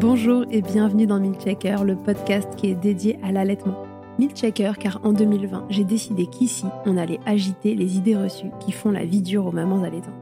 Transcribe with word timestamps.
Bonjour 0.00 0.46
et 0.50 0.62
bienvenue 0.62 1.06
dans 1.06 1.20
Milchecker, 1.20 1.84
le 1.84 1.94
podcast 1.94 2.48
qui 2.56 2.68
est 2.68 2.74
dédié 2.74 3.18
à 3.22 3.32
l'allaitement. 3.32 3.84
Milchecker 4.18 4.72
car 4.80 4.98
en 5.04 5.12
2020, 5.12 5.66
j'ai 5.68 5.84
décidé 5.84 6.26
qu'ici, 6.26 6.64
on 6.86 6.96
allait 6.96 7.20
agiter 7.26 7.74
les 7.74 7.98
idées 7.98 8.16
reçues 8.16 8.48
qui 8.60 8.72
font 8.72 8.92
la 8.92 9.04
vie 9.04 9.20
dure 9.20 9.44
aux 9.44 9.52
mamans 9.52 9.82
allaitantes. 9.82 10.14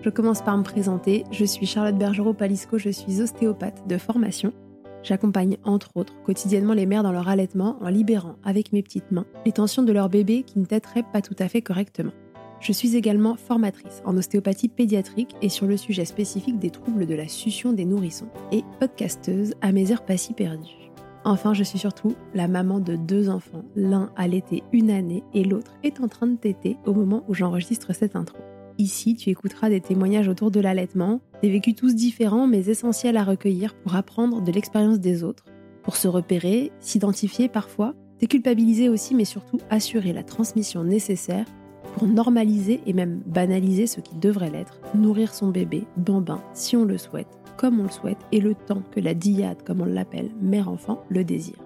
Je 0.00 0.08
commence 0.08 0.40
par 0.40 0.56
me 0.56 0.62
présenter, 0.62 1.24
je 1.32 1.44
suis 1.44 1.66
Charlotte 1.66 1.98
Bergerot-Palisco, 1.98 2.78
je 2.78 2.88
suis 2.88 3.20
ostéopathe 3.20 3.86
de 3.86 3.98
formation. 3.98 4.54
J'accompagne 5.02 5.58
entre 5.64 5.90
autres 5.96 6.14
quotidiennement 6.24 6.72
les 6.72 6.86
mères 6.86 7.02
dans 7.02 7.12
leur 7.12 7.28
allaitement 7.28 7.76
en 7.82 7.90
libérant 7.90 8.36
avec 8.42 8.72
mes 8.72 8.82
petites 8.82 9.12
mains 9.12 9.26
les 9.44 9.52
tensions 9.52 9.82
de 9.82 9.92
leur 9.92 10.08
bébé 10.08 10.44
qui 10.44 10.58
ne 10.58 10.64
têteraient 10.64 11.04
pas 11.12 11.20
tout 11.20 11.36
à 11.38 11.48
fait 11.48 11.60
correctement. 11.60 12.12
Je 12.60 12.72
suis 12.72 12.94
également 12.94 13.36
formatrice 13.36 14.02
en 14.04 14.16
ostéopathie 14.18 14.68
pédiatrique 14.68 15.34
et 15.40 15.48
sur 15.48 15.66
le 15.66 15.78
sujet 15.78 16.04
spécifique 16.04 16.58
des 16.58 16.70
troubles 16.70 17.06
de 17.06 17.14
la 17.14 17.26
succion 17.26 17.72
des 17.72 17.86
nourrissons 17.86 18.28
et 18.52 18.64
podcasteuse 18.78 19.54
à 19.62 19.72
mes 19.72 19.92
heures 19.92 20.04
pas 20.04 20.18
si 20.18 20.34
perdues. 20.34 20.90
Enfin, 21.24 21.54
je 21.54 21.64
suis 21.64 21.78
surtout 21.78 22.14
la 22.34 22.48
maman 22.48 22.78
de 22.78 22.96
deux 22.96 23.30
enfants, 23.30 23.64
l'un 23.76 24.10
a 24.16 24.26
l'été 24.28 24.62
une 24.72 24.90
année 24.90 25.22
et 25.32 25.44
l'autre 25.44 25.76
est 25.82 26.00
en 26.00 26.08
train 26.08 26.26
de 26.26 26.36
téter 26.36 26.76
au 26.84 26.92
moment 26.92 27.24
où 27.28 27.34
j'enregistre 27.34 27.94
cette 27.94 28.16
intro. 28.16 28.38
Ici, 28.78 29.14
tu 29.14 29.30
écouteras 29.30 29.68
des 29.68 29.80
témoignages 29.80 30.28
autour 30.28 30.50
de 30.50 30.60
l'allaitement, 30.60 31.20
des 31.42 31.50
vécus 31.50 31.74
tous 31.74 31.94
différents 31.94 32.46
mais 32.46 32.66
essentiels 32.68 33.16
à 33.16 33.24
recueillir 33.24 33.74
pour 33.74 33.94
apprendre 33.94 34.42
de 34.42 34.52
l'expérience 34.52 35.00
des 35.00 35.24
autres, 35.24 35.44
pour 35.82 35.96
se 35.96 36.08
repérer, 36.08 36.72
s'identifier 36.80 37.48
parfois, 37.48 37.94
déculpabiliser 38.18 38.90
aussi 38.90 39.14
mais 39.14 39.24
surtout 39.24 39.58
assurer 39.70 40.12
la 40.12 40.22
transmission 40.22 40.84
nécessaire 40.84 41.46
pour 41.94 42.06
normaliser 42.06 42.80
et 42.86 42.92
même 42.92 43.20
banaliser 43.26 43.86
ce 43.86 44.00
qui 44.00 44.16
devrait 44.16 44.50
l'être, 44.50 44.80
nourrir 44.94 45.34
son 45.34 45.48
bébé, 45.48 45.84
bambin, 45.96 46.40
si 46.54 46.76
on 46.76 46.84
le 46.84 46.98
souhaite, 46.98 47.38
comme 47.56 47.80
on 47.80 47.84
le 47.84 47.90
souhaite, 47.90 48.18
et 48.32 48.40
le 48.40 48.54
temps 48.54 48.82
que 48.90 49.00
la 49.00 49.14
diade, 49.14 49.62
comme 49.62 49.80
on 49.80 49.86
l'appelle, 49.86 50.30
mère-enfant, 50.40 51.02
le 51.08 51.24
désire. 51.24 51.62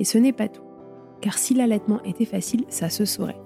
Et 0.00 0.04
ce 0.04 0.18
n'est 0.18 0.32
pas 0.32 0.48
tout. 0.48 0.62
Car 1.20 1.38
si 1.38 1.54
l'allaitement 1.54 2.02
était 2.04 2.24
facile, 2.24 2.64
ça 2.68 2.90
se 2.90 3.04
saurait. 3.04 3.40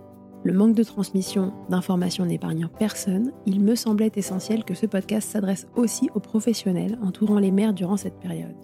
Le 0.45 0.53
manque 0.53 0.75
de 0.75 0.83
transmission 0.83 1.53
d'informations 1.71 2.27
n'épargnant 2.27 2.69
personne, 2.69 3.33
il 3.47 3.61
me 3.61 3.77
semblait 3.77 4.11
essentiel 4.17 4.65
que 4.65 4.75
ce 4.75 4.87
podcast 4.87 5.31
s'adresse 5.31 5.69
aussi 5.77 6.11
aux 6.15 6.21
professionnels 6.21 6.99
entourant 7.01 7.39
les 7.39 7.53
mères 7.53 7.73
durant 7.73 7.97
cette 7.97 8.19
période. 8.19 8.57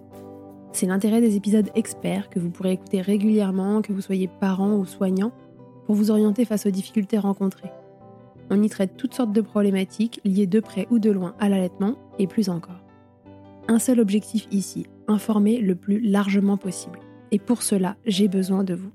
C'est 0.73 0.87
l'intérêt 0.87 1.21
des 1.21 1.37
épisodes 1.37 1.69
experts 1.75 2.29
que 2.29 2.39
vous 2.39 2.49
pourrez 2.49 2.73
écouter 2.73 3.01
régulièrement, 3.01 3.81
que 3.81 3.93
vous 3.93 4.01
soyez 4.01 4.27
parent 4.27 4.75
ou 4.75 4.85
soignant, 4.85 5.31
pour 5.89 5.95
vous 5.95 6.11
orienter 6.11 6.45
face 6.45 6.67
aux 6.67 6.69
difficultés 6.69 7.17
rencontrées. 7.17 7.71
On 8.51 8.61
y 8.61 8.69
traite 8.69 8.95
toutes 8.95 9.15
sortes 9.15 9.31
de 9.31 9.41
problématiques 9.41 10.21
liées 10.23 10.45
de 10.45 10.59
près 10.59 10.85
ou 10.91 10.99
de 10.99 11.09
loin 11.09 11.33
à 11.39 11.49
l'allaitement 11.49 11.95
et 12.19 12.27
plus 12.27 12.49
encore. 12.49 12.83
Un 13.67 13.79
seul 13.79 13.99
objectif 13.99 14.47
ici, 14.51 14.85
informer 15.07 15.57
le 15.57 15.73
plus 15.73 15.99
largement 15.99 16.57
possible. 16.57 16.99
Et 17.31 17.39
pour 17.39 17.63
cela, 17.63 17.95
j'ai 18.05 18.27
besoin 18.27 18.63
de 18.63 18.75
vous. 18.75 18.91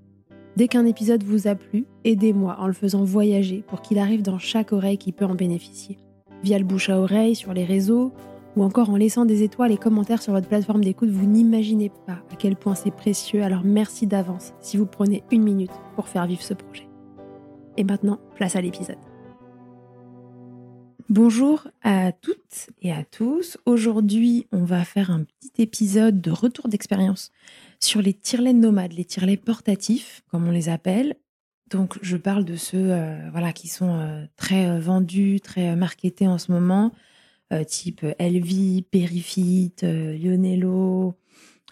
Dès 0.54 0.68
qu'un 0.68 0.86
épisode 0.86 1.24
vous 1.24 1.48
a 1.48 1.56
plu, 1.56 1.84
aidez-moi 2.04 2.58
en 2.60 2.68
le 2.68 2.72
faisant 2.72 3.02
voyager 3.02 3.64
pour 3.66 3.82
qu'il 3.82 3.98
arrive 3.98 4.22
dans 4.22 4.38
chaque 4.38 4.70
oreille 4.70 4.98
qui 4.98 5.10
peut 5.10 5.24
en 5.24 5.34
bénéficier. 5.34 5.98
Via 6.44 6.60
le 6.60 6.64
bouche 6.64 6.90
à 6.90 7.00
oreille, 7.00 7.34
sur 7.34 7.54
les 7.54 7.64
réseaux, 7.64 8.12
ou 8.56 8.62
encore 8.62 8.90
en 8.90 8.96
laissant 8.96 9.24
des 9.24 9.42
étoiles 9.42 9.72
et 9.72 9.76
commentaires 9.76 10.22
sur 10.22 10.32
votre 10.32 10.48
plateforme 10.48 10.84
d'écoute, 10.84 11.10
vous 11.10 11.26
n'imaginez 11.26 11.90
pas 12.06 12.22
à 12.30 12.36
quel 12.38 12.56
point 12.56 12.74
c'est 12.74 12.90
précieux. 12.90 13.42
Alors 13.42 13.62
merci 13.64 14.06
d'avance 14.06 14.52
si 14.60 14.76
vous 14.76 14.86
prenez 14.86 15.24
une 15.30 15.42
minute 15.42 15.72
pour 15.94 16.08
faire 16.08 16.26
vivre 16.26 16.42
ce 16.42 16.54
projet. 16.54 16.88
Et 17.76 17.84
maintenant, 17.84 18.20
place 18.36 18.56
à 18.56 18.60
l'épisode. 18.60 18.98
Bonjour 21.10 21.68
à 21.82 22.12
toutes 22.12 22.70
et 22.80 22.90
à 22.90 23.04
tous. 23.04 23.58
Aujourd'hui, 23.66 24.46
on 24.52 24.64
va 24.64 24.84
faire 24.84 25.10
un 25.10 25.24
petit 25.24 25.62
épisode 25.62 26.20
de 26.20 26.30
retour 26.30 26.68
d'expérience 26.68 27.30
sur 27.78 28.00
les 28.00 28.14
tirelets 28.14 28.54
nomades, 28.54 28.94
les 28.94 29.04
tirelets 29.04 29.36
portatifs, 29.36 30.22
comme 30.30 30.48
on 30.48 30.50
les 30.50 30.70
appelle. 30.70 31.16
Donc, 31.70 31.98
je 32.00 32.16
parle 32.16 32.44
de 32.44 32.56
ceux 32.56 32.90
euh, 32.90 33.28
voilà, 33.32 33.52
qui 33.52 33.68
sont 33.68 33.98
euh, 33.98 34.24
très 34.36 34.66
euh, 34.66 34.80
vendus, 34.80 35.40
très 35.42 35.76
marketés 35.76 36.26
en 36.26 36.38
ce 36.38 36.52
moment, 36.52 36.92
type 37.66 38.04
Elvi, 38.18 38.82
Perifit, 38.82 39.74
Lionello, 39.82 41.16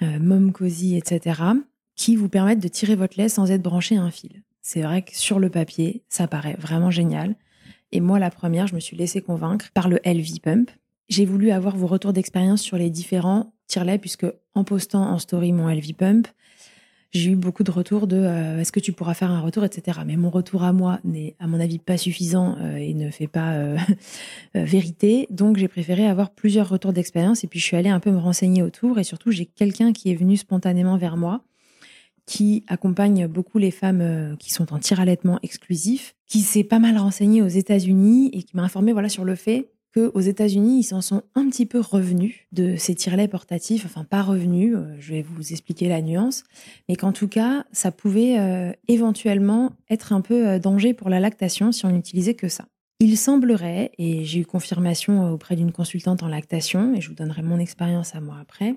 Momcozy, 0.01 0.97
etc., 0.97 1.41
qui 1.95 2.17
vous 2.17 2.29
permettent 2.29 2.63
de 2.63 2.69
tirer 2.69 2.95
votre 2.95 3.19
lait 3.19 3.29
sans 3.29 3.51
être 3.51 3.63
branché 3.63 3.97
à 3.97 4.03
un 4.03 4.11
fil. 4.11 4.43
C'est 4.63 4.83
vrai 4.83 5.03
que 5.03 5.17
sur 5.17 5.39
le 5.39 5.51
papier, 5.51 6.05
ça 6.09 6.29
paraît 6.29 6.57
vraiment 6.59 6.91
génial. 6.91 7.37
Et 7.91 8.01
moi, 8.01 8.19
la 8.19 8.31
première, 8.31 8.67
je 8.67 8.75
me 8.75 8.81
suis 8.81 8.97
laissée 8.97 9.21
convaincre 9.21 9.71
par 9.75 9.89
le 9.89 10.01
LV 10.05 10.41
Pump. 10.43 10.71
J'ai 11.09 11.27
voulu 11.27 11.51
avoir 11.51 11.77
vos 11.77 11.87
retours 11.87 12.13
d'expérience 12.13 12.63
sur 12.63 12.77
les 12.77 12.91
différents 12.91 13.53
tire 13.67 13.85
puisque 14.01 14.27
en 14.55 14.65
postant 14.65 15.11
en 15.11 15.19
story 15.19 15.53
mon 15.53 15.69
LV 15.69 15.95
Pump, 15.95 16.29
j'ai 17.13 17.31
eu 17.31 17.37
beaucoup 17.37 17.63
de 17.63 17.71
retours 17.71 18.07
de 18.07 18.17
euh, 18.17 18.59
est-ce 18.59 18.73
que 18.73 18.81
tu 18.81 18.93
pourras 18.93 19.15
faire 19.15 19.31
un 19.31 19.41
retour, 19.41 19.65
etc. 19.65 20.01
Mais 20.07 20.17
mon 20.17 20.31
retour 20.31 20.65
à 20.65 20.73
moi 20.73 20.99
n'est, 21.05 21.37
à 21.39 21.47
mon 21.47 21.61
avis, 21.61 21.79
pas 21.79 21.99
suffisant 21.99 22.57
euh, 22.61 22.77
et 22.77 22.95
ne 22.95 23.11
fait 23.11 23.27
pas 23.27 23.53
euh, 23.57 23.77
vérité. 24.55 25.27
Donc, 25.31 25.59
j'ai 25.59 25.69
préféré 25.69 26.07
avoir 26.07 26.31
plusieurs 26.31 26.69
retours 26.69 26.93
d'expérience 26.93 27.45
et 27.45 27.49
puis 27.49 27.61
je 27.61 27.65
suis 27.67 27.77
allée 27.77 27.91
un 27.91 28.01
peu 28.01 28.11
me 28.11 28.19
renseigner 28.19 28.63
autour 28.63 28.99
et 28.99 29.05
surtout, 29.05 29.31
j'ai 29.31 29.47
quelqu'un 29.47 29.93
qui 29.93 30.11
est 30.11 30.15
venu 30.15 30.37
spontanément 30.37 30.97
vers 30.97 31.17
moi 31.17 31.43
qui 32.27 32.65
accompagne 32.69 33.27
beaucoup 33.27 33.59
les 33.59 33.71
femmes 33.71 34.01
euh, 34.01 34.37
qui 34.37 34.53
sont 34.53 34.73
en 34.73 34.79
tir-allaitement 34.79 35.39
exclusif, 35.43 36.15
qui 36.27 36.41
s'est 36.41 36.65
pas 36.65 36.79
mal 36.79 36.97
renseigné 36.97 37.43
aux 37.43 37.49
États-Unis 37.49 38.31
et 38.33 38.43
qui 38.43 38.57
m'a 38.57 38.63
informé 38.63 38.93
voilà 38.93 39.09
sur 39.09 39.25
le 39.25 39.35
fait 39.35 39.69
qu'aux 39.93 40.21
États-Unis, 40.21 40.81
ils 40.81 40.85
s'en 40.85 41.01
sont 41.01 41.23
un 41.35 41.49
petit 41.49 41.67
peu 41.67 41.81
revenus 41.81 42.35
de 42.53 42.77
ces 42.77 42.95
tirelets 42.95 43.29
portatifs, 43.29 43.85
enfin 43.85 44.05
pas 44.05 44.23
revenus, 44.23 44.75
euh, 44.75 44.97
je 44.99 45.15
vais 45.15 45.23
vous 45.23 45.53
expliquer 45.53 45.89
la 45.89 46.03
nuance, 46.03 46.45
mais 46.89 46.97
qu'en 46.97 47.13
tout 47.13 47.29
cas, 47.29 47.65
ça 47.73 47.93
pouvait 47.93 48.39
euh, 48.39 48.73
éventuellement 48.89 49.73
être 49.91 50.13
un 50.13 50.21
peu 50.21 50.59
danger 50.59 50.95
pour 50.95 51.11
la 51.11 51.21
lactation 51.21 51.73
si 51.73 51.85
on 51.85 51.91
n'utilisait 51.91 52.35
que 52.35 52.49
ça. 52.49 52.67
Il 53.01 53.19
semblerait, 53.19 53.91
et 53.99 54.25
j'ai 54.25 54.41
eu 54.41 54.47
confirmation 54.47 55.33
auprès 55.33 55.57
d'une 55.57 55.73
consultante 55.73 56.23
en 56.23 56.29
lactation, 56.29 56.95
et 56.95 57.01
je 57.01 57.09
vous 57.09 57.15
donnerai 57.15 57.43
mon 57.43 57.59
expérience 57.59 58.15
à 58.15 58.21
moi 58.21 58.37
après, 58.41 58.77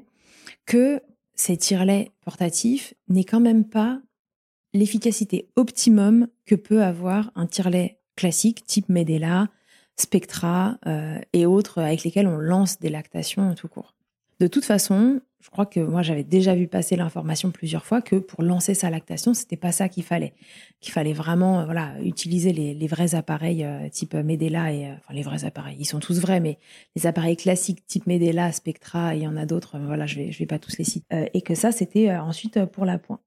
que 0.66 1.00
ces 1.36 1.58
tire-laits 1.58 2.12
portatifs 2.22 2.94
n'est 3.08 3.24
quand 3.24 3.40
même 3.40 3.66
pas 3.66 4.02
l'efficacité 4.74 5.50
optimum 5.56 6.28
que 6.46 6.56
peut 6.56 6.84
avoir 6.84 7.32
un 7.36 7.46
tire-lait 7.46 8.00
classique 8.16 8.66
type 8.66 8.90
Medela, 8.90 9.48
Spectra 9.98 10.78
euh, 10.88 11.20
et 11.34 11.46
autres 11.46 11.82
avec 11.82 12.04
lesquels 12.04 12.28
on 12.28 12.38
lance 12.38 12.80
des 12.80 12.90
lactations 12.90 13.54
tout 13.56 13.68
court. 13.68 13.94
De 14.42 14.48
toute 14.48 14.66
façon, 14.66 15.22
je 15.40 15.50
crois 15.50 15.66
que 15.66 15.80
moi 15.80 16.02
j'avais 16.02 16.26
déjà 16.26 16.54
vu 16.56 16.68
passer 16.68 16.98
l'information 16.98 17.52
plusieurs 17.52 17.86
fois 17.86 18.02
que 18.02 18.18
pour 18.18 18.44
lancer 18.44 18.74
sa 18.74 18.90
lactation, 18.90 19.34
c'était 19.34 19.56
pas 19.56 19.72
ça 19.72 19.88
qu'il 19.88 20.04
fallait. 20.04 20.34
Qu'il 20.82 20.92
fallait 20.92 21.14
vraiment 21.14 21.62
euh, 21.62 21.66
voilà 21.66 21.94
utiliser 22.04 22.52
les, 22.52 22.88
vrais 22.88 23.16
appareils 23.16 23.64
euh, 23.64 23.88
type 23.90 24.14
Medela 24.16 24.74
et 24.74 24.92
enfin 24.92 25.14
les 25.14 25.24
vrais 25.24 25.46
appareils, 25.46 25.78
ils 25.80 25.86
sont 25.86 26.00
tous 26.00 26.20
vrais, 26.20 26.42
mais 26.42 26.58
les 26.96 27.08
appareils 27.08 27.38
classiques 27.38 27.86
type 27.88 28.06
Medela, 28.06 28.52
Spectra, 28.52 29.16
il 29.16 29.22
y 29.22 29.28
en 29.28 29.38
a 29.38 29.46
d'autres. 29.46 29.80
voilà, 29.80 30.06
je 30.06 30.16
vais 30.18 30.32
je 30.32 30.40
vais 30.40 30.46
pas 30.46 30.60
tous 30.60 30.78
les 30.78 30.84
citer. 30.84 31.30
et 31.34 31.42
que 31.42 31.56
ça 31.56 31.72
c'était 31.72 32.14
ensuite 32.16 32.66
pour 32.66 32.84
la 32.84 32.98
pointe. 32.98 33.22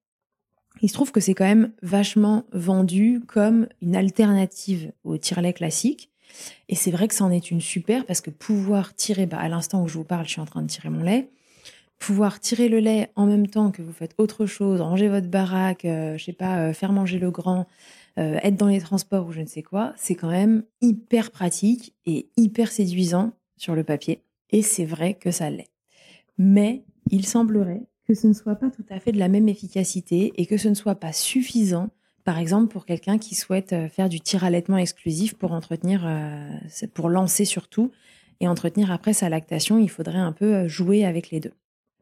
Il 0.81 0.89
se 0.89 0.95
trouve 0.95 1.13
que 1.13 1.21
c'est 1.21 1.35
quand 1.35 1.45
même 1.45 1.73
vachement 1.83 2.45
vendu 2.53 3.21
comme 3.27 3.69
une 3.83 3.97
alternative 3.97 4.93
au 5.05 5.17
tire-lait 5.17 5.53
classique. 5.53 6.11
Et 6.69 6.75
c'est 6.75 6.91
vrai 6.91 7.09
que 7.09 7.15
ça 7.15 7.25
en 7.25 7.31
est 7.31 7.51
une 7.51 7.61
super 7.61 8.05
parce 8.07 8.21
que 8.21 8.31
pouvoir 8.31 8.95
tirer, 8.95 9.27
bah, 9.27 9.39
à 9.39 9.49
l'instant 9.49 9.83
où 9.83 9.89
je 9.89 9.95
vous 9.95 10.05
parle, 10.05 10.25
je 10.27 10.33
suis 10.33 10.41
en 10.41 10.47
train 10.47 10.63
de 10.63 10.69
tirer 10.69 10.91
mon 10.91 11.03
lait 11.03 11.29
pouvoir 11.99 12.41
tirer 12.41 12.69
le 12.69 12.79
lait 12.79 13.11
en 13.17 13.27
même 13.27 13.49
temps 13.49 13.71
que 13.71 13.83
vous 13.83 13.93
faites 13.93 14.15
autre 14.19 14.47
chose, 14.47 14.81
ranger 14.81 15.09
votre 15.09 15.29
baraque, 15.29 15.85
euh, 15.85 16.17
je 16.17 16.25
sais 16.25 16.33
pas, 16.33 16.61
euh, 16.61 16.73
faire 16.73 16.93
manger 16.93 17.19
le 17.19 17.31
grand, 17.31 17.67
euh, 18.19 18.39
être 18.43 18.57
dans 18.57 18.69
les 18.69 18.81
transports 18.81 19.27
ou 19.27 19.33
je 19.33 19.41
ne 19.41 19.47
sais 19.47 19.63
quoi, 19.63 19.93
c'est 19.97 20.15
quand 20.15 20.31
même 20.31 20.63
hyper 20.81 21.31
pratique 21.31 21.95
et 22.07 22.29
hyper 22.37 22.71
séduisant 22.71 23.33
sur 23.57 23.75
le 23.75 23.85
papier. 23.85 24.23
Et 24.51 24.63
c'est 24.63 24.85
vrai 24.85 25.15
que 25.15 25.31
ça 25.31 25.51
l'est. 25.51 25.71
Mais 26.39 26.85
il 27.11 27.27
semblerait 27.27 27.83
que 28.07 28.15
ce 28.15 28.27
ne 28.27 28.33
soit 28.33 28.55
pas 28.55 28.71
tout 28.71 28.87
à 28.91 29.01
fait 29.01 29.13
de 29.13 29.19
la 29.19 29.29
même 29.29 29.49
efficacité 29.49 30.33
et 30.37 30.47
que 30.47 30.57
ce 30.57 30.69
ne 30.69 30.75
soit 30.75 30.95
pas 30.95 31.13
suffisant, 31.13 31.91
par 32.25 32.39
exemple, 32.39 32.69
pour 32.69 32.85
quelqu'un 32.85 33.19
qui 33.19 33.35
souhaite 33.35 33.75
faire 33.89 34.09
du 34.09 34.21
tir 34.21 34.45
allaitement 34.45 34.77
exclusif 34.77 35.35
pour 35.35 35.53
entretenir, 35.53 36.07
pour 36.95 37.09
lancer 37.09 37.45
surtout, 37.45 37.91
et 38.41 38.49
entretenir 38.49 38.93
après 38.93 39.13
sa 39.13 39.29
lactation, 39.29 39.79
il 39.79 39.89
faudrait 39.89 40.19
un 40.19 40.33
peu 40.33 40.69
jouer 40.69 41.05
avec 41.05 41.31
les 41.31 41.41
deux. 41.41 41.53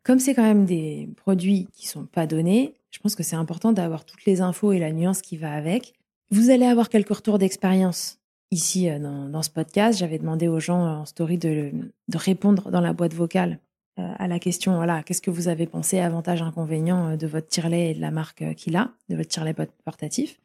Comme 0.03 0.19
c'est 0.21 0.35
quand 0.35 0.43
même 0.43 0.67
des 0.67 1.09
produits 1.17 1.67
qui 1.73 1.89
sont 1.89 2.05
pas 2.05 2.27
donnés, 2.27 2.75
je 2.91 3.01
pense 3.01 3.15
que 3.15 3.23
c'est 3.23 3.37
important 3.37 3.73
d'avoir 3.73 4.05
toutes 4.05 4.25
les 4.25 4.41
infos 4.41 4.73
et 4.73 4.79
la 4.79 4.93
nuance 4.93 5.21
qui 5.21 5.37
va 5.37 5.53
avec. 5.53 5.95
Vous 6.31 6.51
allez 6.51 6.65
avoir 6.65 6.89
quelques 6.89 7.15
retours 7.15 7.39
d'expérience 7.39 8.19
ici 8.51 8.89
euh, 8.89 8.99
dans, 9.01 9.43
ce 9.43 9.51
podcast. 9.51 9.99
J'avais 9.99 10.19
demandé 10.19 10.49
aux 10.49 10.61
gens 10.61 10.81
en 10.81 11.05
story 11.07 11.39
de, 11.39 11.73
répondre 12.15 12.71
dans 12.71 12.81
la 12.81 12.93
boîte 12.93 13.15
vocale 13.15 13.53
euh, 13.53 13.66
à 13.96 14.28
la 14.28 14.38
question 14.38 14.76
voilà, 14.76 15.02
qu'est-ce 15.02 15.22
que 15.22 15.31
vous 15.31 15.48
avez 15.48 15.66
pensé, 15.66 16.00
avantages, 16.00 16.43
inconvénients 16.43 17.10
euh, 17.10 17.16
de 17.16 17.26
votre 17.26 17.48
tirelet 17.48 17.90
et 17.90 17.94
de 17.94 18.00
la 18.00 18.10
marque 18.10 18.54
qu'il 18.54 18.76
a, 18.76 18.90
de 19.08 19.16
votre 19.16 19.28
tirelet 19.28 19.54
portatif. 19.84 20.38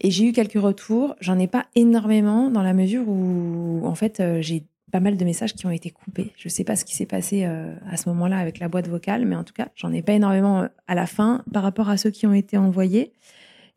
Et 0.00 0.10
j'ai 0.10 0.24
eu 0.24 0.32
quelques 0.32 0.60
retours. 0.60 1.14
J'en 1.20 1.38
ai 1.38 1.46
pas 1.46 1.66
énormément 1.74 2.50
dans 2.50 2.62
la 2.62 2.74
mesure 2.74 3.08
où, 3.08 3.82
en 3.84 3.94
fait, 3.94 4.22
j'ai 4.40 4.64
pas 4.90 5.00
mal 5.00 5.16
de 5.16 5.24
messages 5.24 5.54
qui 5.54 5.66
ont 5.66 5.70
été 5.70 5.90
coupés. 5.90 6.32
Je 6.36 6.48
sais 6.48 6.64
pas 6.64 6.76
ce 6.76 6.84
qui 6.84 6.94
s'est 6.94 7.06
passé 7.06 7.44
euh, 7.44 7.74
à 7.90 7.96
ce 7.96 8.08
moment-là 8.08 8.38
avec 8.38 8.58
la 8.58 8.68
boîte 8.68 8.88
vocale, 8.88 9.26
mais 9.26 9.36
en 9.36 9.44
tout 9.44 9.54
cas, 9.54 9.68
j'en 9.74 9.92
ai 9.92 10.02
pas 10.02 10.12
énormément 10.12 10.62
euh, 10.62 10.68
à 10.86 10.94
la 10.94 11.06
fin 11.06 11.42
par 11.52 11.62
rapport 11.62 11.88
à 11.88 11.96
ceux 11.96 12.10
qui 12.10 12.26
ont 12.26 12.32
été 12.32 12.56
envoyés. 12.56 13.12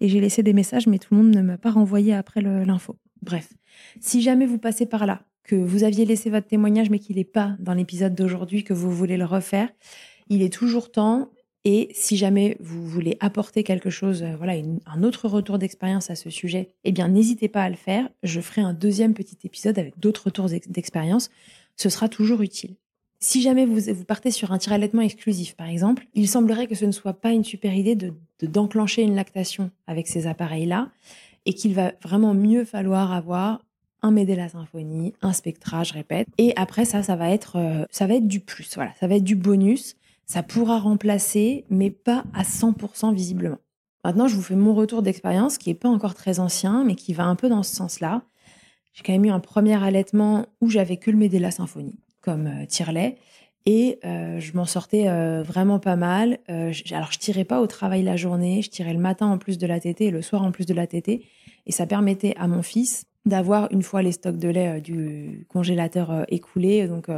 Et 0.02 0.08
j'ai 0.08 0.22
laissé 0.22 0.44
des 0.44 0.54
messages, 0.54 0.88
mais 0.88 0.98
tout 0.98 1.14
le 1.14 1.22
monde 1.22 1.36
ne 1.36 1.42
m'a 1.42 1.58
pas 1.58 1.72
renvoyé 1.72 2.14
après 2.14 2.42
l'info. 2.42 2.96
Bref, 3.22 3.50
si 4.00 4.22
jamais 4.22 4.46
vous 4.46 4.58
passez 4.58 4.86
par 4.86 5.06
là, 5.06 5.24
que 5.50 5.56
vous 5.56 5.84
aviez 5.84 6.06
laissé 6.06 6.30
votre 6.30 6.46
témoignage, 6.46 6.92
mais 6.92 7.00
qu'il 7.00 7.16
n'est 7.16 7.24
pas 7.24 7.56
dans 7.58 7.74
l'épisode 7.74 8.14
d'aujourd'hui, 8.14 8.64
que 8.64 8.74
vous 8.74 8.92
voulez 8.92 9.18
le 9.18 9.26
refaire, 9.26 9.68
il 10.30 10.44
est 10.44 10.54
toujours 10.54 10.92
temps 10.92 11.32
et 11.66 11.90
si 11.92 12.18
jamais 12.18 12.56
vous 12.60 12.88
voulez 12.88 13.18
apporter 13.20 13.64
quelque 13.64 13.90
chose, 13.90 14.22
euh, 14.22 14.36
voilà, 14.38 14.54
un 14.86 15.04
autre 15.04 15.28
retour 15.28 15.58
d'expérience 15.58 16.12
à 16.12 16.16
ce 16.16 16.30
sujet, 16.30 16.70
eh 16.84 16.92
bien, 16.92 17.08
n'hésitez 17.08 17.48
pas 17.48 17.64
à 17.64 17.70
le 17.70 17.76
faire. 17.76 18.08
Je 18.22 18.40
ferai 18.42 18.62
un 18.62 18.74
deuxième 18.74 19.16
petit 19.16 19.40
épisode 19.44 19.80
avec 19.80 20.00
d'autres 20.00 20.26
retours 20.26 20.50
d'expérience. 20.68 21.32
Ce 21.78 21.90
sera 21.90 22.10
toujours 22.10 22.42
utile. 22.44 22.76
Si 23.20 23.42
jamais 23.42 23.66
vous, 23.66 23.92
vous 23.92 24.06
partez 24.06 24.30
sur 24.30 24.52
un 24.52 24.60
tir 24.60 24.74
allaitement 24.74 25.02
exclusif, 25.02 25.56
par 25.56 25.68
exemple, 25.68 26.06
il 26.14 26.30
semblerait 26.30 26.68
que 26.68 26.76
ce 26.76 26.86
ne 26.86 26.92
soit 26.92 27.14
pas 27.14 27.32
une 27.32 27.44
super 27.44 27.74
idée 27.74 27.96
de 27.96 28.14
d'enclencher 28.44 29.02
une 29.02 29.16
lactation 29.16 29.72
avec 29.88 30.08
ces 30.08 30.28
appareils-là 30.28 30.90
et 31.46 31.54
qu'il 31.54 31.74
va 31.74 31.94
vraiment 32.02 32.34
mieux 32.34 32.64
falloir 32.64 33.12
avoir 33.12 33.66
un 34.02 34.12
Medela 34.12 34.50
Symphonie, 34.50 35.14
un 35.22 35.34
Spectra, 35.34 35.84
je 35.84 35.94
répète. 35.94 36.28
Et 36.38 36.54
après 36.56 36.86
ça, 36.86 37.04
ça 37.04 37.16
va 37.16 37.30
être, 37.30 37.58
euh, 37.58 37.86
ça 37.92 38.08
va 38.08 38.16
être 38.16 38.28
du 38.28 38.40
plus. 38.40 38.76
Voilà, 38.76 38.92
ça 39.00 39.08
va 39.08 39.16
être 39.16 39.24
du 39.24 39.36
bonus 39.36 39.96
ça 40.30 40.44
pourra 40.44 40.80
remplacer, 40.80 41.66
mais 41.72 41.90
pas 41.90 42.24
à 42.36 42.44
100% 42.44 43.14
visiblement. 43.16 43.58
Maintenant, 44.06 44.28
je 44.28 44.36
vous 44.36 44.44
fais 44.44 44.56
mon 44.56 44.76
retour 44.76 45.02
d'expérience 45.02 45.58
qui 45.58 45.70
n'est 45.70 45.76
pas 45.76 45.90
encore 45.90 46.14
très 46.14 46.40
ancien, 46.40 46.84
mais 46.86 46.94
qui 46.94 47.14
va 47.14 47.26
un 47.26 47.36
peu 47.36 47.50
dans 47.50 47.64
ce 47.64 47.76
sens-là. 47.76 48.22
J'ai 48.94 49.04
quand 49.04 49.12
même 49.12 49.26
eu 49.26 49.32
un 49.32 49.40
premier 49.40 49.84
allaitement 49.84 50.46
où 50.62 50.70
j'avais 50.70 50.98
que 50.98 51.10
le 51.10 51.18
Medela 51.18 51.50
Symphonie 51.50 52.00
comme 52.22 52.46
euh, 52.46 52.66
tire-lait. 52.68 53.18
Et 53.66 54.00
euh, 54.06 54.40
je 54.40 54.54
m'en 54.54 54.66
sortais 54.66 55.10
euh, 55.10 55.42
vraiment 55.42 55.80
pas 55.80 55.96
mal. 55.96 56.38
alors, 56.48 57.12
je 57.12 57.18
tirais 57.18 57.44
pas 57.44 57.60
au 57.60 57.68
travail 57.68 58.04
la 58.04 58.16
journée, 58.16 58.62
je 58.62 58.70
tirais 58.70 58.94
le 58.94 59.00
matin 59.00 59.28
en 59.28 59.38
plus 59.40 59.58
de 59.58 59.66
la 59.66 59.80
tétée 59.80 60.06
et 60.06 60.12
le 60.12 60.22
soir 60.22 60.44
en 60.44 60.52
plus 60.52 60.68
de 60.68 60.74
la 60.76 60.86
tétée. 60.86 61.26
Et 61.66 61.72
ça 61.72 61.88
permettait 61.88 62.36
à 62.38 62.48
mon 62.48 62.62
fils 62.62 63.06
d'avoir, 63.26 63.72
une 63.72 63.84
fois 63.84 64.02
les 64.02 64.12
stocks 64.12 64.38
de 64.38 64.50
lait 64.50 64.82
du 64.82 65.46
congélateur 65.50 66.26
écoulés, 66.30 66.88
donc 66.88 67.10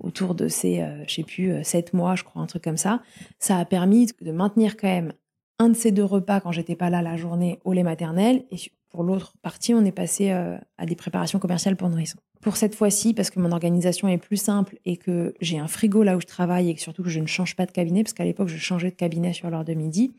autour 0.00 0.34
de 0.34 0.48
ces, 0.48 0.80
euh, 0.80 1.04
je 1.06 1.14
sais 1.14 1.22
plus, 1.22 1.52
euh, 1.52 1.62
sept 1.62 1.92
mois, 1.92 2.14
je 2.14 2.24
crois, 2.24 2.42
un 2.42 2.46
truc 2.46 2.64
comme 2.64 2.76
ça. 2.76 3.02
Ça 3.38 3.58
a 3.58 3.64
permis 3.64 4.08
de 4.20 4.32
maintenir 4.32 4.76
quand 4.76 4.88
même 4.88 5.12
un 5.58 5.68
de 5.68 5.74
ces 5.74 5.92
deux 5.92 6.04
repas 6.04 6.40
quand 6.40 6.52
j'étais 6.52 6.76
pas 6.76 6.90
là 6.90 7.02
la 7.02 7.16
journée 7.16 7.60
au 7.64 7.72
lait 7.72 7.82
maternel. 7.82 8.44
Et 8.50 8.56
pour 8.90 9.04
l'autre 9.04 9.34
partie, 9.42 9.74
on 9.74 9.84
est 9.84 9.92
passé 9.92 10.30
euh, 10.30 10.56
à 10.78 10.86
des 10.86 10.96
préparations 10.96 11.38
commerciales 11.38 11.76
pour 11.76 11.88
nourrissons. 11.88 12.18
Pour 12.40 12.56
cette 12.56 12.74
fois-ci, 12.74 13.14
parce 13.14 13.30
que 13.30 13.38
mon 13.38 13.52
organisation 13.52 14.08
est 14.08 14.18
plus 14.18 14.36
simple 14.36 14.76
et 14.84 14.96
que 14.96 15.34
j'ai 15.40 15.58
un 15.58 15.68
frigo 15.68 16.02
là 16.02 16.16
où 16.16 16.20
je 16.20 16.26
travaille 16.26 16.70
et 16.70 16.74
que 16.74 16.80
surtout 16.80 17.04
que 17.04 17.08
je 17.08 17.20
ne 17.20 17.26
change 17.26 17.54
pas 17.54 17.66
de 17.66 17.70
cabinet, 17.70 18.02
parce 18.02 18.14
qu'à 18.14 18.24
l'époque, 18.24 18.48
je 18.48 18.56
changeais 18.56 18.90
de 18.90 18.96
cabinet 18.96 19.32
sur 19.32 19.48
l'heure 19.48 19.64
de 19.64 19.74
midi, 19.74 20.12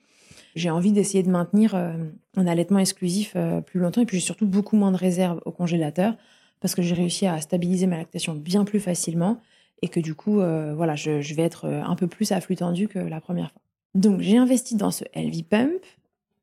j'ai 0.56 0.70
envie 0.70 0.92
d'essayer 0.92 1.24
de 1.24 1.30
maintenir 1.30 1.76
un 1.76 2.48
allaitement 2.48 2.80
exclusif 2.80 3.36
plus 3.66 3.80
longtemps. 3.80 4.02
Et 4.02 4.06
puis 4.06 4.20
j'ai 4.20 4.26
surtout 4.26 4.46
beaucoup 4.46 4.76
moins 4.76 4.92
de 4.92 4.98
réserves 4.98 5.42
au 5.46 5.52
congélateur 5.52 6.16
parce 6.64 6.76
que 6.76 6.82
j'ai 6.82 6.96
réussi 6.96 7.28
à 7.28 7.42
stabiliser 7.42 7.88
ma 7.88 7.98
lactation 7.98 8.36
bien 8.36 8.64
plus 8.64 8.80
facilement 8.80 9.40
et 9.84 9.90
que 9.90 10.00
du 10.00 10.16
coup, 10.16 10.40
euh, 10.40 10.74
voilà, 10.74 10.96
je, 10.96 11.34
vais 11.34 11.44
être 11.44 11.66
euh, 11.66 11.84
un 11.84 11.98
peu 11.98 12.08
plus 12.08 12.32
à 12.32 12.40
flux 12.40 12.56
tendu 12.56 12.88
que 12.88 13.00
la 13.00 13.20
première 13.20 13.52
fois. 13.52 13.62
Donc, 13.96 14.22
j'ai 14.22 14.38
investi 14.38 14.76
dans 14.76 14.92
ce 14.92 15.04
LV 15.14 15.44
Pump 15.44 15.84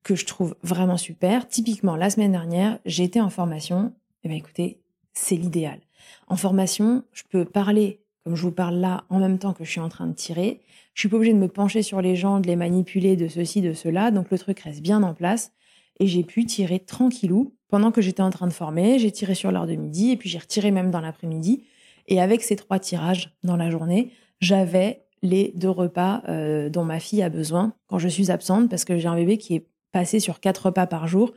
que 0.02 0.14
je 0.14 0.26
trouve 0.26 0.54
vraiment 0.62 0.98
super. 0.98 1.48
Typiquement, 1.48 1.96
la 1.96 2.10
semaine 2.10 2.32
dernière, 2.32 2.78
été 2.84 3.18
en 3.18 3.30
formation. 3.30 3.94
Eh 4.24 4.28
bien, 4.28 4.36
écoutez, 4.36 4.78
c'est 5.14 5.36
l'idéal. 5.36 5.80
En 6.28 6.36
formation, 6.36 7.02
je 7.14 7.22
peux 7.30 7.46
parler 7.46 8.00
je 8.36 8.42
vous 8.42 8.52
parle 8.52 8.76
là 8.76 9.04
en 9.08 9.18
même 9.18 9.38
temps 9.38 9.52
que 9.52 9.64
je 9.64 9.70
suis 9.70 9.80
en 9.80 9.88
train 9.88 10.06
de 10.06 10.14
tirer. 10.14 10.60
Je 10.94 11.00
suis 11.00 11.08
pas 11.08 11.16
obligée 11.16 11.32
de 11.32 11.38
me 11.38 11.48
pencher 11.48 11.82
sur 11.82 12.00
les 12.00 12.16
gens, 12.16 12.40
de 12.40 12.46
les 12.46 12.56
manipuler, 12.56 13.16
de 13.16 13.28
ceci, 13.28 13.60
de 13.60 13.72
cela. 13.72 14.10
Donc, 14.10 14.30
le 14.30 14.38
truc 14.38 14.60
reste 14.60 14.82
bien 14.82 15.02
en 15.02 15.14
place. 15.14 15.52
Et 15.98 16.06
j'ai 16.06 16.24
pu 16.24 16.44
tirer 16.46 16.80
tranquillou 16.80 17.54
pendant 17.68 17.90
que 17.92 18.00
j'étais 18.00 18.22
en 18.22 18.30
train 18.30 18.46
de 18.46 18.52
former. 18.52 18.98
J'ai 18.98 19.12
tiré 19.12 19.34
sur 19.34 19.52
l'heure 19.52 19.66
de 19.66 19.74
midi 19.74 20.10
et 20.10 20.16
puis 20.16 20.28
j'ai 20.28 20.38
retiré 20.38 20.70
même 20.70 20.90
dans 20.90 21.00
l'après-midi. 21.00 21.64
Et 22.08 22.20
avec 22.20 22.42
ces 22.42 22.56
trois 22.56 22.78
tirages 22.78 23.36
dans 23.44 23.56
la 23.56 23.70
journée, 23.70 24.12
j'avais 24.40 25.04
les 25.22 25.52
deux 25.54 25.70
repas 25.70 26.22
euh, 26.28 26.70
dont 26.70 26.84
ma 26.84 26.98
fille 26.98 27.22
a 27.22 27.28
besoin 27.28 27.74
quand 27.86 27.98
je 27.98 28.08
suis 28.08 28.30
absente 28.30 28.70
parce 28.70 28.84
que 28.84 28.98
j'ai 28.98 29.08
un 29.08 29.14
bébé 29.14 29.36
qui 29.38 29.54
est 29.54 29.66
passé 29.92 30.20
sur 30.20 30.40
quatre 30.40 30.66
repas 30.66 30.86
par 30.86 31.06
jour 31.06 31.32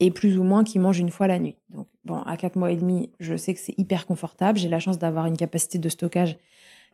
et 0.00 0.10
plus 0.10 0.38
ou 0.38 0.42
moins 0.42 0.64
qui 0.64 0.78
mange 0.78 0.98
une 0.98 1.10
fois 1.10 1.26
la 1.26 1.38
nuit. 1.38 1.56
Donc 1.68 1.86
à 2.18 2.36
quatre 2.36 2.56
mois 2.56 2.70
et 2.70 2.76
demi, 2.76 3.10
je 3.20 3.36
sais 3.36 3.54
que 3.54 3.60
c'est 3.60 3.78
hyper 3.78 4.06
confortable. 4.06 4.58
J'ai 4.58 4.68
la 4.68 4.80
chance 4.80 4.98
d'avoir 4.98 5.26
une 5.26 5.36
capacité 5.36 5.78
de 5.78 5.88
stockage 5.88 6.36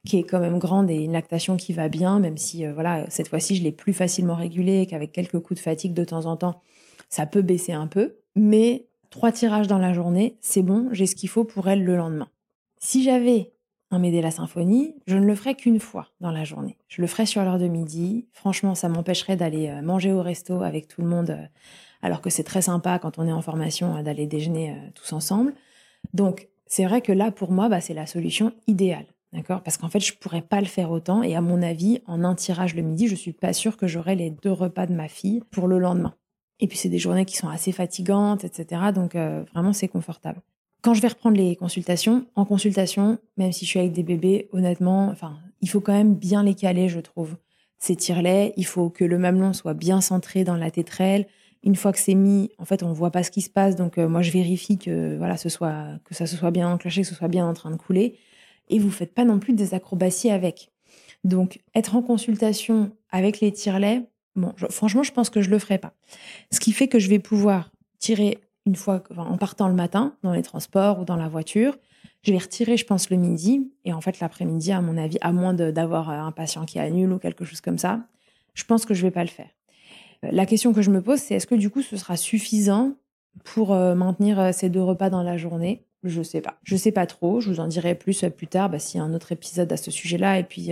qui 0.05 0.19
est 0.19 0.23
quand 0.23 0.41
même 0.41 0.59
grande 0.59 0.91
et 0.91 1.03
une 1.03 1.13
lactation 1.13 1.57
qui 1.57 1.73
va 1.73 1.89
bien, 1.89 2.21
même 2.21 2.37
si 2.37 2.65
euh, 2.65 2.73
voilà 2.73 3.09
cette 3.11 3.29
fois-ci 3.29 3.57
je 3.57 3.63
l'ai 3.63 3.73
plus 3.73 3.93
facilement 3.93 4.35
régulée 4.35 4.83
et 4.83 4.87
qu'avec 4.87 5.13
quelques 5.13 5.41
coups 5.41 5.59
de 5.59 5.65
fatigue 5.65 5.95
de 5.95 6.05
temps 6.05 6.27
en 6.27 6.37
temps, 6.37 6.63
ça 7.09 7.27
peut 7.27 7.43
baisser 7.43 7.73
un 7.73 7.87
peu. 7.87 8.17
Mais 8.37 8.87
trois 9.11 9.33
tirages 9.33 9.67
dans 9.67 9.79
la 9.79 9.93
journée, 9.93 10.37
c'est 10.41 10.63
bon, 10.63 10.89
j'ai 10.93 11.07
ce 11.07 11.17
qu'il 11.17 11.29
faut 11.29 11.45
pour 11.45 11.69
elle 11.69 11.85
le 11.85 11.97
lendemain. 11.97 12.29
Si 12.79 13.03
j'avais 13.03 13.53
un 13.91 13.99
Médé 13.99 14.21
la 14.21 14.31
symphonie, 14.31 14.95
je 15.07 15.17
ne 15.17 15.25
le 15.25 15.35
ferais 15.35 15.55
qu'une 15.55 15.79
fois 15.79 16.09
dans 16.21 16.33
la 16.33 16.45
journée. 16.45 16.77
Je 16.89 17.01
le 17.01 17.07
ferais 17.07 17.27
sur 17.27 17.43
l'heure 17.43 17.59
de 17.59 17.69
midi. 17.69 18.27
Franchement, 18.33 18.75
ça 18.75 18.89
m'empêcherait 18.89 19.37
d'aller 19.37 19.69
euh, 19.69 19.81
manger 19.81 20.13
au 20.13 20.23
resto 20.23 20.63
avec 20.63 20.89
tout 20.89 21.03
le 21.03 21.09
monde, 21.09 21.31
euh, 21.31 21.47
alors 22.03 22.21
que 22.21 22.31
c'est 22.31 22.45
très 22.45 22.63
sympa 22.63 22.99
quand 22.99 23.19
on 23.19 23.27
est 23.27 23.33
en 23.33 23.43
formation 23.43 23.97
euh, 23.97 24.03
d'aller 24.03 24.27
déjeuner 24.27 24.77
tous 24.95 25.13
ensemble. 25.13 25.55
Donc, 26.15 26.49
c'est 26.67 26.85
vrai 26.85 27.01
que 27.01 27.13
là, 27.13 27.31
pour 27.31 27.53
moi, 27.53 27.69
bah, 27.69 27.81
c'est 27.81 27.95
la 27.95 28.07
solution 28.07 28.53
idéale. 28.67 29.07
D'accord? 29.33 29.63
Parce 29.63 29.77
qu'en 29.77 29.89
fait, 29.89 30.01
je 30.01 30.15
pourrais 30.15 30.43
pas 30.43 30.61
le 30.61 30.67
faire 30.67 30.91
autant. 30.91 31.23
Et 31.23 31.37
à 31.37 31.41
mon 31.41 31.63
avis, 31.63 32.01
en 32.07 32.25
un 32.25 32.35
tirage 32.35 32.75
le 32.75 32.83
midi, 32.83 33.09
je 33.09 33.15
suis 33.15 33.33
pas 33.33 33.53
sûre 33.53 33.77
que 33.77 33.87
j'aurai 33.87 34.15
les 34.15 34.31
deux 34.31 34.53
repas 34.53 34.87
de 34.87 34.95
ma 34.95 35.09
fille 35.09 35.43
pour 35.51 35.69
le 35.69 35.79
lendemain. 35.79 36.15
Et 36.61 36.69
puis, 36.69 36.79
c'est 36.79 36.89
des 36.89 36.99
journées 36.99 37.25
qui 37.25 37.37
sont 37.37 37.49
assez 37.49 37.73
fatigantes, 37.73 38.45
etc. 38.45 38.81
Donc, 38.95 39.15
vraiment, 39.15 39.73
c'est 39.75 39.89
confortable. 39.89 40.41
Quand 40.87 40.95
je 40.95 41.03
vais 41.03 41.09
reprendre 41.09 41.37
les 41.37 41.57
consultations, 41.57 42.27
en 42.37 42.45
consultation, 42.45 43.19
même 43.37 43.51
si 43.51 43.65
je 43.65 43.71
suis 43.71 43.81
avec 43.81 43.93
des 43.93 44.05
bébés, 44.05 44.49
honnêtement, 44.53 45.09
enfin, 45.09 45.37
il 45.61 45.69
faut 45.69 45.81
quand 45.81 45.93
même 45.93 46.15
bien 46.15 46.45
les 46.45 46.55
caler, 46.55 46.89
je 46.89 47.01
trouve. 47.01 47.37
Ces 47.79 47.97
tirelets, 47.97 48.55
il 48.57 48.67
faut 48.67 48.89
que 48.89 49.05
le 49.05 49.19
mamelon 49.19 49.53
soit 49.53 49.75
bien 49.75 50.01
centré 50.01 50.45
dans 50.45 50.57
la 50.57 50.71
tétrelle. 50.71 51.27
Une 51.67 51.75
fois 51.75 51.93
que 51.93 51.99
c'est 51.99 52.15
mis, 52.15 52.51
en 52.59 52.65
fait, 52.65 52.85
on 52.85 52.93
voit 52.93 53.11
pas 53.11 53.25
ce 53.25 53.33
qui 53.33 53.43
se 53.43 53.51
passe, 53.51 53.75
donc 53.75 53.99
euh, 53.99 54.09
moi 54.09 54.23
je 54.23 54.31
vérifie 54.31 54.79
que 54.79 55.17
voilà, 55.19 55.35
que 55.35 56.15
ça 56.15 56.27
se 56.27 56.37
soit 56.37 56.51
bien 56.53 56.71
enclenché, 56.71 57.03
que 57.03 57.09
ce 57.09 57.15
soit 57.15 57.29
bien 57.29 57.45
en 57.45 57.55
train 57.55 57.73
de 57.73 57.77
couler. 57.77 58.17
Et 58.69 58.79
vous 58.79 58.91
faites 58.91 59.13
pas 59.13 59.25
non 59.25 59.41
plus 59.41 59.53
des 59.53 59.75
acrobaties 59.75 60.31
avec. 60.31 60.71
Donc, 61.25 61.61
être 61.75 61.97
en 61.97 62.03
consultation 62.03 62.93
avec 63.11 63.41
les 63.41 63.51
tirelets, 63.51 64.03
bon, 64.37 64.53
franchement, 64.71 65.03
je 65.03 65.11
pense 65.11 65.29
que 65.29 65.43
je 65.43 65.51
le 65.51 65.59
ferai 65.59 65.79
pas. 65.79 65.93
Ce 66.53 66.61
qui 66.61 66.71
fait 66.71 66.87
que 66.87 67.01
je 67.01 67.09
vais 67.09 67.19
pouvoir 67.19 67.73
tirer 67.99 68.39
une 68.65 68.77
fois, 68.77 69.03
en 69.17 69.37
partant 69.37 69.67
le 69.67 69.75
matin, 69.75 70.15
dans 70.23 70.33
les 70.33 70.43
transports 70.43 71.01
ou 71.01 71.05
dans 71.05 71.17
la 71.17 71.29
voiture. 71.29 71.77
Je 72.23 72.31
vais 72.31 72.39
retirer, 72.39 72.77
je 72.77 72.85
pense, 72.85 73.11
le 73.11 73.17
midi. 73.17 73.73
Et 73.85 73.93
en 73.93 74.01
fait, 74.01 74.21
l'après-midi, 74.21 74.71
à 74.71 74.81
mon 74.81 74.97
avis, 74.97 75.19
à 75.21 75.33
moins 75.33 75.55
d'avoir 75.55 76.11
un 76.11 76.31
patient 76.31 76.65
qui 76.65 76.79
annule 76.79 77.13
ou 77.13 77.19
quelque 77.19 77.45
chose 77.45 77.61
comme 77.61 77.79
ça, 77.79 78.07
je 78.55 78.63
pense 78.65 78.87
que 78.87 78.95
je 78.95 79.03
vais 79.03 79.11
pas 79.11 79.25
le 79.25 79.31
faire. 79.31 79.56
Euh, 80.25 80.29
la 80.33 80.47
question 80.47 80.73
que 80.73 80.83
je 80.83 80.91
me 80.91 81.01
pose, 81.01 81.19
c'est 81.19 81.35
est-ce 81.35 81.47
que 81.47 81.55
du 81.55 81.71
coup, 81.71 81.83
ce 81.83 81.97
sera 81.97 82.17
suffisant 82.17 82.93
pour 83.45 83.73
euh, 83.73 83.95
maintenir 83.95 84.39
euh, 84.39 84.53
ces 84.53 84.69
deux 84.69 84.83
repas 84.83 85.11
dans 85.11 85.23
la 85.23 85.37
journée? 85.37 85.83
Je 86.03 86.23
sais 86.23 86.41
pas. 86.41 86.59
Je 86.63 86.77
sais 86.77 86.93
pas 86.93 87.07
trop. 87.07 87.41
Je 87.41 87.51
vous 87.51 87.61
en 87.61 87.67
dirai 87.67 87.95
plus 87.95 88.25
plus 88.37 88.47
tard 88.47 88.71
bah, 88.71 88.79
s'il 88.79 88.99
y 88.99 89.01
a 89.03 89.05
un 89.05 89.15
autre 89.15 89.33
épisode 89.33 89.73
à 89.73 89.77
ce 89.77 89.91
sujet-là. 89.91 90.39
Et 90.39 90.45
puis, 90.45 90.71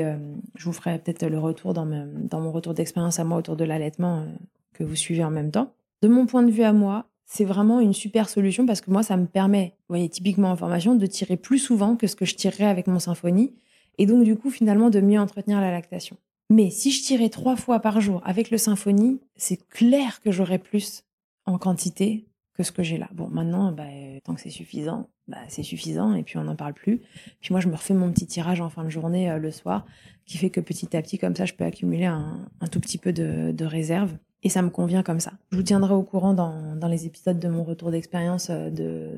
je 0.54 0.64
vous 0.64 0.72
ferai 0.72 0.98
peut-être 0.98 1.26
le 1.26 1.40
retour 1.40 1.74
dans, 1.74 1.84
mon 1.84 2.52
retour 2.52 2.72
d'expérience 2.72 3.18
à 3.18 3.24
moi 3.24 3.38
autour 3.38 3.56
de 3.56 3.64
l'allaitement 3.64 4.26
que 4.74 4.84
vous 4.84 4.94
suivez 4.94 5.24
en 5.24 5.30
même 5.30 5.50
temps. 5.50 5.72
De 6.02 6.08
mon 6.08 6.26
point 6.26 6.44
de 6.44 6.52
vue 6.52 6.62
à 6.62 6.72
moi, 6.72 7.06
c'est 7.24 7.44
vraiment 7.44 7.80
une 7.80 7.94
super 7.94 8.28
solution 8.28 8.64
parce 8.64 8.80
que 8.80 8.92
moi, 8.92 9.02
ça 9.02 9.16
me 9.16 9.26
permet, 9.26 9.74
vous 9.88 9.94
voyez, 9.94 10.08
typiquement 10.08 10.52
en 10.52 10.56
formation, 10.56 10.94
de 10.94 11.06
tirer 11.06 11.36
plus 11.36 11.58
souvent 11.58 11.96
que 11.96 12.06
ce 12.06 12.14
que 12.14 12.26
je 12.26 12.36
tirerais 12.36 12.66
avec 12.66 12.86
mon 12.86 13.00
symphonie. 13.00 13.54
Et 13.98 14.06
donc, 14.06 14.22
du 14.22 14.36
coup, 14.36 14.50
finalement, 14.50 14.88
de 14.90 15.00
mieux 15.00 15.18
entretenir 15.18 15.60
la 15.60 15.72
lactation. 15.72 16.16
Mais 16.50 16.70
si 16.70 16.90
je 16.90 17.02
tirais 17.02 17.30
trois 17.30 17.56
fois 17.56 17.80
par 17.80 18.00
jour 18.00 18.20
avec 18.24 18.50
le 18.50 18.58
symphonie, 18.58 19.20
c'est 19.36 19.68
clair 19.68 20.20
que 20.20 20.30
j'aurais 20.30 20.58
plus 20.58 21.04
en 21.46 21.58
quantité 21.58 22.26
que 22.54 22.62
ce 22.62 22.72
que 22.72 22.82
j'ai 22.82 22.98
là. 22.98 23.08
Bon, 23.12 23.28
maintenant, 23.28 23.72
bah, 23.72 23.84
tant 24.22 24.34
que 24.34 24.40
c'est 24.40 24.50
suffisant, 24.50 25.08
bah, 25.26 25.38
c'est 25.48 25.62
suffisant 25.62 26.14
et 26.14 26.22
puis 26.22 26.38
on 26.38 26.44
n'en 26.44 26.54
parle 26.54 26.74
plus. 26.74 27.00
Puis 27.40 27.52
moi, 27.52 27.60
je 27.60 27.68
me 27.68 27.74
refais 27.74 27.94
mon 27.94 28.12
petit 28.12 28.26
tirage 28.26 28.60
en 28.60 28.70
fin 28.70 28.84
de 28.84 28.90
journée 28.90 29.30
euh, 29.30 29.38
le 29.38 29.50
soir, 29.50 29.84
qui 30.26 30.38
fait 30.38 30.50
que 30.50 30.60
petit 30.60 30.96
à 30.96 31.02
petit, 31.02 31.18
comme 31.18 31.34
ça, 31.34 31.46
je 31.46 31.54
peux 31.54 31.64
accumuler 31.64 32.04
un, 32.04 32.46
tout 32.70 32.80
petit 32.80 32.98
peu 32.98 33.12
de, 33.12 33.64
réserve. 33.64 34.16
Et 34.42 34.50
ça 34.50 34.60
me 34.60 34.70
convient 34.70 35.02
comme 35.02 35.20
ça. 35.20 35.32
Je 35.50 35.56
vous 35.56 35.62
tiendrai 35.62 35.94
au 35.94 36.02
courant 36.02 36.34
dans, 36.34 36.88
les 36.88 37.06
épisodes 37.06 37.38
de 37.38 37.48
mon 37.48 37.64
retour 37.64 37.90
d'expérience 37.90 38.48
euh, 38.50 38.70
de 38.70 39.10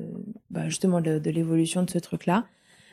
bah, 0.49 0.69
justement 0.69 1.01
de 1.01 1.29
l'évolution 1.29 1.83
de 1.83 1.89
ce 1.89 1.99
truc-là. 1.99 2.45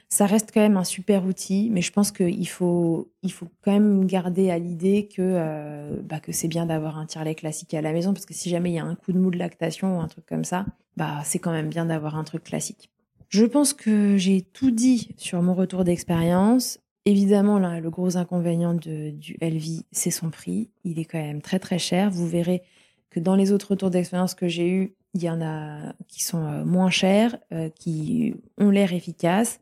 Ça 0.08 0.26
reste 0.26 0.50
quand 0.52 0.61
même 0.61 0.76
un 0.76 0.84
super 0.84 1.25
outil, 1.25 1.70
mais 1.73 1.82
je 1.82 1.90
pense 1.90 2.12
qu'il 2.12 2.49
faut, 2.49 3.11
il 3.23 3.32
faut 3.32 3.49
quand 3.62 3.73
même 3.73 4.06
garder 4.06 4.50
à 4.50 4.58
l'idée 4.58 5.08
que, 5.08 5.20
euh, 5.20 5.96
bah, 6.02 6.20
que 6.20 6.30
c'est 6.30 6.49
bien 6.49 6.66
d'avoir 6.66 6.99
un 6.99 7.06
tire-lait 7.06 7.34
classique 7.34 7.75
à 7.75 7.82
la 7.82 7.92
maison, 7.92 8.12
parce 8.12 8.26
que 8.26 8.34
si 8.34 8.50
jamais 8.50 8.70
il 8.70 8.75
y 8.75 8.78
a 8.78 8.84
un 8.84 8.94
coup 8.94 9.12
de 9.12 9.18
mou 9.18 9.30
de 9.30 9.38
lactation 9.38 9.99
ou 9.99 10.00
un 10.00 10.08
truc 10.08 10.26
comme 10.26 10.44
ça, 10.44 10.66
bah, 10.96 11.20
c'est 11.25 11.38
quand 11.38 11.52
même 11.52 11.68
bien 11.68 11.87
d'avoir 11.87 12.16
un 12.16 12.25
truc 12.25 12.44
classique. 12.44 12.90
Je 13.28 13.44
pense 13.44 13.73
que 13.73 14.16
j'ai 14.16 14.42
tout 14.42 14.70
dit 14.70 15.08
sur 15.16 15.42
mon 15.42 15.54
retour 15.54 15.82
d'expérience. 15.82 16.78
Évidemment, 17.06 17.58
le 17.58 17.90
gros 17.90 18.16
inconvénient 18.16 18.75
de, 18.75 19.11
du 19.11 19.37
LV, 19.40 19.82
c'est 19.90 20.12
son 20.12 20.30
prix. 20.30 20.70
Il 20.84 20.99
est 20.99 21.04
quand 21.04 21.18
même 21.18 21.42
très 21.42 21.58
très 21.58 21.78
cher. 21.78 22.11
Vous 22.11 22.28
verrez 22.28 22.62
que 23.11 23.20
dans 23.20 23.34
les 23.34 23.52
autres 23.52 23.73
retours 23.73 23.90
d'expérience 23.90 24.34
que 24.34 24.46
j'ai 24.46 24.68
eus, 24.68 24.94
il 25.14 25.23
y 25.23 25.30
en 25.30 25.40
a 25.40 25.94
qui 26.08 26.23
sont 26.23 26.44
euh, 26.44 26.64
moins 26.64 26.90
chers, 26.90 27.37
euh, 27.52 27.70
qui 27.70 28.34
ont 28.58 28.70
l'air 28.70 28.92
efficaces. 28.92 29.61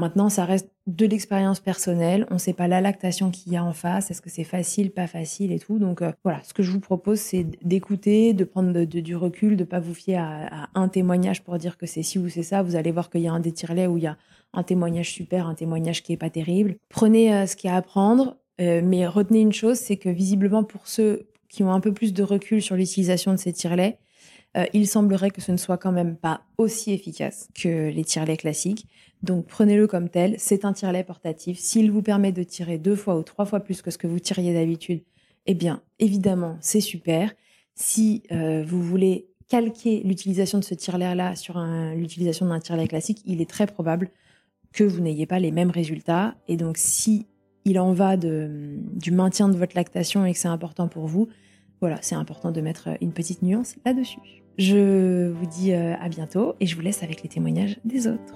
Maintenant, 0.00 0.30
ça 0.30 0.46
reste 0.46 0.70
de 0.86 1.04
l'expérience 1.04 1.60
personnelle. 1.60 2.26
On 2.30 2.34
ne 2.34 2.38
sait 2.38 2.54
pas 2.54 2.68
la 2.68 2.80
lactation 2.80 3.30
qu'il 3.30 3.52
y 3.52 3.58
a 3.58 3.62
en 3.62 3.74
face. 3.74 4.10
Est-ce 4.10 4.22
que 4.22 4.30
c'est 4.30 4.44
facile, 4.44 4.92
pas 4.92 5.06
facile 5.06 5.52
et 5.52 5.58
tout. 5.58 5.78
Donc 5.78 6.00
euh, 6.00 6.10
voilà, 6.24 6.40
ce 6.42 6.54
que 6.54 6.62
je 6.62 6.70
vous 6.70 6.80
propose, 6.80 7.20
c'est 7.20 7.44
d'écouter, 7.62 8.32
de 8.32 8.44
prendre 8.44 8.84
du 8.84 9.14
recul, 9.14 9.58
de 9.58 9.64
pas 9.64 9.78
vous 9.78 9.92
fier 9.92 10.18
à, 10.18 10.70
un 10.74 10.88
témoignage 10.88 11.42
pour 11.42 11.58
dire 11.58 11.76
que 11.76 11.84
c'est 11.84 12.02
ci 12.02 12.18
ou 12.18 12.30
c'est 12.30 12.42
ça. 12.42 12.62
Vous 12.62 12.76
allez 12.76 12.92
voir 12.92 13.10
qu'il 13.10 13.20
y 13.20 13.28
a 13.28 13.32
un 13.32 13.40
des 13.40 13.52
où 13.88 13.98
il 13.98 14.04
y 14.04 14.06
a 14.06 14.16
un 14.54 14.62
témoignage 14.62 15.12
super, 15.12 15.46
un 15.46 15.54
témoignage 15.54 16.02
qui 16.02 16.14
est 16.14 16.16
pas 16.16 16.30
terrible. 16.30 16.76
Prenez 16.88 17.34
euh, 17.34 17.46
ce 17.46 17.54
qu'il 17.54 17.68
y 17.68 17.72
a 17.72 17.76
à 17.76 17.82
prendre, 17.82 18.38
euh, 18.62 18.80
mais 18.82 19.06
retenez 19.06 19.40
une 19.40 19.52
chose, 19.52 19.76
c'est 19.76 19.98
que 19.98 20.08
visiblement 20.08 20.64
pour 20.64 20.88
ceux 20.88 21.28
qui 21.50 21.62
ont 21.62 21.72
un 21.72 21.80
peu 21.80 21.92
plus 21.92 22.14
de 22.14 22.22
recul 22.22 22.62
sur 22.62 22.74
l'utilisation 22.74 23.32
de 23.32 23.36
ces 23.36 23.52
tirelets, 23.52 23.98
il 24.72 24.88
semblerait 24.88 25.30
que 25.30 25.40
ce 25.40 25.52
ne 25.52 25.56
soit 25.56 25.78
quand 25.78 25.92
même 25.92 26.16
pas 26.16 26.40
aussi 26.58 26.92
efficace 26.92 27.48
que 27.54 27.88
les 27.88 28.04
tirelets 28.04 28.36
classiques. 28.36 28.88
Donc 29.22 29.46
prenez-le 29.46 29.86
comme 29.86 30.08
tel, 30.08 30.34
c'est 30.38 30.64
un 30.64 30.72
tire-lait 30.72 31.04
portatif. 31.04 31.58
S'il 31.58 31.90
vous 31.90 32.02
permet 32.02 32.32
de 32.32 32.42
tirer 32.42 32.78
deux 32.78 32.96
fois 32.96 33.16
ou 33.16 33.22
trois 33.22 33.44
fois 33.44 33.60
plus 33.60 33.82
que 33.82 33.90
ce 33.90 33.98
que 33.98 34.06
vous 34.06 34.18
tiriez 34.18 34.54
d'habitude, 34.54 35.02
eh 35.46 35.54
bien 35.54 35.82
évidemment 35.98 36.56
c'est 36.60 36.80
super. 36.80 37.32
Si 37.74 38.22
euh, 38.32 38.64
vous 38.66 38.82
voulez 38.82 39.26
calquer 39.48 40.02
l'utilisation 40.04 40.58
de 40.58 40.64
ce 40.64 40.74
tire-lait-là 40.74 41.34
sur 41.36 41.58
l'utilisation 41.96 42.46
d'un 42.46 42.60
tire-lait 42.60 42.86
classique, 42.86 43.20
il 43.26 43.40
est 43.40 43.50
très 43.50 43.66
probable 43.66 44.10
que 44.72 44.84
vous 44.84 45.00
n'ayez 45.00 45.26
pas 45.26 45.40
les 45.40 45.50
mêmes 45.50 45.70
résultats. 45.70 46.36
Et 46.48 46.56
donc 46.56 46.76
si 46.78 47.26
il 47.64 47.78
en 47.78 47.92
va 47.92 48.16
du 48.16 49.10
maintien 49.10 49.48
de 49.48 49.56
votre 49.56 49.76
lactation 49.76 50.24
et 50.24 50.32
que 50.32 50.38
c'est 50.38 50.48
important 50.48 50.88
pour 50.88 51.06
vous, 51.06 51.28
voilà, 51.80 51.98
c'est 52.02 52.14
important 52.14 52.52
de 52.52 52.60
mettre 52.60 52.90
une 53.00 53.12
petite 53.12 53.42
nuance 53.42 53.76
là-dessus. 53.84 54.20
Je 54.58 55.28
vous 55.30 55.46
dis 55.46 55.72
euh, 55.72 55.94
à 55.98 56.08
bientôt 56.08 56.54
et 56.60 56.66
je 56.66 56.76
vous 56.76 56.82
laisse 56.82 57.02
avec 57.02 57.22
les 57.22 57.28
témoignages 57.28 57.78
des 57.84 58.06
autres. 58.06 58.34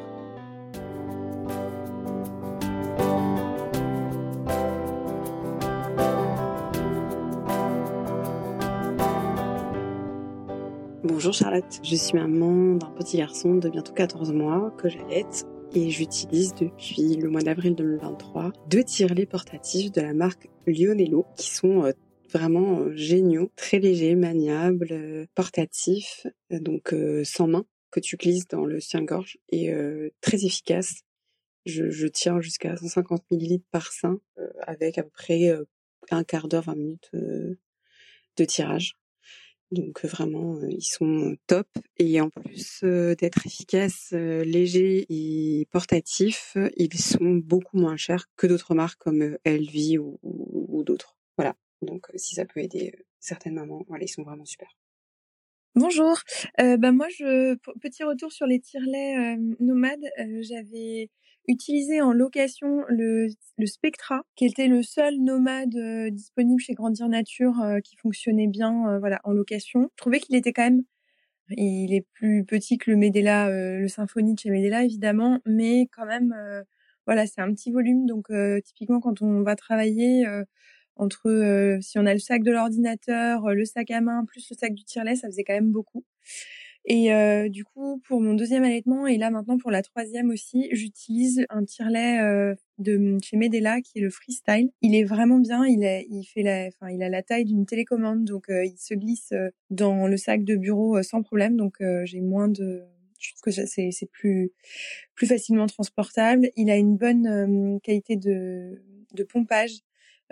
Bonjour 11.24 11.40
Charlotte, 11.40 11.80
je 11.82 11.96
suis 11.96 12.18
maman 12.18 12.74
d'un 12.74 12.90
petit 12.90 13.16
garçon 13.16 13.54
de 13.54 13.70
bientôt 13.70 13.94
14 13.94 14.34
mois 14.34 14.70
que 14.76 14.90
j'allaite 14.90 15.46
et 15.74 15.88
j'utilise 15.88 16.52
depuis 16.52 17.16
le 17.16 17.30
mois 17.30 17.40
d'avril 17.40 17.74
2023 17.74 18.52
deux 18.68 18.84
tirelets 18.84 19.24
portatifs 19.24 19.90
de 19.90 20.02
la 20.02 20.12
marque 20.12 20.50
Lionello 20.66 21.24
qui 21.38 21.48
sont 21.48 21.86
euh, 21.86 21.92
vraiment 22.30 22.80
euh, 22.80 22.94
géniaux, 22.94 23.50
très 23.56 23.78
légers, 23.78 24.16
maniables, 24.16 24.88
euh, 24.90 25.24
portatifs, 25.34 26.26
donc 26.50 26.94
sans 27.24 27.46
main 27.46 27.64
que 27.90 28.00
tu 28.00 28.18
glisses 28.18 28.46
dans 28.46 28.66
le 28.66 28.78
soutien-gorge 28.78 29.38
et 29.48 29.72
très 30.20 30.44
efficace. 30.44 31.04
Je, 31.64 31.88
je 31.88 32.06
tire 32.06 32.42
jusqu'à 32.42 32.76
150 32.76 33.22
ml 33.30 33.60
par 33.70 33.92
sein 33.92 34.20
avec 34.60 34.98
à 34.98 35.02
peu 35.02 35.08
près 35.08 35.58
un 36.10 36.22
quart 36.22 36.48
d'heure, 36.48 36.64
20 36.64 36.74
minutes 36.74 37.10
de 37.14 38.44
tirage. 38.44 38.98
Donc 39.74 40.04
vraiment, 40.04 40.58
ils 40.68 40.84
sont 40.84 41.36
top. 41.46 41.66
Et 41.98 42.20
en 42.20 42.30
plus 42.30 42.82
d'être 42.82 43.46
efficaces, 43.46 44.12
légers 44.12 45.06
et 45.08 45.66
portatifs, 45.70 46.56
ils 46.76 46.94
sont 46.94 47.34
beaucoup 47.34 47.76
moins 47.76 47.96
chers 47.96 48.26
que 48.36 48.46
d'autres 48.46 48.74
marques 48.74 49.00
comme 49.00 49.36
LV 49.44 49.98
ou, 49.98 50.82
d'autres. 50.84 51.16
Voilà. 51.36 51.56
Donc 51.82 52.06
si 52.14 52.36
ça 52.36 52.44
peut 52.44 52.60
aider 52.60 52.94
certaines 53.18 53.54
mamans, 53.54 53.84
voilà, 53.88 54.04
ils 54.04 54.08
sont 54.08 54.22
vraiment 54.22 54.44
super. 54.44 54.68
Bonjour. 55.74 56.16
Euh, 56.60 56.76
bah 56.76 56.92
moi, 56.92 57.08
je 57.08 57.56
petit 57.80 58.04
retour 58.04 58.32
sur 58.32 58.46
les 58.46 58.60
tirelets 58.60 59.36
nomades. 59.58 60.04
J'avais 60.42 61.10
utilisé 61.48 62.00
en 62.00 62.12
location 62.12 62.84
le, 62.88 63.28
le 63.58 63.66
Spectra, 63.66 64.22
qui 64.36 64.46
était 64.46 64.68
le 64.68 64.82
seul 64.82 65.18
nomade 65.18 65.74
euh, 65.76 66.10
disponible 66.10 66.60
chez 66.60 66.74
Grandir 66.74 67.08
Nature 67.08 67.60
euh, 67.60 67.80
qui 67.80 67.96
fonctionnait 67.96 68.46
bien 68.46 68.88
euh, 68.88 68.98
voilà, 68.98 69.20
en 69.24 69.32
location. 69.32 69.90
Je 69.92 69.96
trouvais 69.96 70.20
qu'il 70.20 70.36
était 70.36 70.52
quand 70.52 70.64
même 70.64 70.82
il 71.50 71.92
est 71.92 72.06
plus 72.14 72.44
petit 72.46 72.78
que 72.78 72.90
le 72.90 72.96
Medela, 72.96 73.50
le 73.50 73.86
Symphony 73.86 74.32
de 74.32 74.38
chez 74.38 74.50
Medela 74.50 74.82
évidemment, 74.82 75.40
mais 75.44 75.88
quand 75.92 76.06
même, 76.06 76.34
voilà, 77.04 77.26
c'est 77.26 77.42
un 77.42 77.52
petit 77.52 77.70
volume. 77.70 78.06
Donc 78.06 78.28
typiquement 78.64 78.98
quand 78.98 79.20
on 79.20 79.42
va 79.42 79.54
travailler 79.54 80.24
entre 80.96 81.78
si 81.80 81.98
on 81.98 82.06
a 82.06 82.12
le 82.12 82.20
sac 82.20 82.42
de 82.42 82.52
l'ordinateur, 82.52 83.54
le 83.54 83.64
sac 83.64 83.90
à 83.90 84.00
main 84.00 84.24
plus 84.24 84.48
le 84.50 84.56
sac 84.56 84.74
du 84.74 84.84
tirelet, 84.84 85.16
ça 85.16 85.28
faisait 85.28 85.44
quand 85.44 85.54
même 85.54 85.72
beaucoup. 85.72 86.04
Et 86.86 87.14
euh, 87.14 87.48
du 87.48 87.64
coup, 87.64 88.02
pour 88.06 88.20
mon 88.20 88.34
deuxième 88.34 88.62
allaitement 88.62 89.06
et 89.06 89.16
là 89.16 89.30
maintenant 89.30 89.56
pour 89.56 89.70
la 89.70 89.80
troisième 89.80 90.28
aussi, 90.28 90.68
j'utilise 90.72 91.46
un 91.48 91.64
tire-lait 91.64 92.20
euh, 92.20 92.54
de 92.76 93.16
chez 93.22 93.38
Medela 93.38 93.80
qui 93.80 93.98
est 93.98 94.02
le 94.02 94.10
Freestyle. 94.10 94.68
Il 94.82 94.94
est 94.94 95.04
vraiment 95.04 95.38
bien. 95.38 95.64
Il, 95.64 95.82
est, 95.82 96.06
il 96.10 96.24
fait 96.24 96.42
la, 96.42 96.66
enfin, 96.66 96.90
il 96.90 97.02
a 97.02 97.08
la 97.08 97.22
taille 97.22 97.46
d'une 97.46 97.64
télécommande, 97.64 98.24
donc 98.24 98.50
euh, 98.50 98.66
il 98.66 98.76
se 98.76 98.92
glisse 98.92 99.32
dans 99.70 100.06
le 100.06 100.16
sac 100.18 100.44
de 100.44 100.56
bureau 100.56 101.02
sans 101.02 101.22
problème. 101.22 101.56
Donc 101.56 101.76
j'ai 102.04 102.20
moins 102.20 102.48
de, 102.48 102.82
je 103.18 103.30
trouve 103.32 103.40
que 103.42 103.50
c'est 103.50 103.90
c'est 103.90 104.10
plus 104.10 104.52
plus 105.14 105.26
facilement 105.26 105.66
transportable. 105.66 106.50
Il 106.56 106.70
a 106.70 106.76
une 106.76 106.98
bonne 106.98 107.80
qualité 107.82 108.16
de 108.16 108.82
de 109.14 109.24
pompage. 109.24 109.78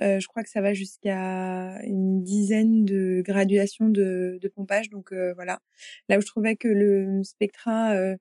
Euh, 0.03 0.19
je 0.21 0.27
crois 0.27 0.43
que 0.43 0.51
ça 0.51 0.61
va 0.61 0.75
jusqu'à 0.75 1.81
une 1.85 2.23
dizaine 2.23 2.85
de 2.85 3.23
graduations 3.25 3.89
de, 3.89 4.41
pompage. 4.55 4.91
Donc 4.91 5.13
euh, 5.13 5.33
voilà, 5.35 5.61
là 6.09 6.19
où 6.19 6.21
je 6.21 6.27
trouvais 6.27 6.57
que 6.57 6.69
le 6.69 7.23
Spectra, 7.23 7.93
euh, 7.93 8.17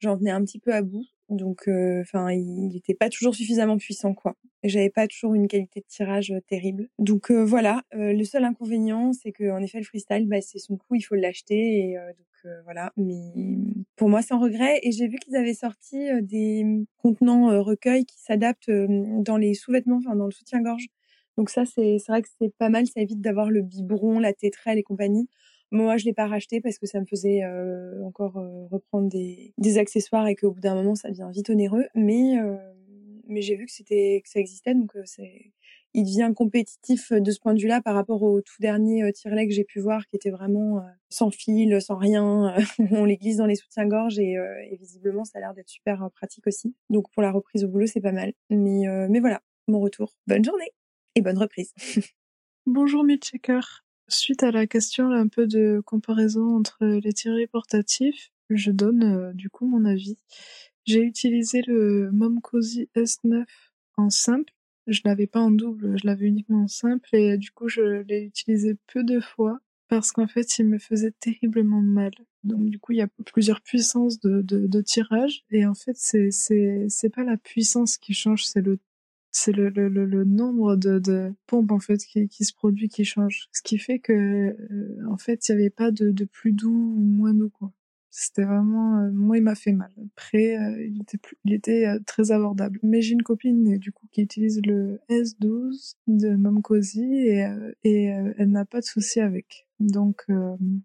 j'en 0.00 0.16
venais 0.16 0.30
un 0.30 0.42
petit 0.44 0.58
peu 0.58 0.72
à 0.72 0.82
bout. 0.82 1.04
Donc, 1.28 1.68
enfin, 1.68 2.30
il 2.30 2.68
n'était 2.68 2.94
pas 2.94 3.08
toujours 3.08 3.34
suffisamment 3.34 3.78
puissant, 3.78 4.14
quoi. 4.14 4.36
J'avais 4.62 4.90
pas 4.90 5.08
toujours 5.08 5.34
une 5.34 5.48
qualité 5.48 5.80
de 5.80 5.86
tirage 5.88 6.32
terrible. 6.48 6.88
Donc 7.00 7.32
voilà, 7.32 7.82
le 7.92 8.22
seul 8.22 8.44
inconvénient, 8.44 9.12
c'est 9.12 9.32
que 9.32 9.50
en 9.50 9.60
effet, 9.60 9.78
le 9.78 9.84
freestyle, 9.84 10.28
bah, 10.28 10.40
c'est 10.40 10.60
son 10.60 10.76
coup, 10.76 10.94
il 10.94 11.02
faut 11.02 11.16
l'acheter. 11.16 11.80
Et 11.80 11.96
donc 12.16 12.52
voilà. 12.64 12.92
Mais 12.96 13.32
pour 13.96 14.08
moi, 14.08 14.22
sans 14.22 14.38
regret. 14.38 14.78
Et 14.84 14.92
j'ai 14.92 15.08
vu 15.08 15.16
qu'ils 15.18 15.34
avaient 15.34 15.54
sorti 15.54 16.08
des 16.22 16.64
contenants 16.98 17.60
recueils 17.60 18.06
qui 18.06 18.20
s'adaptent 18.20 18.70
dans 18.70 19.36
les 19.36 19.54
sous-vêtements, 19.54 19.96
enfin 19.96 20.14
dans 20.14 20.26
le 20.26 20.32
soutien-gorge. 20.32 20.86
Donc 21.36 21.50
ça, 21.50 21.64
c'est 21.66 21.98
vrai 22.08 22.22
que 22.22 22.28
c'est 22.40 22.54
pas 22.58 22.68
mal. 22.68 22.86
Ça 22.86 23.00
évite 23.00 23.20
d'avoir 23.20 23.50
le 23.50 23.62
biberon, 23.62 24.18
la 24.18 24.32
tétrelle 24.32 24.78
et 24.78 24.82
compagnie. 24.82 25.28
Moi, 25.72 25.96
je 25.96 26.04
l'ai 26.04 26.12
pas 26.12 26.26
racheté 26.26 26.60
parce 26.60 26.78
que 26.78 26.86
ça 26.86 27.00
me 27.00 27.06
faisait 27.06 27.42
euh, 27.42 28.02
encore 28.04 28.36
euh, 28.38 28.66
reprendre 28.70 29.08
des, 29.08 29.52
des 29.58 29.78
accessoires 29.78 30.26
et 30.28 30.36
qu'au 30.36 30.52
bout 30.52 30.60
d'un 30.60 30.74
moment, 30.74 30.94
ça 30.94 31.10
devient 31.10 31.28
vite 31.32 31.50
onéreux. 31.50 31.86
Mais 31.94 32.38
euh, 32.38 32.56
mais 33.28 33.42
j'ai 33.42 33.56
vu 33.56 33.66
que 33.66 33.72
c'était 33.72 34.20
que 34.22 34.30
ça 34.30 34.38
existait, 34.38 34.74
donc 34.74 34.92
c'est 35.04 35.52
il 35.94 36.04
devient 36.04 36.32
compétitif 36.36 37.10
de 37.12 37.30
ce 37.30 37.40
point 37.40 37.54
de 37.54 37.60
vue-là 37.60 37.80
par 37.80 37.94
rapport 37.94 38.22
au 38.22 38.40
tout 38.42 38.56
dernier 38.60 39.10
tirelet 39.12 39.48
que 39.48 39.54
j'ai 39.54 39.64
pu 39.64 39.80
voir, 39.80 40.06
qui 40.06 40.16
était 40.16 40.30
vraiment 40.30 40.82
sans 41.08 41.30
fil, 41.30 41.80
sans 41.80 41.96
rien. 41.96 42.54
on 42.92 43.04
les 43.04 43.16
glisse 43.16 43.38
dans 43.38 43.46
les 43.46 43.56
soutiens-gorge 43.56 44.18
et, 44.18 44.34
et, 44.70 44.76
visiblement, 44.76 45.24
ça 45.24 45.38
a 45.38 45.40
l'air 45.40 45.54
d'être 45.54 45.70
super 45.70 46.08
pratique 46.14 46.46
aussi. 46.46 46.74
Donc 46.90 47.10
pour 47.12 47.22
la 47.22 47.32
reprise 47.32 47.64
au 47.64 47.68
boulot, 47.68 47.86
c'est 47.86 48.00
pas 48.00 48.12
mal. 48.12 48.32
Mais 48.50 48.84
mais 49.08 49.20
voilà, 49.20 49.40
mon 49.68 49.80
retour. 49.80 50.14
Bonne 50.26 50.44
journée 50.44 50.70
et 51.16 51.22
bonne 51.22 51.38
reprise. 51.38 51.72
Bonjour 52.66 53.04
Checker. 53.20 53.60
Suite 54.08 54.42
à 54.42 54.52
la 54.52 54.66
question 54.66 55.10
un 55.10 55.26
peu 55.26 55.46
de 55.46 55.82
comparaison 55.84 56.56
entre 56.56 56.84
les 56.84 57.12
tirés 57.12 57.46
portatifs, 57.48 58.30
je 58.50 58.70
donne 58.70 59.02
euh, 59.02 59.32
du 59.32 59.50
coup 59.50 59.66
mon 59.66 59.84
avis. 59.84 60.16
J'ai 60.84 61.00
utilisé 61.00 61.62
le 61.66 62.10
Momcozy 62.12 62.88
S9 62.94 63.44
en 63.96 64.10
simple. 64.10 64.52
Je 64.86 65.00
l'avais 65.04 65.26
pas 65.26 65.40
en 65.40 65.50
double, 65.50 65.98
je 65.98 66.06
l'avais 66.06 66.26
uniquement 66.26 66.64
en 66.64 66.68
simple 66.68 67.08
et 67.12 67.36
du 67.38 67.50
coup 67.50 67.68
je 67.68 68.02
l'ai 68.02 68.22
utilisé 68.22 68.76
peu 68.92 69.02
de 69.02 69.18
fois 69.18 69.58
parce 69.88 70.12
qu'en 70.12 70.28
fait 70.28 70.58
il 70.58 70.66
me 70.66 70.78
faisait 70.78 71.12
terriblement 71.18 71.82
mal. 71.82 72.12
Donc 72.44 72.68
du 72.68 72.78
coup 72.78 72.92
il 72.92 72.98
y 72.98 73.02
a 73.02 73.08
plusieurs 73.24 73.62
puissances 73.62 74.20
de, 74.20 74.80
tirage 74.82 75.44
et 75.50 75.66
en 75.66 75.74
fait 75.74 75.96
c'est 75.96 76.30
c'est 76.30 77.10
pas 77.10 77.24
la 77.24 77.36
puissance 77.36 77.96
qui 77.96 78.12
change, 78.14 78.44
c'est 78.44 78.60
le 78.60 78.78
c'est 79.38 79.52
le, 79.52 79.68
le, 79.68 80.24
nombre 80.24 80.76
de, 80.76 81.30
pompes 81.46 81.70
en 81.70 81.78
fait 81.78 81.98
qui, 81.98 82.44
se 82.44 82.54
produit 82.54 82.88
qui 82.88 83.04
change. 83.04 83.48
Ce 83.52 83.60
qui 83.60 83.76
fait 83.76 83.98
que 83.98 84.12
euh, 84.14 84.56
en 85.10 85.18
fait 85.18 85.46
il 85.46 85.52
y 85.52 85.54
avait 85.54 85.68
pas 85.68 85.90
de, 85.90 86.10
de 86.10 86.24
plus 86.24 86.52
doux 86.52 86.94
ou 86.96 87.00
moins 87.00 87.34
doux 87.34 87.50
quoi. 87.50 87.70
C'était 88.08 88.44
vraiment 88.44 88.98
euh, 88.98 89.10
moi 89.12 89.36
il 89.36 89.42
m'a 89.42 89.54
fait 89.54 89.72
mal. 89.72 89.92
Après 90.16 90.56
euh, 90.56 90.86
il 90.86 91.02
était 91.02 91.18
plus, 91.18 91.36
il 91.44 91.52
était 91.52 91.86
très 92.06 92.30
abordable. 92.32 92.78
Mais 92.82 93.02
j'ai 93.02 93.12
une 93.12 93.22
copine 93.22 93.76
du 93.76 93.92
coup 93.92 94.06
qui 94.10 94.22
utilise 94.22 94.62
le 94.64 95.00
S12 95.10 95.96
de 96.06 96.34
Momcozy 96.34 97.04
et 97.04 97.46
et 97.84 98.04
elle 98.38 98.50
n'a 98.50 98.64
pas 98.64 98.80
de 98.80 98.86
souci 98.86 99.20
avec. 99.20 99.66
Donc 99.80 100.24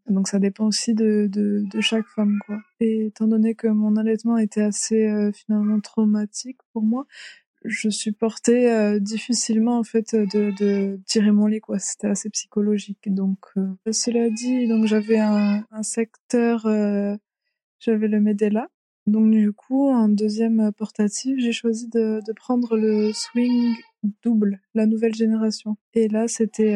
donc 0.09 0.27
ça 0.27 0.39
dépend 0.39 0.65
aussi 0.67 0.93
de, 0.93 1.29
de 1.31 1.63
de 1.71 1.79
chaque 1.79 2.07
femme 2.07 2.37
quoi. 2.45 2.59
Et 2.81 3.05
étant 3.05 3.27
donné 3.27 3.55
que 3.55 3.67
mon 3.67 3.95
allaitement 3.95 4.37
était 4.37 4.61
assez 4.61 5.31
finalement 5.33 5.79
traumatique 5.79 6.57
pour 6.73 6.83
moi, 6.83 7.07
je 7.65 7.89
supportais 7.89 8.71
euh, 8.71 8.99
difficilement 8.99 9.77
en 9.77 9.83
fait 9.83 10.15
de, 10.15 10.51
de 10.59 10.99
tirer 11.05 11.31
mon 11.31 11.47
lait 11.47 11.59
quoi. 11.59 11.79
C'était 11.79 12.07
assez 12.07 12.29
psychologique 12.29 13.13
donc 13.13 13.39
euh, 13.57 13.67
cela 13.91 14.29
dit 14.29 14.67
donc 14.67 14.85
j'avais 14.85 15.19
un, 15.19 15.63
un 15.71 15.83
secteur 15.83 16.65
euh, 16.65 17.15
j'avais 17.79 18.07
le 18.07 18.19
Medela. 18.19 18.67
Donc 19.07 19.31
du 19.31 19.51
coup 19.51 19.89
en 19.89 20.09
deuxième 20.09 20.71
portatif 20.73 21.37
j'ai 21.39 21.51
choisi 21.51 21.87
de, 21.87 22.21
de 22.25 22.33
prendre 22.33 22.77
le 22.77 23.11
swing 23.13 23.75
double 24.23 24.59
la 24.75 24.85
nouvelle 24.85 25.15
génération. 25.15 25.77
Et 25.93 26.07
là 26.07 26.27
c'était 26.27 26.75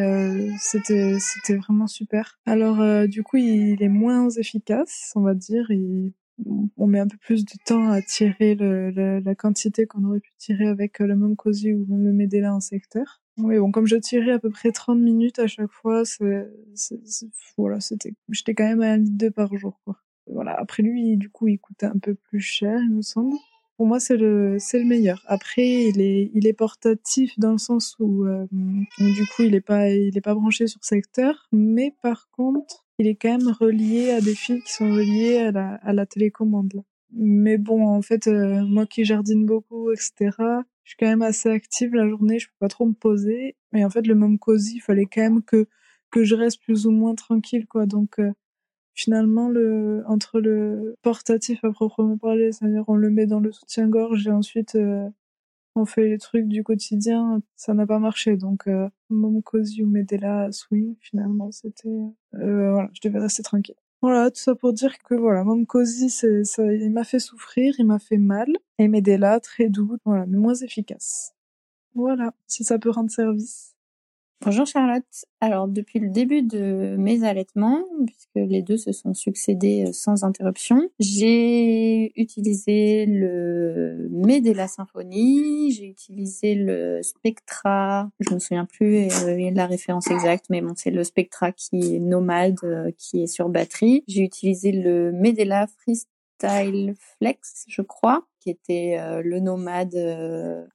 c'était 0.59 1.17
c'était 1.19 1.55
vraiment 1.55 1.87
super. 1.87 2.39
Alors 2.45 3.07
du 3.07 3.21
coup 3.23 3.37
il 3.37 3.81
est 3.81 3.89
moins 3.89 4.29
efficace 4.29 5.11
on 5.15 5.21
va 5.21 5.35
dire. 5.35 5.69
Il 5.69 6.13
on 6.77 6.87
met 6.87 6.99
un 6.99 7.07
peu 7.07 7.17
plus 7.17 7.45
de 7.45 7.53
temps 7.65 7.89
à 7.89 8.01
tirer 8.01 8.55
le, 8.55 9.19
la 9.19 9.35
quantité 9.35 9.85
qu'on 9.85 10.03
aurait 10.03 10.19
pu 10.19 10.31
tirer 10.37 10.67
avec 10.67 11.01
euh, 11.01 11.07
le 11.07 11.15
même 11.15 11.35
cosy 11.35 11.73
ou 11.73 11.85
le 11.89 12.13
Medela 12.13 12.53
en 12.53 12.59
secteur. 12.59 13.21
Oui, 13.37 13.57
bon, 13.57 13.71
comme 13.71 13.85
je 13.85 13.97
tirais 13.97 14.31
à 14.31 14.39
peu 14.39 14.49
près 14.49 14.71
30 14.71 14.97
minutes 14.97 15.39
à 15.39 15.47
chaque 15.47 15.71
fois, 15.71 16.03
voilà, 17.57 17.79
c'était, 17.79 18.13
j'étais 18.29 18.53
quand 18.53 18.63
même 18.63 18.81
à 18.81 18.91
un 18.91 18.97
litre 18.97 19.29
par 19.29 19.55
jour, 19.57 19.79
quoi. 19.83 19.97
Voilà. 20.27 20.57
Après 20.57 20.83
lui, 20.83 21.17
du 21.17 21.29
coup, 21.29 21.47
il 21.47 21.59
coûtait 21.59 21.85
un 21.85 21.99
peu 22.01 22.15
plus 22.15 22.39
cher, 22.39 22.79
il 22.81 22.91
me 22.91 23.01
semble. 23.01 23.35
Pour 23.77 23.87
moi, 23.87 23.99
c'est 23.99 24.15
le, 24.15 24.55
c'est 24.57 24.79
le 24.79 24.85
meilleur. 24.85 25.21
Après, 25.27 25.67
il 25.67 25.99
est, 25.99 26.31
il 26.33 26.47
est 26.47 26.53
portatif 26.53 27.37
dans 27.37 27.51
le 27.51 27.57
sens 27.57 27.97
où, 27.99 28.25
euh, 28.25 28.47
du 28.51 29.25
coup, 29.35 29.43
il 29.43 29.53
est 29.53 29.61
pas, 29.61 29.89
il 29.89 30.17
est 30.17 30.21
pas 30.21 30.33
branché 30.33 30.67
sur 30.67 30.83
secteur, 30.83 31.47
mais 31.51 31.93
par 32.01 32.29
contre, 32.31 32.84
il 32.99 33.07
est 33.07 33.15
quand 33.15 33.37
même 33.37 33.49
relié 33.49 34.11
à 34.11 34.21
des 34.21 34.35
fils 34.35 34.63
qui 34.63 34.71
sont 34.71 34.89
reliés 34.91 35.37
à 35.37 35.93
la, 35.93 36.05
télécommande. 36.05 36.83
Mais 37.11 37.57
bon, 37.57 37.87
en 37.87 38.01
fait, 38.01 38.27
euh, 38.27 38.63
moi 38.65 38.85
qui 38.85 39.05
jardine 39.05 39.45
beaucoup, 39.45 39.91
etc., 39.91 40.31
je 40.83 40.91
suis 40.91 40.97
quand 40.99 41.07
même 41.07 41.21
assez 41.21 41.49
active 41.49 41.95
la 41.95 42.07
journée, 42.07 42.39
je 42.39 42.47
peux 42.47 42.55
pas 42.59 42.67
trop 42.67 42.85
me 42.85 42.93
poser. 42.93 43.55
Mais 43.73 43.83
en 43.85 43.89
fait, 43.89 44.05
le 44.07 44.15
même 44.15 44.37
cosy, 44.39 44.75
il 44.77 44.81
fallait 44.81 45.05
quand 45.05 45.21
même 45.21 45.43
que 45.43 45.67
que 46.11 46.23
je 46.23 46.35
reste 46.35 46.61
plus 46.63 46.87
ou 46.87 46.91
moins 46.91 47.15
tranquille, 47.15 47.67
quoi. 47.67 47.85
Donc 47.85 48.19
euh, 48.19 48.31
finalement, 48.93 49.49
le 49.49 50.03
entre 50.07 50.39
le 50.39 50.95
portatif 51.01 51.63
à 51.63 51.71
proprement 51.71 52.17
parler, 52.17 52.51
c'est-à-dire 52.51 52.85
on 52.87 52.95
le 52.95 53.09
met 53.09 53.27
dans 53.27 53.39
le 53.39 53.51
soutien-gorge 53.51 54.27
et 54.27 54.31
ensuite 54.31 54.75
euh, 54.75 55.09
on 55.75 55.85
fait 55.85 56.07
les 56.07 56.17
trucs 56.17 56.47
du 56.47 56.63
quotidien, 56.63 57.41
ça 57.55 57.73
n'a 57.73 57.85
pas 57.85 57.99
marché. 57.99 58.37
Donc, 58.37 58.67
euh, 58.67 58.89
Momcozy 59.09 59.83
ou 59.83 59.87
Medela 59.87 60.51
Swing, 60.51 60.95
finalement, 60.99 61.51
c'était, 61.51 61.89
euh, 61.89 62.71
voilà, 62.71 62.89
je 62.93 63.07
devais 63.07 63.19
rester 63.19 63.43
tranquille. 63.43 63.75
Voilà, 64.01 64.29
tout 64.31 64.39
ça 64.39 64.55
pour 64.55 64.73
dire 64.73 64.97
que 64.99 65.15
voilà, 65.15 65.43
Momcozy, 65.43 66.09
c'est, 66.09 66.43
ça, 66.43 66.63
il 66.73 66.91
m'a 66.91 67.03
fait 67.03 67.19
souffrir, 67.19 67.73
il 67.79 67.85
m'a 67.85 67.99
fait 67.99 68.17
mal, 68.17 68.47
et 68.77 68.87
Medela, 68.87 69.39
très 69.39 69.69
doux, 69.69 69.97
voilà, 70.05 70.25
mais 70.25 70.37
moins 70.37 70.55
efficace. 70.55 71.33
Voilà, 71.93 72.33
si 72.47 72.63
ça 72.63 72.79
peut 72.79 72.89
rendre 72.89 73.09
service. 73.11 73.74
Bonjour 74.41 74.67
Charlotte. 74.67 75.25
Alors 75.39 75.67
depuis 75.67 75.97
le 75.99 76.09
début 76.09 76.43
de 76.43 76.95
mes 76.99 77.23
allaitements, 77.23 77.83
puisque 78.05 78.35
les 78.35 78.61
deux 78.61 78.77
se 78.77 78.91
sont 78.91 79.13
succédés 79.13 79.85
euh, 79.87 79.93
sans 79.93 80.23
interruption, 80.23 80.89
j'ai 80.99 82.11
utilisé 82.19 83.05
le 83.07 84.07
Medela 84.11 84.67
Symphonie, 84.67 85.71
j'ai 85.71 85.85
utilisé 85.85 86.53
le 86.53 87.01
Spectra, 87.01 88.09
je 88.19 88.33
me 88.33 88.39
souviens 88.39 88.65
plus 88.65 89.07
euh, 89.23 89.51
la 89.51 89.65
référence 89.65 90.11
exacte, 90.11 90.45
mais 90.49 90.61
bon 90.61 90.73
c'est 90.75 90.91
le 90.91 91.03
Spectra 91.03 91.51
qui 91.53 91.95
est 91.95 91.99
nomade, 91.99 92.59
euh, 92.63 92.91
qui 92.97 93.23
est 93.23 93.27
sur 93.27 93.49
batterie. 93.49 94.03
J'ai 94.07 94.21
utilisé 94.21 94.73
le 94.73 95.11
Medela 95.13 95.65
Freestyle 95.79 96.93
Flex, 96.99 97.65
je 97.67 97.81
crois, 97.81 98.27
qui 98.41 98.49
était 98.51 98.99
le 99.23 99.39
nomade 99.39 99.95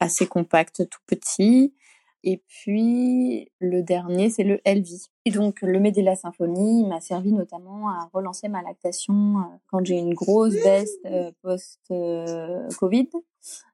assez 0.01 0.27
compact, 0.27 0.89
tout 0.89 1.01
petit. 1.07 1.75
Et 2.23 2.43
puis 2.47 3.51
le 3.61 3.83
dernier, 3.83 4.31
c'est 4.31 4.45
le 4.45 4.61
Elvi. 4.65 5.07
Et 5.27 5.31
donc 5.31 5.61
le 5.63 5.79
Medela 5.81 6.17
Symphonie 6.17 6.87
m'a 6.87 7.01
servi 7.01 7.33
notamment 7.33 7.89
à 7.89 8.11
relancer 8.13 8.49
ma 8.49 8.63
lactation 8.63 9.39
euh, 9.39 9.57
quand 9.71 9.85
j'ai 9.85 9.99
une 9.99 10.15
grosse 10.15 10.55
baisse 10.55 10.97
euh, 11.07 11.31
post-Covid. 11.43 13.09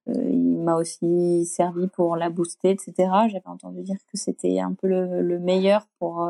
Euh, 0.09 0.13
il 0.31 0.59
m'a 0.59 0.77
aussi 0.77 1.45
servi 1.47 1.89
pour 1.89 2.17
la 2.17 2.31
booster, 2.31 2.71
etc. 2.71 2.95
J'avais 3.29 3.47
entendu 3.47 3.83
dire 3.83 3.97
que 4.13 4.17
c'était 4.17 4.61
un 4.61 4.75
peu 4.75 4.87
le, 4.87 5.39
meilleur 5.41 5.89
pour 5.99 6.29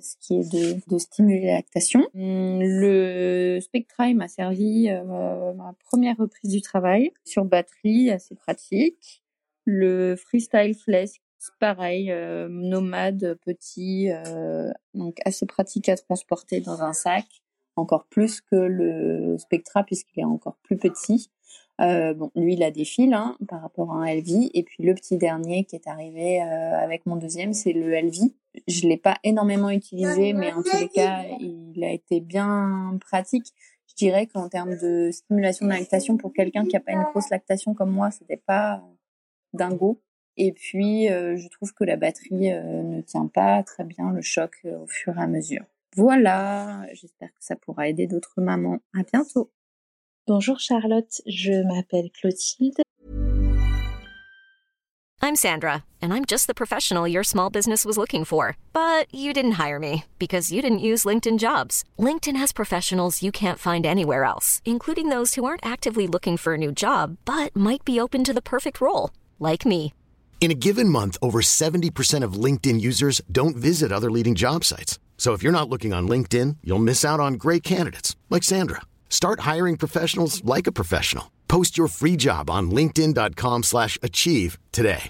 ce 0.00 0.16
qui 0.20 0.40
est 0.40 0.52
de, 0.52 0.80
de, 0.88 0.98
stimuler 0.98 1.46
la 1.46 1.54
lactation. 1.54 2.00
Hum, 2.14 2.60
le 2.60 3.60
Spectra 3.60 4.12
m'a 4.14 4.26
servi 4.26 4.88
ma 4.88 5.72
première 5.84 6.16
reprise 6.16 6.50
du 6.50 6.62
travail 6.62 7.12
sur 7.24 7.44
batterie, 7.44 8.10
assez 8.10 8.34
pratique. 8.34 9.22
Le 9.66 10.16
Freestyle 10.16 10.74
Flex 10.74 11.20
pareil, 11.58 12.10
euh, 12.10 12.48
nomade, 12.48 13.38
petit, 13.44 14.10
euh, 14.10 14.70
donc 14.94 15.18
assez 15.24 15.46
pratique 15.46 15.88
à 15.88 15.96
transporter 15.96 16.60
dans 16.60 16.82
un 16.82 16.92
sac, 16.92 17.24
encore 17.76 18.06
plus 18.06 18.40
que 18.40 18.56
le 18.56 19.36
Spectra 19.38 19.84
puisqu'il 19.84 20.20
est 20.20 20.24
encore 20.24 20.56
plus 20.62 20.76
petit. 20.76 21.30
Euh, 21.80 22.14
bon, 22.14 22.30
lui, 22.36 22.54
il 22.54 22.62
a 22.62 22.70
des 22.70 22.84
fils 22.84 23.12
hein, 23.12 23.36
par 23.48 23.60
rapport 23.60 23.92
à 23.92 23.96
un 23.96 24.14
LV. 24.14 24.50
Et 24.54 24.62
puis 24.62 24.84
le 24.84 24.94
petit 24.94 25.16
dernier 25.16 25.64
qui 25.64 25.74
est 25.74 25.88
arrivé 25.88 26.40
avec 26.40 27.04
mon 27.04 27.16
deuxième, 27.16 27.52
c'est 27.52 27.72
le 27.72 27.90
LV. 28.00 28.32
Je 28.68 28.86
l'ai 28.86 28.96
pas 28.96 29.16
énormément 29.24 29.70
utilisé, 29.70 30.32
mais 30.32 30.52
en 30.52 30.62
tous 30.62 30.78
les 30.78 30.88
cas, 30.88 31.24
il 31.40 31.82
a 31.82 31.90
été 31.90 32.20
bien 32.20 32.96
pratique. 33.00 33.46
Je 33.88 33.94
dirais 33.96 34.26
qu'en 34.26 34.48
termes 34.48 34.76
de 34.76 35.10
stimulation 35.12 35.66
de 35.66 35.72
lactation, 35.72 36.16
pour 36.16 36.32
quelqu'un 36.32 36.64
qui 36.64 36.76
a 36.76 36.80
pas 36.80 36.92
une 36.92 37.02
grosse 37.02 37.30
lactation 37.30 37.74
comme 37.74 37.90
moi, 37.90 38.12
c'était 38.12 38.40
pas 38.46 38.82
dingo. 39.52 40.00
Et 40.36 40.52
puis, 40.52 41.08
euh, 41.10 41.36
je 41.36 41.48
trouve 41.48 41.72
que 41.74 41.84
la 41.84 41.96
batterie 41.96 42.50
euh, 42.50 42.82
ne 42.82 43.00
tient 43.02 43.28
pas 43.28 43.62
très 43.62 43.84
bien 43.84 44.10
le 44.12 44.20
choc 44.20 44.52
euh, 44.64 44.78
au 44.78 44.86
fur 44.86 45.16
et 45.16 45.22
à 45.22 45.26
mesure. 45.26 45.64
Voilà, 45.96 46.86
j'espère 46.92 47.28
que 47.28 47.40
ça 47.40 47.54
pourra 47.54 47.88
aider 47.88 48.08
d'autres 48.08 48.40
mamans. 48.40 48.80
À 48.98 49.04
bientôt. 49.04 49.52
Bonjour 50.26 50.58
Charlotte, 50.58 51.22
je 51.26 51.62
m'appelle 51.62 52.10
Clotilde. 52.10 52.80
I'm 55.22 55.36
Sandra, 55.36 55.84
and 56.02 56.12
I'm 56.12 56.24
just 56.26 56.48
the 56.48 56.54
professional 56.54 57.08
your 57.08 57.24
small 57.24 57.48
business 57.48 57.84
was 57.84 57.96
looking 57.96 58.24
for. 58.24 58.56
But 58.72 59.06
you 59.14 59.32
didn't 59.32 59.52
hire 59.52 59.78
me 59.78 60.04
because 60.18 60.50
you 60.50 60.60
didn't 60.60 60.80
use 60.80 61.04
LinkedIn 61.04 61.38
jobs. 61.38 61.84
LinkedIn 61.98 62.36
has 62.36 62.52
professionals 62.52 63.22
you 63.22 63.30
can't 63.30 63.58
find 63.58 63.86
anywhere 63.86 64.24
else, 64.24 64.60
including 64.64 65.10
those 65.10 65.34
who 65.34 65.44
aren't 65.44 65.64
actively 65.64 66.06
looking 66.06 66.36
for 66.36 66.54
a 66.54 66.58
new 66.58 66.72
job 66.72 67.18
but 67.24 67.54
might 67.54 67.84
be 67.84 68.00
open 68.00 68.24
to 68.24 68.32
the 68.32 68.42
perfect 68.42 68.80
role, 68.80 69.10
like 69.38 69.64
me. 69.64 69.92
In 70.44 70.50
a 70.50 70.54
given 70.68 70.90
month, 70.90 71.16
over 71.22 71.40
70% 71.40 72.22
of 72.22 72.34
LinkedIn 72.34 72.78
users 72.78 73.22
don't 73.32 73.56
visit 73.56 73.90
other 73.90 74.10
leading 74.10 74.34
job 74.34 74.62
sites. 74.62 74.98
So 75.16 75.32
if 75.32 75.42
you're 75.42 75.58
not 75.58 75.70
looking 75.70 75.94
on 75.94 76.06
LinkedIn, 76.06 76.58
you'll 76.62 76.84
miss 76.84 77.02
out 77.02 77.18
on 77.18 77.38
great 77.38 77.62
candidates 77.62 78.14
like 78.28 78.42
Sandra. 78.42 78.82
Start 79.08 79.40
hiring 79.50 79.78
professionals 79.78 80.44
like 80.44 80.66
a 80.66 80.72
professional. 80.72 81.30
Post 81.48 81.78
your 81.78 81.88
free 81.88 82.18
job 82.18 82.50
on 82.50 82.70
linkedin.com/achieve 82.70 84.58
today. 84.70 85.08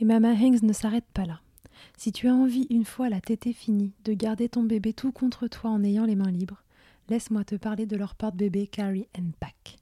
Et 0.00 0.04
Mama 0.04 0.34
Hanks 0.34 0.64
ne 0.64 0.72
s'arrête 0.72 1.06
pas 1.14 1.24
là. 1.24 1.38
Si 1.96 2.10
tu 2.10 2.26
as 2.26 2.34
envie, 2.34 2.66
une 2.68 2.84
fois 2.84 3.08
la 3.08 3.20
tétée 3.20 3.52
finie, 3.52 3.92
de 4.04 4.12
garder 4.12 4.48
ton 4.48 4.64
bébé 4.64 4.92
tout 4.92 5.12
contre 5.12 5.46
toi 5.46 5.70
en 5.70 5.84
ayant 5.84 6.04
les 6.04 6.16
mains 6.16 6.32
libres, 6.32 6.64
laisse-moi 7.08 7.44
te 7.44 7.54
parler 7.54 7.86
de 7.86 7.96
leur 7.96 8.16
porte-bébé 8.16 8.66
Carry 8.66 9.06
and 9.16 9.30
Pack. 9.38 9.81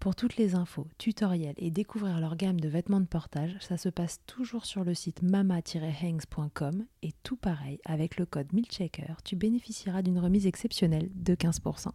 Pour 0.00 0.14
toutes 0.14 0.36
les 0.36 0.54
infos, 0.54 0.86
tutoriels 0.98 1.54
et 1.56 1.70
découvrir 1.70 2.20
leur 2.20 2.36
gamme 2.36 2.60
de 2.60 2.68
vêtements 2.68 3.00
de 3.00 3.06
portage, 3.06 3.56
ça 3.60 3.76
se 3.76 3.88
passe 3.88 4.20
toujours 4.26 4.64
sur 4.64 4.84
le 4.84 4.94
site 4.94 5.22
mama-hangs.com 5.22 6.84
et 7.02 7.12
tout 7.22 7.36
pareil, 7.36 7.80
avec 7.84 8.16
le 8.16 8.26
code 8.26 8.52
MILCHECKER, 8.52 9.14
tu 9.24 9.36
bénéficieras 9.36 10.02
d'une 10.02 10.18
remise 10.18 10.46
exceptionnelle 10.46 11.08
de 11.14 11.34
15%. 11.34 11.88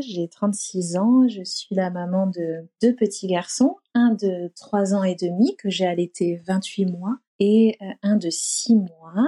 J'ai 0.00 0.28
36 0.28 0.96
ans, 0.96 1.28
je 1.28 1.42
suis 1.44 1.74
la 1.74 1.90
maman 1.90 2.26
de 2.26 2.66
deux 2.82 2.94
petits 2.94 3.26
garçons, 3.26 3.76
un 3.94 4.14
de 4.14 4.50
3 4.56 4.94
ans 4.94 5.04
et 5.04 5.14
demi 5.14 5.56
que 5.56 5.68
j'ai 5.68 5.86
allaité 5.86 6.40
28 6.46 6.86
mois 6.86 7.16
et 7.38 7.76
euh, 7.82 7.86
un 8.02 8.16
de 8.16 8.30
6 8.30 8.76
mois 8.76 9.26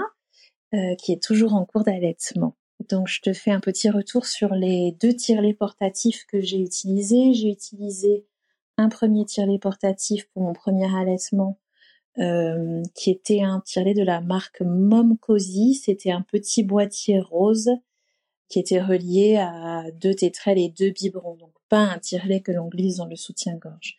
euh, 0.75 0.95
qui 0.97 1.13
est 1.13 1.23
toujours 1.23 1.55
en 1.55 1.65
cours 1.65 1.85
d'allaitement. 1.85 2.57
Donc 2.89 3.09
je 3.09 3.21
te 3.21 3.33
fais 3.33 3.51
un 3.51 3.61
petit 3.61 3.91
retour 3.91 4.27
sur 4.27 4.55
les 4.55 4.97
deux 5.01 5.15
tirelets 5.15 5.55
portatifs 5.55 6.25
que 6.27 6.41
j'ai 6.41 6.59
utilisés. 6.59 7.35
J'ai 7.35 7.51
utilisé 7.51 8.27
un 8.77 8.89
premier 8.89 9.25
tirelet 9.27 9.59
portatif 9.59 10.29
pour 10.33 10.43
mon 10.43 10.53
premier 10.53 10.89
allaitement 10.97 11.59
euh, 12.19 12.83
qui 12.95 13.11
était 13.11 13.43
un 13.43 13.61
tirelet 13.61 13.95
de 13.95 14.03
la 14.03 14.21
marque 14.21 14.63
Mom 14.63 15.19
Cozy. 15.19 15.75
C'était 15.75 16.11
un 16.11 16.23
petit 16.23 16.63
boîtier 16.63 17.21
rose 17.21 17.71
qui 18.49 18.59
était 18.59 18.81
relié 18.81 19.37
à 19.37 19.85
deux 19.95 20.15
tétrelles 20.15 20.59
et 20.59 20.69
deux 20.69 20.91
biberons, 20.91 21.37
donc 21.37 21.53
pas 21.69 21.83
un 21.83 21.99
tirelet 21.99 22.41
que 22.41 22.51
l'on 22.51 22.67
glisse 22.67 22.97
dans 22.97 23.07
le 23.07 23.15
soutien-gorge. 23.15 23.97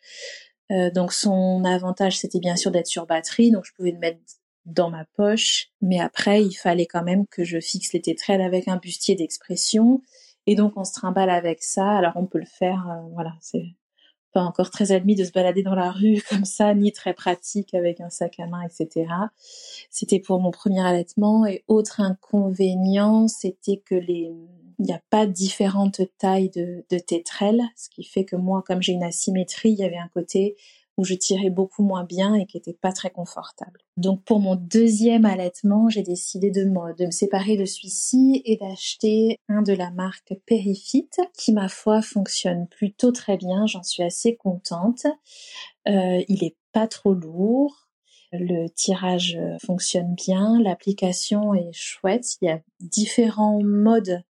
Euh, 0.70 0.90
donc 0.90 1.12
son 1.12 1.64
avantage, 1.64 2.18
c'était 2.18 2.38
bien 2.38 2.56
sûr 2.56 2.70
d'être 2.70 2.86
sur 2.86 3.06
batterie, 3.06 3.50
donc 3.50 3.64
je 3.64 3.72
pouvais 3.72 3.92
le 3.92 3.98
mettre 3.98 4.20
dans 4.64 4.90
ma 4.90 5.04
poche, 5.16 5.68
mais 5.80 5.98
après, 5.98 6.42
il 6.42 6.54
fallait 6.54 6.86
quand 6.86 7.02
même 7.02 7.26
que 7.26 7.44
je 7.44 7.60
fixe 7.60 7.92
les 7.92 8.00
tétrelles 8.00 8.40
avec 8.40 8.68
un 8.68 8.76
bustier 8.76 9.14
d'expression, 9.14 10.02
et 10.46 10.54
donc 10.54 10.72
on 10.76 10.84
se 10.84 10.92
trimballe 10.92 11.30
avec 11.30 11.62
ça. 11.62 11.90
Alors 11.90 12.12
on 12.16 12.26
peut 12.26 12.38
le 12.38 12.46
faire, 12.46 12.88
euh, 12.88 13.08
voilà, 13.12 13.34
c'est 13.40 13.64
pas 14.32 14.42
encore 14.42 14.70
très 14.70 14.92
admis 14.92 15.14
de 15.14 15.24
se 15.24 15.32
balader 15.32 15.62
dans 15.62 15.74
la 15.74 15.90
rue 15.90 16.22
comme 16.30 16.44
ça, 16.44 16.74
ni 16.74 16.92
très 16.92 17.14
pratique 17.14 17.74
avec 17.74 18.00
un 18.00 18.10
sac 18.10 18.40
à 18.40 18.46
main, 18.46 18.62
etc. 18.62 19.06
C'était 19.90 20.20
pour 20.20 20.40
mon 20.40 20.50
premier 20.50 20.84
allaitement. 20.84 21.46
Et 21.46 21.64
autre 21.68 22.00
inconvénient, 22.00 23.28
c'était 23.28 23.82
que 23.84 23.94
les, 23.94 24.32
il 24.78 24.86
n'y 24.86 24.92
a 24.92 25.02
pas 25.10 25.26
différentes 25.26 26.00
tailles 26.18 26.50
de, 26.50 26.84
de 26.90 26.98
tétrelles, 26.98 27.62
ce 27.76 27.88
qui 27.88 28.04
fait 28.04 28.24
que 28.24 28.36
moi, 28.36 28.64
comme 28.66 28.82
j'ai 28.82 28.92
une 28.92 29.04
asymétrie, 29.04 29.70
il 29.70 29.78
y 29.78 29.84
avait 29.84 29.98
un 29.98 30.08
côté 30.08 30.56
où 30.98 31.04
je 31.04 31.14
tirais 31.14 31.50
beaucoup 31.50 31.82
moins 31.82 32.04
bien 32.04 32.34
et 32.34 32.46
qui 32.46 32.58
était 32.58 32.76
pas 32.80 32.92
très 32.92 33.10
confortable. 33.10 33.80
Donc 33.96 34.22
pour 34.24 34.40
mon 34.40 34.56
deuxième 34.56 35.24
allaitement, 35.24 35.88
j'ai 35.88 36.02
décidé 36.02 36.50
de 36.50 36.64
me, 36.64 37.10
séparer 37.10 37.56
de 37.56 37.64
celui-ci 37.64 38.42
et 38.44 38.56
d'acheter 38.56 39.38
un 39.48 39.62
de 39.62 39.72
la 39.72 39.90
marque 39.90 40.34
Perifit 40.46 41.10
qui 41.36 41.52
ma 41.52 41.68
foi 41.68 42.02
fonctionne 42.02 42.66
plutôt 42.68 43.12
très 43.12 43.36
bien, 43.36 43.66
j'en 43.66 43.82
suis 43.82 44.02
assez 44.02 44.36
contente. 44.36 45.06
Euh, 45.88 46.22
il 46.28 46.44
est 46.44 46.56
pas 46.72 46.86
trop 46.86 47.14
lourd, 47.14 47.88
le 48.32 48.68
tirage 48.68 49.38
fonctionne 49.64 50.14
bien, 50.14 50.60
l'application 50.62 51.54
est 51.54 51.72
chouette, 51.72 52.36
il 52.40 52.46
y 52.46 52.50
a 52.50 52.60
différents 52.80 53.60
modes 53.62 54.22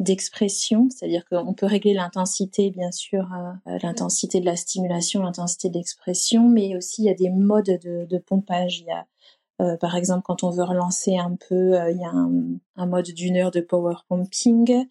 d'expression, 0.00 0.88
c'est-à-dire 0.90 1.24
qu'on 1.26 1.52
peut 1.52 1.66
régler 1.66 1.92
l'intensité, 1.92 2.70
bien 2.70 2.90
sûr, 2.90 3.28
euh, 3.66 3.78
l'intensité 3.82 4.40
de 4.40 4.46
la 4.46 4.56
stimulation, 4.56 5.22
l'intensité 5.22 5.68
d'expression, 5.68 6.48
mais 6.48 6.74
aussi 6.74 7.02
il 7.02 7.04
y 7.04 7.10
a 7.10 7.14
des 7.14 7.28
modes 7.28 7.78
de, 7.84 8.18
pompage. 8.18 8.80
Il 8.80 8.86
y 8.86 8.90
a, 8.90 9.06
euh, 9.60 9.76
par 9.76 9.96
exemple, 9.96 10.22
quand 10.24 10.42
on 10.42 10.50
veut 10.50 10.64
relancer 10.64 11.18
un 11.18 11.36
peu, 11.36 11.78
euh, 11.78 11.90
il 11.90 11.98
y 11.98 12.04
a 12.04 12.10
un, 12.10 12.32
un 12.76 12.86
mode 12.86 13.10
d'une 13.12 13.36
heure 13.36 13.50
de 13.50 13.60
power 13.60 13.96
pumping. 14.08 14.86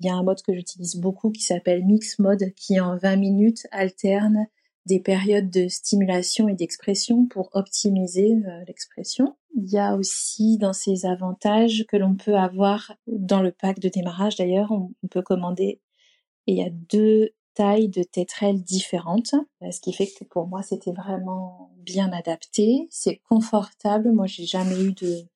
Il 0.00 0.06
y 0.06 0.10
a 0.10 0.14
un 0.14 0.22
mode 0.22 0.42
que 0.42 0.54
j'utilise 0.54 0.96
beaucoup 0.96 1.30
qui 1.30 1.42
s'appelle 1.42 1.84
Mix 1.84 2.18
Mode, 2.18 2.52
qui 2.54 2.80
en 2.80 2.96
20 2.96 3.16
minutes 3.16 3.66
alterne 3.70 4.46
des 4.86 5.00
périodes 5.00 5.50
de 5.50 5.68
stimulation 5.68 6.48
et 6.48 6.54
d'expression 6.54 7.26
pour 7.26 7.50
optimiser 7.52 8.32
euh, 8.32 8.64
l'expression. 8.66 9.36
Il 9.56 9.68
y 9.70 9.78
a 9.78 9.96
aussi 9.96 10.58
dans 10.58 10.72
ces 10.72 11.06
avantages 11.06 11.84
que 11.88 11.96
l'on 11.96 12.14
peut 12.14 12.36
avoir 12.36 12.92
dans 13.06 13.42
le 13.42 13.52
pack 13.52 13.80
de 13.80 13.88
démarrage 13.88 14.36
d'ailleurs, 14.36 14.70
on, 14.70 14.92
peut 15.08 15.22
commander 15.22 15.80
et 16.46 16.52
il 16.52 16.56
y 16.56 16.62
a 16.62 16.70
deux 16.70 17.30
tailles 17.54 17.88
de 17.88 18.02
tétrelles 18.02 18.62
différentes, 18.62 19.34
ce 19.60 19.80
qui 19.80 19.92
fait 19.92 20.06
que 20.06 20.24
pour 20.24 20.46
moi 20.46 20.62
c'était 20.62 20.92
vraiment 20.92 21.72
bien 21.78 22.12
adapté, 22.12 22.86
c'est 22.90 23.20
confortable. 23.28 24.12
Moi 24.12 24.26
j'ai 24.26 24.46
jamais 24.46 24.80
eu 24.80 24.92
de 24.92 25.26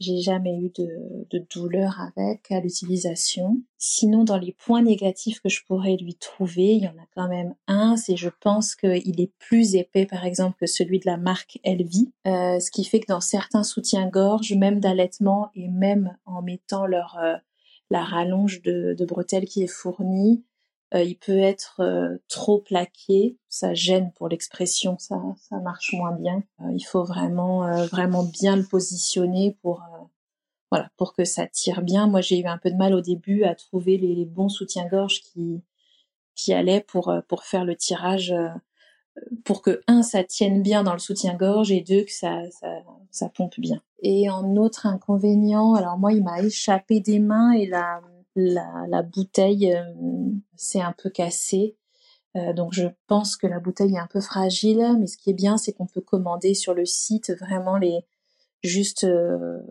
j'ai 0.00 0.18
jamais 0.18 0.56
eu 0.58 0.70
de, 0.76 1.26
de 1.30 1.46
douleur 1.54 2.00
avec 2.00 2.50
à 2.50 2.60
l'utilisation. 2.60 3.60
Sinon, 3.78 4.24
dans 4.24 4.38
les 4.38 4.52
points 4.52 4.82
négatifs 4.82 5.40
que 5.40 5.48
je 5.48 5.64
pourrais 5.66 5.96
lui 5.96 6.14
trouver, 6.14 6.74
il 6.74 6.82
y 6.82 6.88
en 6.88 6.96
a 6.98 7.06
quand 7.14 7.28
même 7.28 7.54
un, 7.66 7.96
c'est 7.96 8.16
je 8.16 8.30
pense 8.40 8.74
qu'il 8.74 9.20
est 9.20 9.32
plus 9.38 9.74
épais, 9.74 10.06
par 10.06 10.24
exemple, 10.24 10.56
que 10.58 10.66
celui 10.66 10.98
de 10.98 11.06
la 11.06 11.16
marque 11.16 11.58
Elvi, 11.64 12.12
euh, 12.26 12.58
ce 12.60 12.70
qui 12.70 12.84
fait 12.84 13.00
que 13.00 13.08
dans 13.08 13.20
certains 13.20 13.62
soutiens-gorge, 13.62 14.52
même 14.54 14.80
d'allaitement 14.80 15.50
et 15.54 15.68
même 15.68 16.16
en 16.24 16.42
mettant 16.42 16.86
leur 16.86 17.18
euh, 17.22 17.36
la 17.90 18.02
rallonge 18.02 18.62
de, 18.62 18.94
de 18.98 19.04
bretelles 19.04 19.46
qui 19.46 19.62
est 19.62 19.68
fournie, 19.68 20.44
il 20.92 21.16
peut 21.16 21.38
être 21.38 21.80
euh, 21.80 22.18
trop 22.28 22.60
plaqué, 22.60 23.36
ça 23.48 23.74
gêne 23.74 24.12
pour 24.12 24.28
l'expression, 24.28 24.96
ça, 24.98 25.20
ça 25.40 25.58
marche 25.58 25.92
moins 25.92 26.12
bien. 26.12 26.42
Euh, 26.60 26.72
il 26.72 26.82
faut 26.82 27.04
vraiment, 27.04 27.86
vraiment 27.86 28.24
bien 28.24 28.56
le 28.56 28.64
positionner 28.64 29.56
pour, 29.62 29.82
voilà, 30.70 30.90
pour 30.96 31.14
que 31.14 31.24
ça 31.24 31.46
tire 31.46 31.82
bien. 31.82 32.06
Moi, 32.06 32.20
j'ai 32.20 32.38
eu 32.38 32.46
un 32.46 32.58
peu 32.58 32.70
de 32.70 32.76
mal 32.76 32.94
au 32.94 33.00
début 33.00 33.44
à 33.44 33.54
trouver 33.54 33.96
les, 33.96 34.24
bons 34.24 34.48
soutiens-gorge 34.48 35.20
qui, 35.22 35.62
qui 36.34 36.52
allaient 36.52 36.80
pour, 36.80 37.12
pour 37.28 37.44
faire 37.44 37.64
le 37.64 37.76
tirage, 37.76 38.34
pour 39.44 39.62
que 39.62 39.80
un, 39.86 40.02
ça 40.02 40.24
tienne 40.24 40.62
bien 40.62 40.82
dans 40.82 40.92
le 40.92 40.98
soutien-gorge 40.98 41.72
et 41.72 41.80
deux, 41.80 42.04
que 42.04 42.12
ça, 42.12 42.42
ça, 42.50 42.68
ça 43.10 43.28
pompe 43.28 43.58
bien. 43.58 43.80
Et 44.02 44.28
en 44.28 44.56
autre 44.56 44.86
inconvénient, 44.86 45.74
alors 45.74 45.98
moi, 45.98 46.12
il 46.12 46.22
m'a 46.22 46.42
échappé 46.42 47.00
des 47.00 47.20
mains 47.20 47.52
et 47.52 47.66
la 47.66 48.00
la, 48.36 49.02
bouteille 49.02 49.72
euh, 49.72 49.82
s'est 50.56 50.80
un 50.80 50.94
peu 50.96 51.10
cassée. 51.10 51.76
donc 52.56 52.72
je 52.72 52.86
pense 53.06 53.36
que 53.36 53.46
la 53.46 53.60
bouteille 53.60 53.94
est 53.94 53.98
un 53.98 54.08
peu 54.08 54.20
fragile, 54.20 54.96
mais 54.98 55.06
ce 55.06 55.16
qui 55.16 55.30
est 55.30 55.34
bien, 55.34 55.56
c'est 55.56 55.72
qu'on 55.72 55.86
peut 55.86 56.00
commander 56.00 56.54
sur 56.54 56.74
le 56.74 56.84
site 56.84 57.30
vraiment 57.38 57.76
les 57.76 58.04
juste 58.62 59.06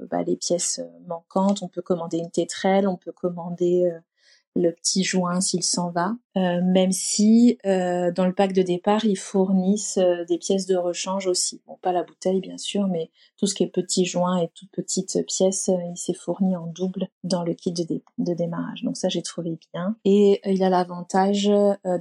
bah, 0.10 0.24
les 0.24 0.38
pièces 0.38 0.80
manquantes. 1.08 1.62
On 1.62 1.68
peut 1.68 1.82
commander 1.82 2.20
une 2.20 2.32
tétrelle, 2.32 2.88
on 2.88 2.96
peut 2.96 3.12
commander 3.12 3.92
le 4.56 4.72
petit 4.72 5.04
joint 5.04 5.42
s'il 5.42 5.64
s'en 5.64 5.90
va, 5.90 6.16
euh, 6.38 6.62
même 6.64 6.92
si 6.92 7.58
euh, 7.66 8.12
dans 8.12 8.26
le 8.26 8.34
pack 8.34 8.54
de 8.54 8.62
départ 8.62 9.04
ils 9.06 9.18
fournissent 9.18 9.98
euh, 9.98 10.26
des 10.26 10.38
pièces 10.38 10.68
de 10.68 10.76
rechange 10.76 11.28
aussi. 11.28 11.62
Bon, 11.66 11.78
pas 11.82 11.92
la 11.92 12.04
bouteille 12.04 12.40
bien 12.40 12.58
sûr, 12.58 12.88
mais 12.88 13.10
tout 13.38 13.48
ce 13.48 13.56
qui 13.56 13.64
est 13.64 13.68
petit 13.68 14.06
joint 14.06 14.38
et 14.38 14.50
toute 14.54 14.70
petite 14.72 15.26
pièce, 15.26 15.70
il 15.70 15.98
s'est 15.98 16.14
fourni 16.14 16.56
en 16.56 16.68
double 16.68 17.08
dans 17.24 17.44
le 17.44 17.54
kit 17.54 17.74
de, 17.74 18.02
démarrage. 18.18 18.84
Donc 18.84 18.96
ça 18.96 19.10
j'ai 19.10 19.22
trouvé 19.22 19.58
bien. 19.74 19.96
Et 20.06 20.40
il 20.46 20.64
a 20.64 20.70
l'avantage 20.70 21.50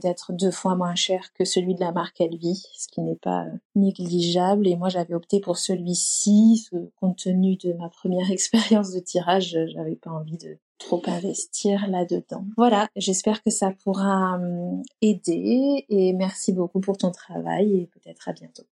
d'être 0.02 0.32
deux 0.32 0.50
fois 0.50 0.76
moins 0.76 0.94
cher 0.94 1.32
que 1.34 1.44
celui 1.44 1.74
de 1.74 1.80
la 1.80 1.92
marque 1.92 2.20
Elvi, 2.20 2.62
ce 2.76 2.88
qui 2.88 3.00
n'est 3.00 3.16
pas 3.16 3.46
négligeable. 3.74 4.68
Et 4.68 4.76
moi 4.76 4.88
j'avais 4.88 5.14
opté 5.14 5.40
pour 5.40 5.56
celui-ci, 5.56 6.68
compte 6.96 7.18
tenu 7.18 7.56
de 7.56 7.72
ma 7.72 7.88
première 7.88 8.30
expérience 8.30 8.92
de 8.92 9.00
tirage, 9.00 9.56
j'avais 9.74 9.96
pas 9.96 10.10
envie 10.10 10.38
de 10.38 10.58
trop 10.82 11.02
investir 11.06 11.86
là-dedans. 11.88 12.44
Voilà, 12.56 12.88
j'espère 12.96 13.42
que 13.42 13.50
ça 13.50 13.72
pourra 13.82 14.36
hum, 14.36 14.82
aider 15.00 15.84
et 15.88 16.12
merci 16.12 16.52
beaucoup 16.52 16.80
pour 16.80 16.98
ton 16.98 17.10
travail 17.10 17.82
et 17.82 17.86
peut-être 17.86 18.28
à 18.28 18.32
bientôt. 18.32 18.64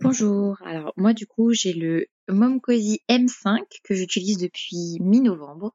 Bonjour, 0.00 0.56
alors 0.64 0.92
moi 0.96 1.12
du 1.12 1.26
coup 1.26 1.52
j'ai 1.52 1.72
le 1.72 2.06
Momcozy 2.28 3.00
M5 3.08 3.58
que 3.82 3.94
j'utilise 3.94 4.38
depuis 4.38 4.98
mi-novembre 5.00 5.74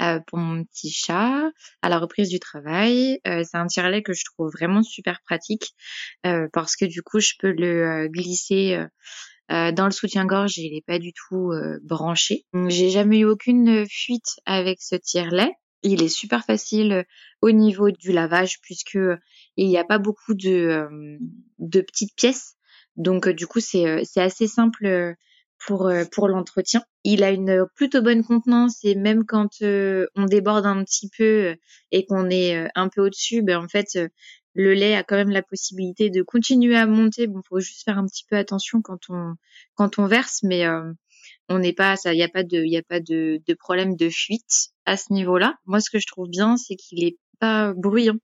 euh, 0.00 0.20
pour 0.28 0.38
mon 0.38 0.62
petit 0.62 0.92
chat 0.92 1.50
à 1.82 1.88
la 1.88 1.98
reprise 1.98 2.28
du 2.28 2.38
travail. 2.38 3.20
Euh, 3.26 3.42
c'est 3.42 3.56
un 3.56 3.66
tire-lait 3.66 4.04
que 4.04 4.12
je 4.12 4.24
trouve 4.24 4.52
vraiment 4.52 4.84
super 4.84 5.20
pratique 5.22 5.74
euh, 6.24 6.46
parce 6.52 6.76
que 6.76 6.84
du 6.84 7.02
coup 7.02 7.18
je 7.18 7.32
peux 7.40 7.50
le 7.50 8.06
glisser 8.08 8.78
euh, 9.50 9.72
dans 9.72 9.84
le 9.84 9.90
soutien-gorge, 9.90 10.56
il 10.58 10.72
n'est 10.72 10.82
pas 10.86 10.98
du 10.98 11.12
tout 11.12 11.52
euh, 11.52 11.78
branché. 11.82 12.46
J'ai 12.68 12.90
jamais 12.90 13.18
eu 13.20 13.24
aucune 13.24 13.86
fuite 13.86 14.40
avec 14.46 14.80
ce 14.80 14.96
tire-lait. 14.96 15.52
Il 15.82 16.02
est 16.02 16.08
super 16.08 16.44
facile 16.44 16.92
euh, 16.92 17.02
au 17.42 17.50
niveau 17.50 17.90
du 17.90 18.12
lavage 18.12 18.60
puisque 18.62 18.98
il 19.56 19.68
n'y 19.68 19.76
a 19.76 19.84
pas 19.84 19.98
beaucoup 19.98 20.34
de, 20.34 20.88
de 21.58 21.80
petites 21.82 22.14
pièces. 22.16 22.54
Donc 22.96 23.28
du 23.28 23.46
coup, 23.46 23.60
c'est 23.60 24.00
assez 24.16 24.46
simple 24.46 25.14
pour 25.66 25.92
pour 26.12 26.28
l'entretien. 26.28 26.82
Il 27.02 27.22
a 27.22 27.30
une 27.30 27.66
plutôt 27.74 28.00
bonne 28.00 28.24
contenance 28.24 28.78
et 28.82 28.94
même 28.94 29.26
quand 29.26 29.50
on 29.60 30.24
déborde 30.24 30.64
un 30.64 30.82
petit 30.84 31.10
peu 31.16 31.56
et 31.90 32.06
qu'on 32.06 32.30
est 32.30 32.68
un 32.74 32.88
peu 32.88 33.02
au-dessus, 33.02 33.42
ben 33.42 33.62
en 33.62 33.68
fait 33.68 33.98
le 34.54 34.72
lait 34.74 34.94
a 34.94 35.02
quand 35.02 35.16
même 35.16 35.30
la 35.30 35.42
possibilité 35.42 36.10
de 36.10 36.22
continuer 36.22 36.76
à 36.76 36.86
monter. 36.86 37.26
Bon, 37.26 37.42
faut 37.48 37.60
juste 37.60 37.84
faire 37.84 37.98
un 37.98 38.06
petit 38.06 38.24
peu 38.28 38.36
attention 38.36 38.82
quand 38.82 39.10
on 39.10 39.34
quand 39.74 39.98
on 39.98 40.06
verse, 40.06 40.40
mais 40.42 40.66
euh, 40.66 40.92
on 41.48 41.58
n'est 41.58 41.72
pas 41.72 41.96
ça. 41.96 42.12
Il 42.14 42.16
n'y 42.16 42.22
a 42.22 42.28
pas 42.28 42.44
de 42.44 42.62
il 42.64 42.76
a 42.76 42.82
pas 42.82 43.00
de, 43.00 43.40
de 43.46 43.54
problème 43.54 43.96
de 43.96 44.08
fuite 44.08 44.70
à 44.86 44.96
ce 44.96 45.12
niveau-là. 45.12 45.56
Moi, 45.66 45.80
ce 45.80 45.90
que 45.90 45.98
je 45.98 46.06
trouve 46.06 46.28
bien, 46.28 46.56
c'est 46.56 46.76
qu'il 46.76 47.04
est 47.04 47.18
pas 47.40 47.72
bruyant. 47.74 48.16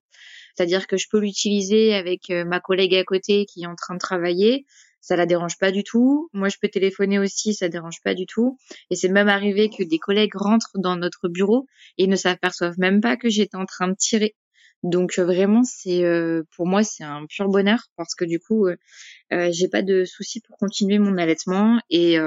C'est-à-dire 0.55 0.87
que 0.87 0.97
je 0.97 1.07
peux 1.09 1.19
l'utiliser 1.19 1.93
avec 1.93 2.29
euh, 2.29 2.45
ma 2.45 2.59
collègue 2.59 2.95
à 2.95 3.03
côté 3.03 3.45
qui 3.45 3.63
est 3.63 3.67
en 3.67 3.75
train 3.75 3.95
de 3.95 3.99
travailler. 3.99 4.65
Ça 5.01 5.15
la 5.15 5.25
dérange 5.25 5.57
pas 5.57 5.71
du 5.71 5.83
tout. 5.83 6.29
Moi, 6.33 6.49
je 6.49 6.57
peux 6.61 6.69
téléphoner 6.69 7.17
aussi, 7.17 7.55
ça 7.55 7.69
dérange 7.69 8.01
pas 8.03 8.13
du 8.13 8.27
tout. 8.27 8.57
Et 8.91 8.95
c'est 8.95 9.09
même 9.09 9.29
arrivé 9.29 9.69
que 9.69 9.83
des 9.83 9.97
collègues 9.97 10.35
rentrent 10.35 10.77
dans 10.77 10.95
notre 10.95 11.27
bureau 11.27 11.65
et 11.97 12.05
ne 12.05 12.15
s'aperçoivent 12.15 12.77
même 12.77 13.01
pas 13.01 13.17
que 13.17 13.29
j'étais 13.29 13.57
en 13.57 13.65
train 13.65 13.87
de 13.87 13.95
tirer. 13.97 14.35
Donc 14.83 15.19
euh, 15.19 15.25
vraiment, 15.25 15.63
c'est 15.63 16.03
euh, 16.03 16.43
pour 16.55 16.65
moi 16.65 16.83
c'est 16.83 17.03
un 17.03 17.25
pur 17.27 17.47
bonheur 17.49 17.79
parce 17.97 18.15
que 18.15 18.25
du 18.25 18.39
coup, 18.39 18.67
euh, 18.67 19.49
j'ai 19.51 19.67
pas 19.67 19.83
de 19.83 20.05
soucis 20.05 20.41
pour 20.41 20.57
continuer 20.57 20.97
mon 20.99 21.17
allaitement 21.17 21.79
et 21.89 22.17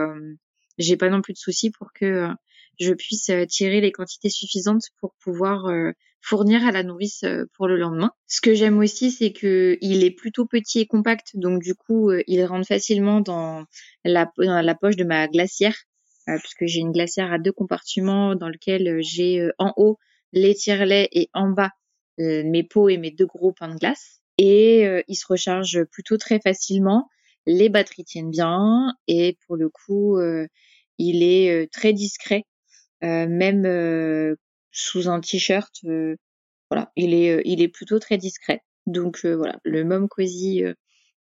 j'ai 0.79 0.97
pas 0.97 1.09
non 1.09 1.21
plus 1.21 1.33
de 1.33 1.39
soucis 1.39 1.71
pour 1.71 1.93
que 1.93 2.29
je 2.81 2.93
puisse 2.93 3.31
tirer 3.49 3.81
les 3.81 3.93
quantités 3.93 4.31
suffisantes 4.31 4.85
pour 5.01 5.15
pouvoir 5.23 5.71
fournir 6.21 6.67
à 6.67 6.73
la 6.73 6.83
nourrice 6.83 7.25
pour 7.55 7.69
le 7.69 7.77
lendemain. 7.77 8.11
Ce 8.27 8.41
que 8.41 8.55
j'aime 8.55 8.79
aussi, 8.79 9.11
c'est 9.11 9.33
que 9.33 9.77
il 9.81 10.03
est 10.03 10.11
plutôt 10.11 10.47
petit 10.47 10.81
et 10.81 10.87
compact, 10.87 11.33
donc 11.35 11.63
du 11.63 11.75
coup, 11.75 12.11
il 12.27 12.45
rentre 12.45 12.67
facilement 12.67 13.21
dans 13.21 13.65
la, 14.05 14.27
poche 14.75 14.97
de 14.97 15.05
ma 15.05 15.29
glacière, 15.29 15.77
puisque 16.27 16.67
j'ai 16.67 16.81
une 16.81 16.93
glacière 16.93 17.33
à 17.33 17.39
deux 17.39 17.53
compartiments 17.53 18.35
dans 18.35 18.49
lequel 18.49 19.01
j'ai 19.03 19.49
en 19.59 19.73
haut 19.77 19.99
les 20.33 20.55
tire-laits 20.55 21.09
et 21.13 21.29
en 21.33 21.51
bas 21.51 21.71
mes 22.19 22.63
pots 22.63 22.89
et 22.89 22.99
mes 22.99 23.11
deux 23.11 23.27
gros 23.27 23.53
pains 23.53 23.69
de 23.69 23.79
glace. 23.79 24.21
Et 24.39 24.87
euh, 24.87 25.03
il 25.09 25.15
se 25.15 25.27
recharge 25.29 25.85
plutôt 25.85 26.17
très 26.17 26.41
facilement. 26.41 27.09
Les 27.47 27.69
batteries 27.69 28.05
tiennent 28.05 28.31
bien 28.31 28.95
et 29.07 29.39
pour 29.47 29.57
le 29.57 29.69
coup, 29.69 30.19
euh, 30.19 30.47
il 30.99 31.23
est 31.23 31.71
très 31.73 31.93
discret, 31.93 32.45
même 33.03 34.37
sous 34.71 35.09
un 35.09 35.21
t-shirt. 35.21 35.75
voilà, 36.71 36.93
il 36.97 37.15
est, 37.15 37.43
il 37.45 37.61
est 37.61 37.69
plutôt 37.69 37.99
très 37.99 38.17
discret. 38.17 38.63
Donc 38.87 39.27
voilà, 39.27 39.59
le 39.65 39.85
Mom 39.85 40.09
Cozy 40.09 40.63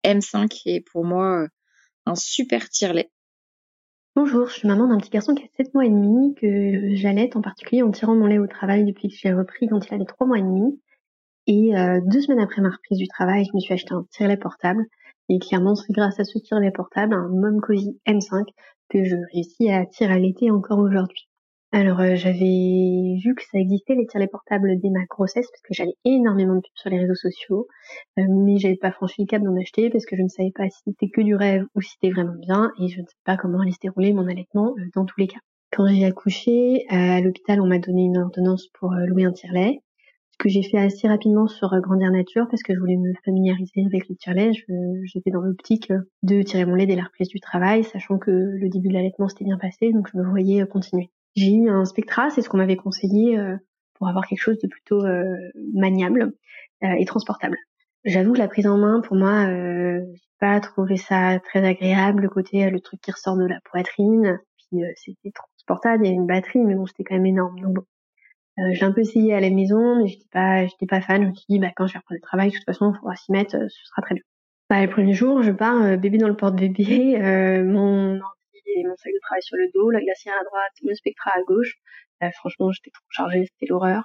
M5 0.05 0.62
est 0.66 0.81
pour 0.81 1.05
moi 1.05 1.48
un 2.07 2.14
super 2.14 2.68
tire-lait. 2.68 3.11
Bonjour, 4.14 4.46
je 4.46 4.53
suis 4.53 4.68
maman 4.68 4.88
d'un 4.88 4.98
petit 4.98 5.09
garçon 5.09 5.35
qui 5.35 5.44
a 5.44 5.48
7 5.57 5.72
mois 5.72 5.87
et 5.87 5.88
demi, 5.88 6.35
que 6.35 6.94
j'allaite 6.94 7.35
en 7.35 7.40
particulier 7.40 7.83
en 7.83 7.90
tirant 7.90 8.14
mon 8.14 8.27
lait 8.27 8.38
au 8.38 8.46
travail 8.46 8.85
depuis 8.85 9.09
que 9.09 9.14
j'ai 9.16 9.33
repris 9.33 9.68
quand 9.68 9.87
il 9.87 9.94
avait 9.94 10.05
3 10.05 10.27
mois 10.27 10.38
et 10.38 10.42
demi. 10.42 10.79
Et 11.46 11.75
euh, 11.75 11.98
deux 12.05 12.20
semaines 12.20 12.42
après 12.42 12.61
ma 12.61 12.68
reprise 12.68 12.98
du 12.98 13.09
travail, 13.09 13.46
je 13.46 13.53
me 13.55 13.61
suis 13.61 13.72
acheté 13.72 13.94
un 13.94 14.05
tire-lait 14.11 14.37
portable. 14.37 14.85
Et 15.31 15.38
clairement, 15.38 15.75
c'est 15.75 15.94
grâce 15.94 16.20
à 16.20 16.25
ce 16.25 16.38
tire-lait 16.38 16.72
portable, 16.72 17.14
un 17.14 17.29
Mom 17.29 17.62
Cozy 17.62 17.98
M5, 18.07 18.44
que 18.90 19.03
je 19.03 19.16
réussis 19.33 19.70
à 19.70 19.87
tirer 19.87 20.12
à 20.12 20.18
l'été 20.18 20.51
encore 20.51 20.81
aujourd'hui. 20.81 21.27
Alors 21.74 22.00
euh, 22.00 22.16
j'avais 22.16 23.16
vu 23.24 23.35
que 23.35 23.42
ça 23.50 23.58
existait 23.58 23.94
les 23.94 24.06
tirelets 24.06 24.26
portables 24.26 24.78
dès 24.78 24.90
ma 24.90 25.06
grossesse 25.06 25.46
parce 25.50 25.62
que 25.62 25.72
j'avais 25.72 25.94
énormément 26.04 26.56
de 26.56 26.61
pubs 26.61 26.70
sur 26.74 26.90
les 26.90 26.98
réseaux 26.98 27.14
sociaux, 27.14 27.66
euh, 28.18 28.24
mais 28.28 28.58
j'avais 28.58 28.76
pas 28.76 28.92
franchi 28.92 29.22
le 29.22 29.26
cap 29.26 29.42
d'en 29.42 29.56
acheter 29.58 29.88
parce 29.88 30.04
que 30.04 30.14
je 30.14 30.20
ne 30.20 30.28
savais 30.28 30.52
pas 30.54 30.68
si 30.68 30.80
c'était 30.87 31.08
que 31.08 31.22
du 31.22 31.35
rêve 31.35 31.64
ou 31.74 31.80
si 31.80 31.92
c'était 31.92 32.12
vraiment 32.12 32.35
bien 32.38 32.72
et 32.78 32.88
je 32.88 33.00
ne 33.00 33.06
savais 33.06 33.24
pas 33.24 33.38
comment 33.38 33.61
allait 33.61 33.72
se 33.72 33.78
dérouler 33.80 34.12
mon 34.12 34.28
allaitement 34.28 34.74
euh, 34.78 34.82
dans 34.94 35.06
tous 35.06 35.18
les 35.18 35.28
cas. 35.28 35.38
Quand 35.74 35.87
j'ai 35.87 36.04
accouché, 36.04 36.85
à 36.90 37.22
l'hôpital, 37.22 37.58
on 37.62 37.66
m'a 37.66 37.78
donné 37.78 38.02
une 38.02 38.18
ordonnance 38.18 38.68
pour 38.74 38.90
louer 38.92 39.24
un 39.24 39.32
tirelet, 39.32 39.80
ce 40.32 40.37
que 40.38 40.50
j'ai 40.50 40.62
fait 40.62 40.76
assez 40.76 41.08
rapidement 41.08 41.46
sur 41.46 41.70
Grandir 41.80 42.11
Nature 42.11 42.46
parce 42.50 42.62
que 42.62 42.74
je 42.74 42.78
voulais 42.78 42.98
me 42.98 43.14
familiariser 43.24 43.87
avec 43.87 44.11
le 44.11 44.16
tirelet. 44.16 44.50
J'étais 45.04 45.30
dans 45.30 45.40
l'optique 45.40 45.90
de 46.22 46.42
tirer 46.42 46.66
mon 46.66 46.74
lait 46.74 46.85
dès 46.85 46.96
la 46.96 47.04
reprise 47.04 47.28
du 47.28 47.40
travail, 47.40 47.85
sachant 47.85 48.18
que 48.18 48.30
le 48.30 48.68
début 48.68 48.88
de 48.88 48.92
l'allaitement 48.92 49.30
s'était 49.30 49.46
bien 49.46 49.56
passé, 49.56 49.90
donc 49.92 50.11
je 50.12 50.18
me 50.18 50.28
voyais 50.28 50.66
continuer. 50.66 51.11
J'ai 51.35 51.53
eu 51.53 51.71
un 51.71 51.85
Spectra, 51.85 52.31
c'est 52.31 52.42
ce 52.42 52.49
qu'on 52.49 52.59
m'avait 52.59 52.77
conseillé 52.77 53.38
euh, 53.38 53.57
pour 53.95 54.09
avoir 54.09 54.27
quelque 54.27 54.40
chose 54.40 54.59
de 54.59 54.68
plutôt 54.68 55.05
euh, 55.05 55.37
maniable 55.75 56.33
euh, 56.83 56.95
et 56.99 57.05
transportable. 57.05 57.57
J'avoue 58.05 58.33
que 58.33 58.38
la 58.38 58.49
prise 58.49 58.66
en 58.66 58.77
main, 58.77 59.01
pour 59.01 59.16
moi, 59.16 59.47
euh, 59.47 60.01
j'ai 60.12 60.29
pas 60.40 60.59
trouvé 60.61 60.97
ça 60.97 61.38
très 61.38 61.64
agréable. 61.64 62.23
Le 62.23 62.29
côté, 62.29 62.68
le 62.68 62.81
truc 62.81 63.01
qui 63.01 63.12
ressort 63.12 63.37
de 63.37 63.47
la 63.47 63.61
poitrine, 63.71 64.40
puis 64.59 64.83
c'était 64.97 65.31
transportable, 65.31 66.05
il 66.05 66.09
y 66.09 66.11
avait 66.11 66.16
une 66.16 66.27
batterie, 66.27 66.59
mais 66.64 66.75
bon, 66.75 66.85
c'était 66.87 67.05
quand 67.05 67.14
même 67.14 67.27
énorme. 67.27 67.61
Donc 67.61 67.75
bon, 67.77 67.85
j'ai 68.73 68.85
un 68.85 68.90
peu 68.90 69.03
essayé 69.03 69.35
à 69.35 69.40
la 69.40 69.51
maison, 69.51 70.03
mais 70.03 70.09
j'étais 70.09 70.29
pas, 70.33 70.66
j'étais 70.66 70.87
pas 70.87 71.01
fan. 71.01 71.23
Je 71.23 71.29
me 71.29 71.35
suis 71.35 71.47
dit, 71.49 71.59
bah 71.61 71.71
quand 71.77 71.87
je 71.87 71.92
vais 71.92 72.01
reprendre 72.01 72.18
le 72.21 72.27
travail, 72.27 72.51
de 72.51 72.57
toute 72.57 72.64
façon, 72.64 72.92
il 72.92 72.99
faudra 72.99 73.14
s'y 73.14 73.31
mettre, 73.31 73.53
ce 73.53 73.87
sera 73.87 74.03
très 74.03 74.16
bien. 74.16 74.25
Bah, 74.68 74.85
le 74.85 74.90
premier 74.90 75.12
jour, 75.12 75.42
je 75.42 75.53
pars, 75.53 75.97
bébé 75.97 76.18
dans 76.18 76.27
le 76.27 76.37
porte-bébé, 76.37 77.62
mon 77.64 78.18
mon 78.85 78.96
sac 78.96 79.12
de 79.12 79.18
travail 79.20 79.42
sur 79.42 79.56
le 79.56 79.68
dos, 79.74 79.90
la 79.90 80.00
glacière 80.00 80.35
à 80.40 80.44
droite, 80.44 80.72
le 80.82 80.94
spectra 80.94 81.30
à 81.35 81.42
gauche. 81.42 81.76
Euh, 82.22 82.30
franchement, 82.35 82.70
j'étais 82.70 82.90
trop 82.90 83.04
chargée, 83.11 83.44
c'était 83.46 83.70
l'horreur. 83.70 84.04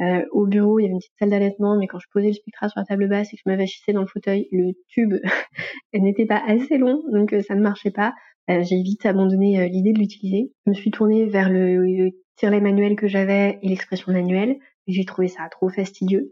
Euh, 0.00 0.24
au 0.30 0.46
bureau, 0.46 0.78
il 0.78 0.82
y 0.82 0.84
avait 0.86 0.92
une 0.92 0.98
petite 0.98 1.18
salle 1.18 1.30
d'allaitement, 1.30 1.76
mais 1.78 1.86
quand 1.86 1.98
je 1.98 2.06
posais 2.12 2.28
le 2.28 2.32
spectra 2.34 2.68
sur 2.68 2.80
la 2.80 2.84
table 2.84 3.08
basse 3.08 3.32
et 3.32 3.36
que 3.36 3.42
je 3.44 3.50
m'avachissais 3.50 3.92
dans 3.92 4.02
le 4.02 4.06
fauteuil, 4.06 4.48
le 4.52 4.72
tube 4.88 5.14
n'était 5.94 6.26
pas 6.26 6.42
assez 6.46 6.78
long, 6.78 7.02
donc 7.12 7.32
euh, 7.32 7.42
ça 7.42 7.54
ne 7.54 7.62
marchait 7.62 7.90
pas. 7.90 8.12
j'ai 8.48 8.82
vite 8.82 9.06
abandonné 9.06 9.68
l'idée 9.68 9.92
de 9.92 9.98
l'utiliser. 9.98 10.52
Je 10.66 10.70
me 10.70 10.74
suis 10.74 10.90
tournée 10.90 11.26
vers 11.26 11.50
le, 11.50 11.84
le 11.84 12.10
tirelet 12.36 12.60
manuel 12.60 12.94
que 12.96 13.08
j'avais 13.08 13.58
et 13.62 13.68
l'expression 13.68 14.12
manuelle. 14.12 14.56
J'ai 14.86 15.04
trouvé 15.04 15.28
ça 15.28 15.48
trop 15.50 15.68
fastidieux. 15.68 16.30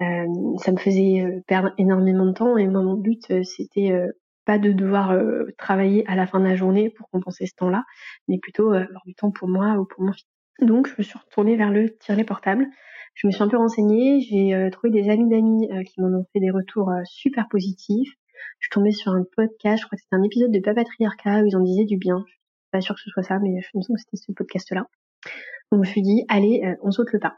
ça 0.00 0.72
me 0.72 0.76
faisait 0.76 1.24
perdre 1.46 1.72
énormément 1.78 2.26
de 2.26 2.32
temps 2.32 2.58
et 2.58 2.66
moi 2.66 2.82
mon 2.82 2.96
but 2.96 3.22
c'était 3.44 3.92
pas 4.44 4.58
de 4.58 4.72
devoir 4.72 5.10
euh, 5.10 5.46
travailler 5.58 6.04
à 6.06 6.16
la 6.16 6.26
fin 6.26 6.40
de 6.40 6.44
la 6.44 6.56
journée 6.56 6.90
pour 6.90 7.08
compenser 7.10 7.46
ce 7.46 7.54
temps-là, 7.56 7.84
mais 8.28 8.38
plutôt 8.38 8.72
euh, 8.72 8.84
avoir 8.84 9.02
du 9.06 9.14
temps 9.14 9.30
pour 9.30 9.48
moi 9.48 9.76
ou 9.78 9.84
pour 9.84 10.02
mon 10.02 10.12
fils. 10.12 10.26
Donc 10.60 10.86
je 10.88 10.94
me 10.98 11.02
suis 11.02 11.18
retournée 11.18 11.56
vers 11.56 11.70
le 11.70 11.96
tirelet 11.98 12.24
portable. 12.24 12.66
Je 13.14 13.26
me 13.26 13.32
suis 13.32 13.42
un 13.42 13.48
peu 13.48 13.56
renseignée, 13.56 14.20
j'ai 14.20 14.54
euh, 14.54 14.70
trouvé 14.70 14.90
des 14.90 15.08
amis 15.08 15.28
d'amis 15.28 15.68
qui 15.86 16.00
m'en 16.00 16.08
ont 16.08 16.26
fait 16.32 16.40
des 16.40 16.50
retours 16.50 16.90
super 17.04 17.48
positifs. 17.48 18.12
Je 18.60 18.66
suis 18.66 18.70
tombée 18.70 18.92
sur 18.92 19.12
un 19.12 19.24
podcast, 19.36 19.82
je 19.82 19.86
crois 19.86 19.96
que 19.96 20.02
c'était 20.02 20.16
un 20.16 20.22
épisode 20.22 20.50
de 20.50 20.60
Papatriarcat 20.60 21.42
où 21.42 21.46
ils 21.46 21.56
en 21.56 21.60
disaient 21.60 21.84
du 21.84 21.96
bien. 21.96 22.24
Je 22.26 22.32
suis 22.32 22.40
pas 22.72 22.80
sûre 22.80 22.94
que 22.94 23.00
ce 23.00 23.10
soit 23.10 23.22
ça, 23.22 23.38
mais 23.38 23.60
je 23.60 23.68
me 23.74 23.82
sens 23.82 23.96
que 23.96 24.00
c'était 24.00 24.16
ce 24.16 24.32
podcast-là. 24.32 24.86
Donc 25.70 25.72
je 25.72 25.76
me 25.78 25.84
suis 25.84 26.02
dit, 26.02 26.24
allez, 26.28 26.76
on 26.82 26.90
saute 26.90 27.12
le 27.12 27.18
pas. 27.18 27.36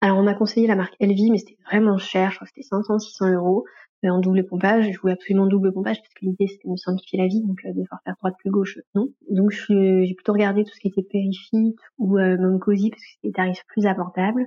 Alors 0.00 0.18
on 0.18 0.22
m'a 0.22 0.34
conseillé 0.34 0.66
la 0.66 0.76
marque 0.76 0.94
Elvi, 1.00 1.30
mais 1.30 1.38
c'était 1.38 1.58
vraiment 1.66 1.98
cher, 1.98 2.30
je 2.30 2.36
crois 2.36 2.46
que 2.46 2.52
c'était 2.54 2.68
500, 2.68 2.98
600 2.98 3.32
euros 3.34 3.64
en 4.04 4.20
double 4.20 4.44
pompage. 4.44 4.90
Je 4.92 4.98
voulais 5.00 5.14
absolument 5.14 5.46
double 5.46 5.72
pompage 5.72 6.00
parce 6.00 6.14
que 6.14 6.24
l'idée 6.24 6.46
c'était 6.46 6.68
de 6.68 6.72
me 6.72 6.76
simplifier 6.76 7.18
la 7.18 7.26
vie, 7.26 7.42
donc 7.42 7.58
euh, 7.64 7.72
de 7.72 7.80
devoir 7.80 8.00
faire 8.04 8.14
droite 8.18 8.34
plus 8.38 8.50
gauche, 8.50 8.78
non. 8.94 9.08
Donc 9.30 9.50
j'ai 9.50 10.14
plutôt 10.14 10.32
regardé 10.32 10.64
tout 10.64 10.72
ce 10.74 10.80
qui 10.80 10.88
était 10.88 11.02
Perifit 11.02 11.74
ou 11.98 12.18
euh, 12.18 12.36
Momcozy 12.38 12.90
parce 12.90 13.02
que 13.02 13.08
c'était 13.14 13.28
des 13.28 13.34
tarifs 13.34 13.64
plus 13.66 13.86
abordables. 13.86 14.46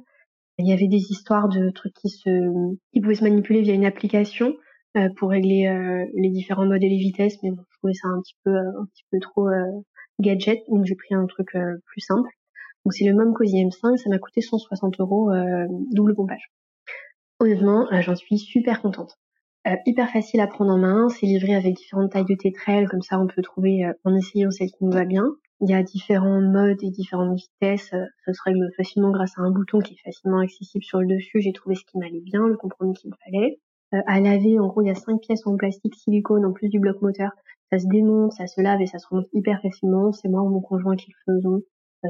Il 0.57 0.67
y 0.67 0.73
avait 0.73 0.87
des 0.87 1.11
histoires 1.11 1.49
de 1.49 1.69
trucs 1.71 1.93
qui 1.93 2.09
se, 2.09 2.29
qui 2.93 3.01
pouvaient 3.01 3.15
se 3.15 3.23
manipuler 3.23 3.61
via 3.61 3.73
une 3.73 3.85
application 3.85 4.55
euh, 4.95 5.09
pour 5.17 5.29
régler 5.29 5.67
euh, 5.67 6.05
les 6.13 6.29
différents 6.29 6.65
modes 6.65 6.83
et 6.83 6.89
les 6.89 6.97
vitesses, 6.97 7.37
mais 7.41 7.51
bon, 7.51 7.63
je 7.69 7.77
trouvais 7.77 7.93
ça 7.93 8.07
un 8.09 8.21
petit 8.21 8.35
peu, 8.43 8.55
un 8.55 8.85
petit 8.93 9.05
peu 9.11 9.19
trop 9.19 9.49
gadget, 10.19 10.59
donc 10.69 10.85
j'ai 10.85 10.95
pris 10.95 11.15
un 11.15 11.25
truc 11.25 11.49
plus 11.85 12.01
simple. 12.01 12.29
Donc 12.85 12.93
c'est 12.93 13.05
le 13.05 13.13
Momcozy 13.13 13.65
M5, 13.65 13.97
ça 13.97 14.09
m'a 14.09 14.19
coûté 14.19 14.41
160 14.41 14.99
euros 14.99 15.31
double 15.91 16.15
pompage. 16.15 16.51
Honnêtement, 17.39 17.87
j'en 18.01 18.15
suis 18.15 18.37
super 18.37 18.83
contente. 18.83 19.17
Euh, 19.67 19.75
hyper 19.85 20.09
facile 20.09 20.39
à 20.39 20.47
prendre 20.47 20.71
en 20.71 20.79
main, 20.79 21.09
c'est 21.09 21.27
livré 21.27 21.53
avec 21.53 21.75
différentes 21.75 22.11
tailles 22.11 22.25
de 22.25 22.33
tétrelles, 22.33 22.89
comme 22.89 23.03
ça 23.03 23.19
on 23.19 23.27
peut 23.27 23.43
trouver 23.43 23.85
euh, 23.85 23.93
en 24.03 24.15
essayant 24.15 24.49
celle 24.49 24.71
qui 24.71 24.83
nous 24.83 24.91
va 24.91 25.05
bien. 25.05 25.35
Il 25.59 25.69
y 25.69 25.75
a 25.75 25.83
différents 25.83 26.41
modes 26.41 26.81
et 26.81 26.89
différentes 26.89 27.37
vitesses, 27.37 27.93
euh, 27.93 28.03
ça 28.25 28.33
se 28.33 28.41
règle 28.43 28.67
facilement 28.75 29.11
grâce 29.11 29.37
à 29.37 29.41
un 29.41 29.51
bouton 29.51 29.77
qui 29.79 29.93
est 29.93 30.03
facilement 30.03 30.39
accessible 30.39 30.83
sur 30.83 30.99
le 30.99 31.05
dessus. 31.05 31.41
J'ai 31.41 31.53
trouvé 31.53 31.75
ce 31.75 31.85
qui 31.85 31.99
m'allait 31.99 32.21
bien, 32.21 32.47
le 32.47 32.57
compromis 32.57 32.93
qu'il 32.93 33.11
me 33.11 33.15
fallait. 33.23 33.59
à 34.07 34.19
laver, 34.19 34.57
en 34.59 34.67
gros, 34.67 34.81
il 34.81 34.87
y 34.87 34.91
a 34.91 34.95
cinq 34.95 35.21
pièces 35.21 35.45
en 35.45 35.55
plastique 35.57 35.93
silicone 35.95 36.43
en 36.43 36.53
plus 36.53 36.69
du 36.69 36.79
bloc 36.79 36.99
moteur. 37.03 37.29
Ça 37.71 37.77
se 37.77 37.87
démonte, 37.87 38.31
ça 38.31 38.47
se 38.47 38.61
lave 38.61 38.81
et 38.81 38.87
ça 38.87 38.97
se 38.97 39.07
remonte 39.07 39.27
hyper 39.31 39.61
facilement. 39.61 40.11
C'est 40.11 40.27
moi 40.27 40.41
ou 40.41 40.49
mon 40.49 40.61
conjoint 40.61 40.95
qui 40.95 41.11
le 41.11 41.35
faisons 41.35 41.61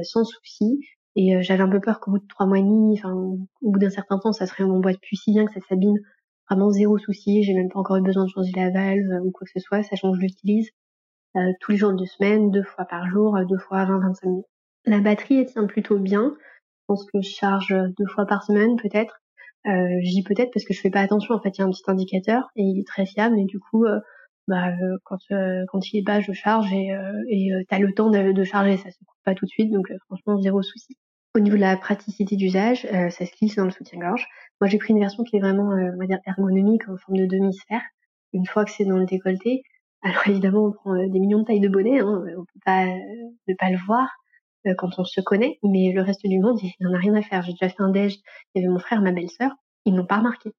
sans 0.02 0.24
souci. 0.24 0.80
Et 1.16 1.42
j'avais 1.42 1.62
un 1.62 1.68
peu 1.68 1.80
peur 1.80 2.00
qu'au 2.00 2.12
bout 2.12 2.18
de 2.20 2.26
trois 2.26 2.46
mois 2.46 2.58
et 2.58 2.62
demi, 2.62 2.94
enfin 2.98 3.12
au 3.12 3.70
bout 3.70 3.78
d'un 3.78 3.90
certain 3.90 4.18
temps, 4.18 4.32
ça 4.32 4.46
serait 4.46 4.64
en 4.64 4.80
boîte 4.80 5.00
plus 5.02 5.16
si 5.16 5.32
bien 5.32 5.44
que 5.44 5.52
ça 5.52 5.60
s'abîme 5.68 5.98
vraiment 6.48 6.70
zéro 6.70 6.98
souci. 6.98 7.42
J'ai 7.42 7.54
même 7.54 7.68
pas 7.70 7.80
encore 7.80 7.96
eu 7.96 8.02
besoin 8.02 8.24
de 8.24 8.30
changer 8.30 8.52
la 8.56 8.70
valve 8.70 9.10
euh, 9.10 9.20
ou 9.20 9.30
quoi 9.30 9.46
que 9.46 9.52
ce 9.58 9.60
soit, 9.60 9.82
sachant 9.82 10.12
que 10.12 10.16
je 10.18 10.22
l'utilise 10.22 10.70
euh, 11.36 11.52
tous 11.60 11.72
les 11.72 11.78
jours 11.78 11.94
de 11.94 12.04
semaine, 12.04 12.50
deux 12.50 12.62
fois 12.62 12.84
par 12.84 13.08
jour, 13.08 13.36
euh, 13.36 13.44
deux 13.44 13.58
fois 13.58 13.84
20-25 13.86 14.28
minutes. 14.28 14.46
La 14.84 15.00
batterie 15.00 15.38
elle 15.38 15.46
tient 15.46 15.66
plutôt 15.66 15.98
bien. 15.98 16.34
Je 16.36 16.84
pense 16.88 17.04
que 17.06 17.22
je 17.22 17.30
charge 17.30 17.74
deux 17.98 18.06
fois 18.06 18.26
par 18.26 18.42
semaine 18.44 18.76
peut-être. 18.76 19.20
Euh, 19.66 19.98
J'y 20.02 20.22
peut-être 20.24 20.50
parce 20.52 20.64
que 20.66 20.74
je 20.74 20.80
fais 20.80 20.90
pas 20.90 21.00
attention. 21.00 21.34
En 21.34 21.40
fait, 21.40 21.56
il 21.56 21.60
y 21.60 21.64
a 21.64 21.66
un 21.66 21.70
petit 21.70 21.84
indicateur 21.86 22.50
et 22.56 22.62
il 22.62 22.80
est 22.80 22.86
très 22.86 23.06
fiable. 23.06 23.38
Et 23.38 23.44
du 23.44 23.60
coup, 23.60 23.86
bah, 24.48 24.72
quand 25.04 25.18
quand 25.68 25.92
il 25.92 25.98
est 26.00 26.02
bas, 26.02 26.20
je 26.20 26.32
charge 26.32 26.72
et 26.72 26.90
et 27.30 27.50
t'as 27.68 27.78
le 27.78 27.94
temps 27.94 28.10
de, 28.10 28.32
de, 28.32 28.44
charger. 28.44 28.76
Ça 28.76 28.90
se 28.90 28.98
coupe 28.98 29.18
pas 29.24 29.34
tout 29.34 29.46
de 29.46 29.50
suite, 29.50 29.72
donc 29.72 29.92
franchement 30.08 30.40
zéro 30.40 30.62
souci. 30.62 30.96
Au 31.34 31.40
niveau 31.40 31.56
de 31.56 31.62
la 31.62 31.76
praticité 31.76 32.36
d'usage, 32.36 32.82
ça 32.82 33.10
se 33.26 33.36
glisse 33.38 33.56
dans 33.56 33.64
le 33.64 33.70
soutien-gorge. 33.70 34.28
Moi, 34.62 34.68
j'ai 34.68 34.78
pris 34.78 34.92
une 34.92 35.00
version 35.00 35.24
qui 35.24 35.36
est 35.36 35.40
vraiment, 35.40 35.72
euh, 35.72 35.90
on 35.92 35.98
va 35.98 36.06
dire, 36.06 36.20
ergonomique 36.24 36.88
en 36.88 36.96
forme 36.96 37.18
de 37.18 37.26
demi-sphère. 37.26 37.82
Une 38.32 38.46
fois 38.46 38.64
que 38.64 38.70
c'est 38.70 38.84
dans 38.84 38.96
le 38.96 39.06
décolleté, 39.06 39.64
alors 40.02 40.22
évidemment, 40.28 40.66
on 40.66 40.72
prend 40.72 40.94
euh, 40.94 41.08
des 41.08 41.18
millions 41.18 41.40
de 41.40 41.44
tailles 41.44 41.58
de 41.58 41.68
bonnet, 41.68 41.98
hein, 41.98 42.24
on 42.38 42.44
peut 42.44 42.60
pas 42.64 42.84
euh, 42.84 42.96
ne 43.48 43.54
pas 43.58 43.70
le 43.70 43.78
voir 43.78 44.08
quand 44.78 44.96
on 44.98 45.04
se 45.04 45.20
connaît, 45.20 45.58
mais 45.64 45.90
le 45.90 46.02
reste 46.02 46.24
du 46.24 46.38
monde, 46.38 46.60
il 46.62 46.72
n'en 46.78 46.94
a 46.94 46.98
rien 46.98 47.14
à 47.14 47.22
faire. 47.22 47.42
J'ai 47.42 47.50
déjà 47.50 47.68
fait 47.68 47.82
un 47.82 47.90
déj, 47.90 48.14
il 48.54 48.62
y 48.62 48.64
avait 48.64 48.72
mon 48.72 48.78
frère, 48.78 49.02
ma 49.02 49.10
belle-sœur, 49.10 49.50
ils 49.84 49.92
n'ont 49.92 50.06
pas 50.06 50.18
remarqué. 50.18 50.50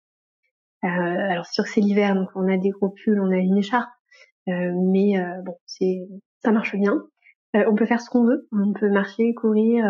Euh, 0.84 0.88
alors 0.90 1.46
sûr 1.46 1.64
que 1.64 1.70
c'est 1.70 1.80
l'hiver, 1.80 2.14
donc 2.14 2.28
on 2.36 2.52
a 2.52 2.58
des 2.58 2.72
gros 2.72 2.90
pulls, 2.90 3.22
on 3.22 3.32
a 3.32 3.38
une 3.38 3.58
écharpe, 3.58 3.90
mais 4.48 5.16
bon, 5.46 5.56
c'est 5.66 6.06
ça 6.44 6.52
marche 6.52 6.76
bien. 6.76 7.02
On 7.54 7.76
peut 7.76 7.86
faire 7.86 8.02
ce 8.02 8.10
qu'on 8.10 8.26
veut, 8.26 8.48
on 8.52 8.74
peut 8.74 8.90
marcher, 8.90 9.34
courir, 9.34 9.86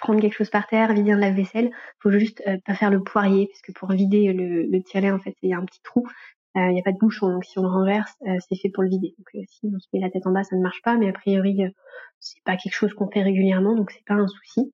prendre 0.00 0.20
quelque 0.20 0.34
chose 0.34 0.50
par 0.50 0.66
terre, 0.66 0.92
vider 0.92 1.12
un 1.12 1.18
lave-vaisselle. 1.18 1.70
Faut 2.00 2.10
juste 2.10 2.42
euh, 2.46 2.58
pas 2.64 2.74
faire 2.74 2.90
le 2.90 3.02
poirier, 3.02 3.46
parce 3.46 3.60
que 3.62 3.72
pour 3.72 3.90
vider 3.90 4.32
le, 4.32 4.62
le 4.62 5.12
en 5.12 5.18
fait, 5.18 5.36
il 5.42 5.50
y 5.50 5.54
a 5.54 5.58
un 5.58 5.64
petit 5.64 5.82
trou. 5.82 6.04
Euh, 6.56 6.66
il 6.66 6.72
n'y 6.72 6.80
a 6.80 6.82
pas 6.82 6.90
de 6.92 6.98
bouchon, 6.98 7.28
donc 7.28 7.44
si 7.44 7.60
on 7.60 7.62
le 7.62 7.68
renverse, 7.68 8.12
euh, 8.26 8.36
c'est 8.48 8.56
fait 8.56 8.70
pour 8.70 8.82
le 8.82 8.88
vider. 8.88 9.14
Donc 9.18 9.46
si 9.48 9.70
on 9.72 9.78
se 9.78 9.86
met 9.92 10.00
la 10.00 10.10
tête 10.10 10.26
en 10.26 10.32
bas, 10.32 10.42
ça 10.42 10.56
ne 10.56 10.62
marche 10.62 10.82
pas, 10.82 10.96
mais 10.96 11.08
a 11.08 11.12
priori, 11.12 11.60
c'est 12.18 12.42
pas 12.44 12.56
quelque 12.56 12.74
chose 12.74 12.92
qu'on 12.92 13.08
fait 13.08 13.22
régulièrement, 13.22 13.76
donc 13.76 13.92
c'est 13.92 14.04
pas 14.04 14.14
un 14.14 14.26
souci. 14.26 14.72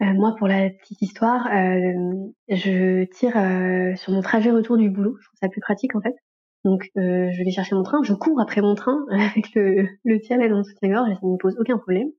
moi, 0.00 0.34
pour 0.36 0.48
la 0.48 0.70
petite 0.70 1.00
histoire, 1.02 1.46
je 2.48 3.04
tire 3.04 3.96
sur 3.96 4.12
mon 4.12 4.22
trajet 4.22 4.50
retour 4.50 4.76
du 4.76 4.90
boulot. 4.90 5.16
Je 5.20 5.26
trouve 5.26 5.38
ça 5.40 5.48
plus 5.48 5.60
pratique 5.60 5.94
en 5.94 6.00
fait. 6.00 6.16
Donc, 6.66 6.90
je 6.96 7.44
vais 7.44 7.50
chercher 7.52 7.76
mon 7.76 7.84
train, 7.84 8.02
je 8.02 8.12
cours 8.12 8.40
après 8.40 8.60
mon 8.60 8.74
train 8.74 9.06
avec 9.10 9.54
le, 9.54 9.86
le 10.04 10.48
dans 10.48 10.58
le 10.58 10.64
soutien-gorge 10.64 11.10
et 11.10 11.14
ça 11.14 11.20
ne 11.22 11.32
me 11.32 11.38
pose 11.38 11.56
aucun 11.60 11.78
problème. 11.78 12.10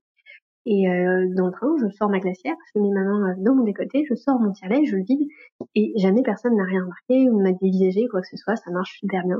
Et 0.69 0.89
euh, 0.89 1.33
dans 1.35 1.47
le 1.47 1.51
train, 1.51 1.75
je 1.81 1.89
sors 1.95 2.09
ma 2.09 2.19
glacière, 2.19 2.55
je 2.73 2.81
mets 2.81 2.89
ma 2.89 3.03
main 3.03 3.35
dans 3.39 3.55
mon 3.55 3.63
décolleté, 3.63 4.05
je 4.09 4.15
sors 4.15 4.39
mon 4.39 4.51
tirelet, 4.51 4.85
je 4.85 4.95
le 4.95 5.03
vide, 5.03 5.27
et 5.75 5.93
jamais 5.97 6.23
personne 6.23 6.57
n'a 6.57 6.65
rien 6.65 6.81
remarqué 6.81 7.29
ou 7.29 7.41
m'a 7.41 7.53
dévisagé, 7.53 8.07
quoi 8.07 8.19
que 8.21 8.27
ce 8.27 8.35
soit, 8.35 8.55
ça 8.57 8.71
marche 8.71 8.99
super 8.99 9.23
bien. 9.25 9.37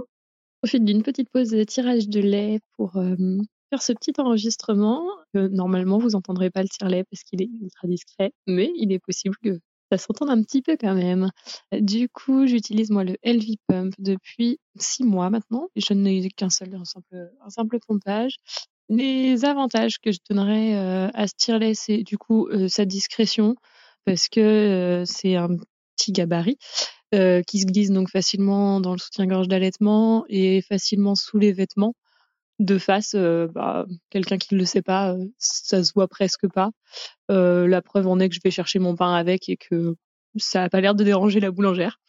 Profite 0.62 0.86
d'une 0.86 1.04
petite 1.04 1.30
pause 1.30 1.50
de 1.50 1.64
tirage 1.64 2.08
de 2.08 2.22
lait 2.22 2.60
pour 2.78 2.96
euh, 2.96 3.16
faire 3.70 3.82
ce 3.82 3.92
petit 3.94 4.14
enregistrement. 4.18 5.04
Euh, 5.36 5.50
normalement, 5.50 5.98
vous 5.98 6.16
entendrez 6.16 6.50
pas 6.50 6.62
le 6.64 6.70
tire-lait 6.70 7.04
parce 7.10 7.24
qu'il 7.24 7.42
est 7.42 7.50
ultra 7.62 7.88
discret, 7.90 8.32
mais 8.48 8.72
il 8.78 8.94
est 8.94 9.00
possible 9.00 9.36
que 9.44 9.60
ça 9.92 9.98
s'entende 9.98 10.30
un 10.30 10.42
petit 10.42 10.62
peu 10.62 10.78
quand 10.80 10.94
même. 10.94 11.30
Du 11.72 12.10
coup, 12.10 12.46
j'utilise 12.46 12.90
moi 12.90 13.04
le 13.04 13.16
LV 13.24 13.56
Pump 13.68 13.94
depuis 14.00 14.60
six 14.78 15.04
mois 15.04 15.30
maintenant. 15.30 15.70
Je 15.76 15.94
n'ai 15.94 16.30
qu'un 16.30 16.50
seul, 16.50 16.76
un 16.76 16.86
simple, 16.86 17.32
un 17.42 17.50
simple 17.50 17.80
pompage. 17.86 18.38
Les 18.90 19.44
avantages 19.46 20.00
que 20.00 20.12
je 20.12 20.20
donnerais 20.30 20.76
euh, 20.76 21.10
à 21.14 21.28
ce 21.28 21.74
c'est 21.74 22.04
du 22.04 22.18
coup 22.18 22.48
euh, 22.48 22.68
sa 22.70 22.86
discrétion, 22.86 23.56
parce 24.06 24.30
que 24.30 24.40
euh, 24.40 25.06
c'est 25.06 25.36
un 25.36 25.50
petit 25.98 26.12
gabarit 26.12 26.58
qui 27.12 27.60
se 27.60 27.66
glisse 27.66 27.90
donc 27.90 28.10
facilement 28.10 28.82
dans 28.82 28.92
le 28.92 28.98
soutien-gorge 28.98 29.48
d'allaitement 29.48 30.26
et 30.28 30.62
facilement 30.62 31.16
sous 31.16 31.38
les 31.38 31.54
vêtements. 31.54 31.94
De 32.60 32.78
face, 32.80 33.16
bah, 33.16 33.86
quelqu'un 34.10 34.38
qui 34.38 34.56
ne 34.56 34.60
le 34.60 34.66
sait 34.66 34.82
pas, 34.82 35.16
ça 35.38 35.84
se 35.84 35.94
voit 35.94 36.08
presque 36.08 36.48
pas. 36.48 36.72
la 37.30 37.82
preuve 37.82 38.08
en 38.08 38.20
est 38.20 38.30
que 38.30 38.36
je 38.36 38.42
vais 38.44 38.52
chercher 38.52 38.80
mon 38.80 38.96
pain 38.96 39.14
avec 39.14 39.50
et 39.50 39.58
que 39.58 39.96
ça 40.38 40.64
a 40.64 40.70
pas 40.70 40.82
l'air 40.82 40.96
de 40.96 41.04
déranger 41.04 41.40
la 41.40 41.52
boulangère. 41.52 42.00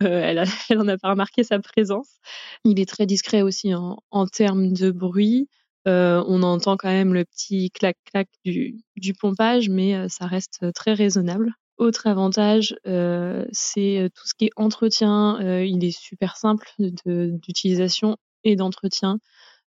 elle, 0.00 0.38
a, 0.38 0.44
en 0.76 0.88
a 0.88 0.98
pas 0.98 1.10
remarqué 1.10 1.44
sa 1.44 1.58
présence. 1.60 2.18
Il 2.64 2.80
est 2.80 2.88
très 2.88 3.06
discret 3.06 3.42
aussi 3.42 3.74
en, 3.74 3.98
en 4.10 4.26
termes 4.26 4.72
de 4.72 4.90
bruit. 4.90 5.48
Euh, 5.86 6.22
on 6.26 6.42
entend 6.42 6.76
quand 6.76 6.88
même 6.88 7.14
le 7.14 7.24
petit 7.24 7.70
clac-clac 7.70 8.28
du, 8.44 8.76
du, 8.96 9.14
pompage, 9.14 9.68
mais 9.68 9.94
euh, 9.94 10.08
ça 10.08 10.26
reste 10.26 10.72
très 10.74 10.94
raisonnable. 10.94 11.52
Autre 11.78 12.08
avantage, 12.08 12.74
euh, 12.86 13.44
c'est 13.52 14.10
tout 14.14 14.26
ce 14.26 14.34
qui 14.34 14.46
est 14.46 14.50
entretien. 14.56 15.38
il 15.62 15.84
est 15.84 15.96
super 15.96 16.36
simple 16.36 16.66
d'utilisation 16.78 18.16
et 18.44 18.56
d'entretien, 18.56 19.18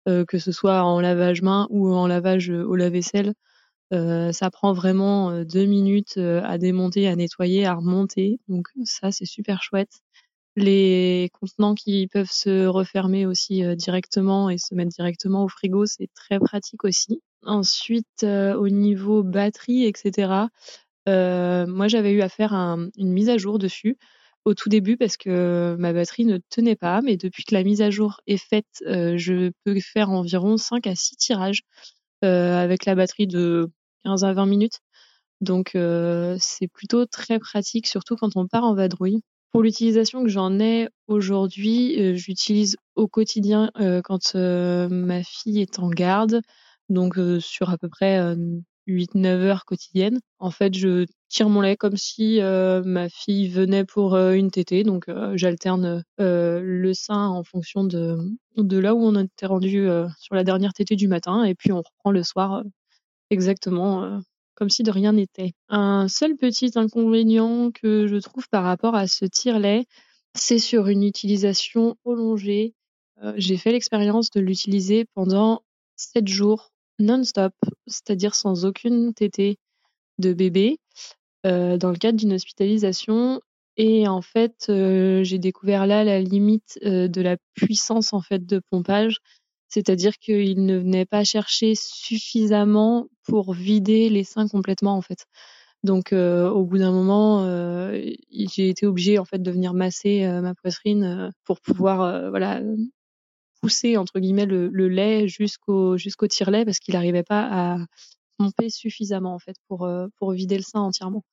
que 0.06 0.38
ce 0.38 0.52
soit 0.52 0.84
en 0.84 1.00
lavage 1.02 1.42
main 1.42 1.68
ou 1.70 1.94
en 1.94 2.08
lavage 2.08 2.50
au 2.50 2.76
lave-vaisselle. 2.76 3.34
ça 3.92 4.50
prend 4.52 4.74
vraiment 4.74 5.44
deux 5.44 5.66
minutes 5.66 6.18
à 6.18 6.58
démonter, 6.58 7.08
à 7.08 7.16
nettoyer, 7.16 7.66
à 7.66 7.74
remonter. 7.76 8.40
Donc 8.48 8.68
ça, 8.84 9.12
c'est 9.12 9.26
super 9.26 9.64
chouette 9.64 10.02
les 10.56 11.30
contenants 11.34 11.76
qui 11.76 12.08
peuvent 12.08 12.32
se 12.32 12.66
refermer 12.66 13.26
aussi 13.26 13.64
euh, 13.64 13.76
directement 13.76 14.50
et 14.50 14.58
se 14.58 14.74
mettre 14.74 14.92
directement 14.92 15.44
au 15.44 15.48
frigo, 15.48 15.86
c'est 15.86 16.10
très 16.14 16.40
pratique 16.40 16.84
aussi. 16.84 17.22
Ensuite, 17.44 18.24
euh, 18.24 18.56
au 18.56 18.70
niveau 18.70 19.24
batterie, 19.24 19.86
etc., 19.86 20.48
euh, 21.08 21.68
moi 21.68 21.88
j'avais 21.88 22.14
eu 22.14 22.22
à 22.22 22.30
faire 22.30 22.54
une 22.54 23.12
mise 23.12 23.30
à 23.30 23.38
jour 23.38 23.60
dessus 23.60 23.98
au 24.46 24.54
tout 24.54 24.70
début 24.70 24.98
parce 24.98 25.18
que 25.18 25.76
ma 25.80 25.94
batterie 25.94 26.26
ne 26.26 26.40
tenait 26.50 26.76
pas, 26.76 27.02
mais 27.02 27.18
depuis 27.18 27.44
que 27.44 27.54
la 27.54 27.64
mise 27.64 27.82
à 27.82 27.90
jour 27.90 28.22
est 28.28 28.38
faite, 28.38 28.66
je 28.82 29.52
peux 29.64 29.80
faire 29.80 30.12
environ 30.12 30.58
5 30.58 30.88
à 30.88 30.96
6 30.96 31.18
tirages 31.18 31.62
avec 32.22 32.86
la 32.86 32.96
batterie 32.96 33.28
de 33.28 33.70
15 34.06 34.24
à 34.24 34.34
20 34.34 34.46
minutes. 34.46 34.80
Donc 35.42 35.72
c'est 35.74 36.68
plutôt 36.72 37.06
très 37.06 37.40
pratique, 37.40 37.88
surtout 37.88 38.16
quand 38.16 38.38
on 38.38 38.48
part 38.48 38.64
en 38.64 38.76
vadrouille. 38.76 39.22
Pour 39.56 39.64
l'utilisation 39.64 40.22
que 40.22 40.28
j'en 40.28 40.60
ai 40.60 40.90
aujourd'hui, 41.08 41.98
euh, 41.98 42.14
j'utilise 42.14 42.76
au 42.96 43.08
quotidien 43.08 43.72
euh, 43.80 44.02
quand 44.04 44.36
euh, 44.36 44.90
ma 44.90 45.24
fille 45.24 45.62
est 45.62 45.80
en 45.80 45.88
garde, 45.88 46.42
donc 46.90 47.18
sur 47.40 47.70
à 47.70 47.78
peu 47.78 47.88
près 47.88 48.20
8-9 48.86 49.26
heures 49.28 49.64
quotidiennes. 49.64 50.20
En 50.40 50.52
fait, 50.52 50.74
je 50.74 51.06
tire 51.36 51.50
mon 51.50 51.60
lait 51.62 51.76
comme 51.76 51.98
si 51.98 52.40
ma 52.40 53.10
fille 53.10 53.50
venait 53.50 53.84
pour 53.84 54.16
une 54.16 54.52
tétée, 54.52 54.84
donc 54.84 55.06
j'alterne 55.34 56.04
le 56.18 56.94
sein 56.94 57.28
en 57.28 57.44
fonction 57.44 57.84
de, 57.84 58.18
là 58.58 58.96
où 58.96 59.06
on 59.06 59.22
était 59.22 59.46
rendu 59.46 59.88
sur 60.18 60.36
la 60.36 60.46
dernière 60.46 60.74
tétée 60.74 60.96
du 60.96 61.08
matin, 61.10 61.44
et 61.44 61.54
puis 61.54 61.72
on 61.74 61.82
reprend 61.82 62.12
le 62.12 62.24
soir 62.24 62.64
exactement 63.30 64.22
comme 64.56 64.70
si 64.70 64.84
de 64.84 64.92
rien 64.92 65.12
n'était. 65.12 65.54
Un 65.70 66.08
seul 66.08 66.36
petit 66.36 66.72
inconvénient 66.76 67.72
que 67.72 68.08
je 68.08 68.16
trouve 68.16 68.48
par 68.50 68.64
rapport 68.64 68.96
à 68.96 69.06
ce 69.08 69.26
tire-lait, 69.26 69.86
c'est 70.34 70.60
sur 70.60 70.88
une 70.88 71.04
utilisation 71.04 71.96
prolongée. 72.04 72.74
Euh, 73.24 73.34
j'ai 73.38 73.58
fait 73.58 73.72
l'expérience 73.72 74.30
de 74.32 74.40
l'utiliser 74.40 75.06
pendant 75.14 75.62
7 75.98 76.28
jours 76.28 76.72
non-stop, 77.00 77.54
c'est-à-dire 77.88 78.36
sans 78.36 78.66
aucune 78.66 79.14
tétée 79.14 79.58
de 80.18 80.34
bébé. 80.34 80.78
Dans 81.46 81.92
le 81.92 81.98
cadre 81.98 82.18
d'une 82.18 82.34
hospitalisation. 82.34 83.42
Et 83.78 84.08
en 84.08 84.22
fait, 84.22 84.66
j'ai 84.68 85.38
découvert 85.38 85.86
là 85.86 86.04
la 86.04 86.20
limite 86.22 86.80
de 86.84 87.22
la 87.22 87.38
puissance 87.54 88.14
en 88.14 88.22
fait 88.22 88.46
de 88.46 88.62
pompage, 88.70 89.18
c'est-à-dire 89.68 90.18
qu'il 90.18 90.66
ne 90.66 90.78
venait 90.78 91.06
pas 91.06 91.24
chercher 91.24 91.74
suffisamment 91.76 93.08
pour 93.24 93.54
vider 93.54 94.10
les 94.10 94.24
seins 94.24 94.48
complètement 94.48 94.96
en 94.96 95.02
fait. 95.02 95.26
Donc 95.84 96.14
au 96.14 96.64
bout 96.64 96.78
d'un 96.78 96.92
moment, 96.92 97.46
j'ai 98.32 98.70
été 98.70 98.86
obligée 98.88 99.20
en 99.20 99.26
fait 99.26 99.40
de 99.40 99.52
venir 99.52 99.74
masser 99.74 100.26
ma 100.42 100.56
poitrine 100.56 101.32
pour 101.44 101.60
pouvoir 101.62 102.30
voilà 102.30 102.62
pousser 103.62 103.98
entre 103.98 104.20
guillemets 104.20 104.46
le, 104.46 104.70
lait 104.88 105.28
jusqu'au 105.28 105.98
jusqu'au 105.98 106.28
tire-lait 106.28 106.66
parce 106.66 106.80
qu'il 106.80 106.94
n'arrivait 106.94 107.24
pas 107.24 107.48
à 107.52 107.78
pomper 108.38 108.70
suffisamment 108.70 109.36
en 109.36 109.40
fait 109.40 109.56
pour 109.68 109.90
pour 110.18 110.32
vider 110.32 110.58
le 110.58 110.64
sein 110.64 110.80
entièrement. 110.80 111.24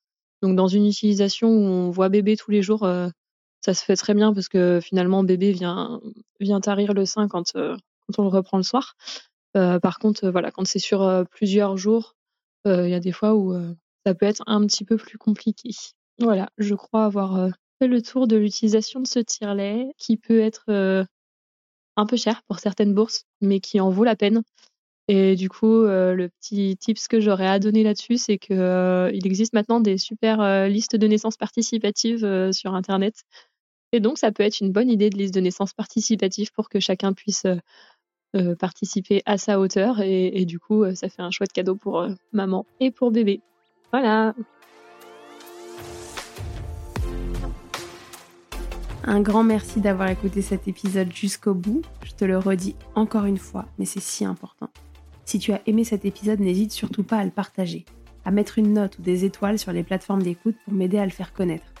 Donc 0.43 0.55
dans 0.55 0.67
une 0.67 0.85
utilisation 0.85 1.49
où 1.49 1.61
on 1.61 1.89
voit 1.89 2.09
bébé 2.09 2.37
tous 2.37 2.51
les 2.51 2.61
jours, 2.61 2.87
ça 3.61 3.73
se 3.73 3.83
fait 3.83 3.95
très 3.95 4.13
bien 4.13 4.33
parce 4.33 4.49
que 4.49 4.79
finalement 4.83 5.23
bébé 5.23 5.53
vient 5.53 5.99
vient 6.39 6.59
tarir 6.59 6.93
le 6.93 7.05
sein 7.05 7.27
quand 7.27 7.53
quand 7.53 8.19
on 8.19 8.23
le 8.23 8.29
reprend 8.29 8.57
le 8.57 8.63
soir. 8.63 8.95
par 9.53 9.99
contre 9.99 10.29
voilà 10.29 10.51
quand 10.51 10.67
c'est 10.67 10.79
sur 10.79 11.25
plusieurs 11.31 11.77
jours, 11.77 12.15
il 12.65 12.89
y 12.89 12.93
a 12.93 12.99
des 12.99 13.13
fois 13.13 13.35
où 13.35 13.55
ça 14.05 14.13
peut 14.13 14.25
être 14.25 14.43
un 14.45 14.65
petit 14.67 14.83
peu 14.83 14.97
plus 14.97 15.17
compliqué. 15.17 15.69
Voilà, 16.19 16.49
je 16.57 16.75
crois 16.75 17.05
avoir 17.05 17.49
fait 17.79 17.87
le 17.87 18.01
tour 18.01 18.27
de 18.27 18.35
l'utilisation 18.35 18.99
de 18.99 19.07
ce 19.07 19.19
tire-lait 19.19 19.93
qui 19.97 20.17
peut 20.17 20.41
être 20.41 21.05
un 21.95 22.05
peu 22.05 22.17
cher 22.17 22.43
pour 22.47 22.59
certaines 22.59 22.93
bourses, 22.93 23.25
mais 23.41 23.59
qui 23.61 23.79
en 23.79 23.89
vaut 23.89 24.03
la 24.03 24.17
peine. 24.17 24.43
Et 25.09 25.35
du 25.35 25.49
coup, 25.49 25.83
euh, 25.83 26.13
le 26.13 26.29
petit 26.29 26.77
tips 26.77 27.07
que 27.07 27.19
j'aurais 27.19 27.47
à 27.47 27.59
donner 27.59 27.83
là-dessus, 27.83 28.17
c'est 28.17 28.37
que 28.37 28.53
euh, 28.53 29.11
il 29.13 29.27
existe 29.27 29.53
maintenant 29.53 29.81
des 29.81 29.97
super 29.97 30.39
euh, 30.39 30.67
listes 30.67 30.95
de 30.95 31.07
naissances 31.07 31.35
participatives 31.35 32.51
sur 32.51 32.73
Internet. 32.73 33.23
Et 33.91 33.99
donc, 33.99 34.17
ça 34.17 34.31
peut 34.31 34.43
être 34.43 34.61
une 34.61 34.71
bonne 34.71 34.89
idée 34.89 35.09
de 35.09 35.17
liste 35.17 35.33
de 35.33 35.41
naissances 35.41 35.73
participative 35.73 36.51
pour 36.53 36.69
que 36.69 36.79
chacun 36.79 37.13
puisse 37.13 37.45
participer 38.57 39.21
à 39.25 39.37
sa 39.37 39.59
hauteur. 39.59 39.99
Et, 39.99 40.41
et 40.41 40.45
du 40.45 40.57
coup, 40.57 40.83
ça 40.95 41.09
fait 41.09 41.21
un 41.21 41.29
chouette 41.29 41.53
cadeau 41.53 41.75
pour 41.75 42.07
maman 42.31 42.65
et 42.79 42.89
pour 42.89 43.11
bébé. 43.11 43.41
Voilà. 43.91 44.33
Un 49.03 49.21
grand 49.21 49.43
merci 49.43 49.81
d'avoir 49.81 50.09
écouté 50.09 50.41
cet 50.41 50.67
épisode 50.67 51.13
jusqu'au 51.13 51.53
bout. 51.53 51.81
Je 52.03 52.13
te 52.13 52.25
le 52.25 52.37
redis 52.39 52.75
encore 52.95 53.25
une 53.25 53.37
fois, 53.37 53.65
mais 53.77 53.85
c'est 53.85 54.01
si 54.01 54.25
important. 54.25 54.69
Si 55.25 55.39
tu 55.39 55.53
as 55.53 55.61
aimé 55.65 55.83
cet 55.83 56.05
épisode, 56.05 56.39
n'hésite 56.39 56.71
surtout 56.71 57.03
pas 57.03 57.17
à 57.17 57.25
le 57.25 57.31
partager, 57.31 57.85
à 58.25 58.31
mettre 58.31 58.59
une 58.59 58.73
note 58.73 58.99
ou 58.99 59.01
des 59.01 59.25
étoiles 59.25 59.59
sur 59.59 59.71
les 59.71 59.83
plateformes 59.83 60.23
d'écoute 60.23 60.55
pour 60.65 60.73
m'aider 60.73 60.97
à 60.97 61.05
le 61.05 61.11
faire 61.11 61.33
connaître. 61.33 61.73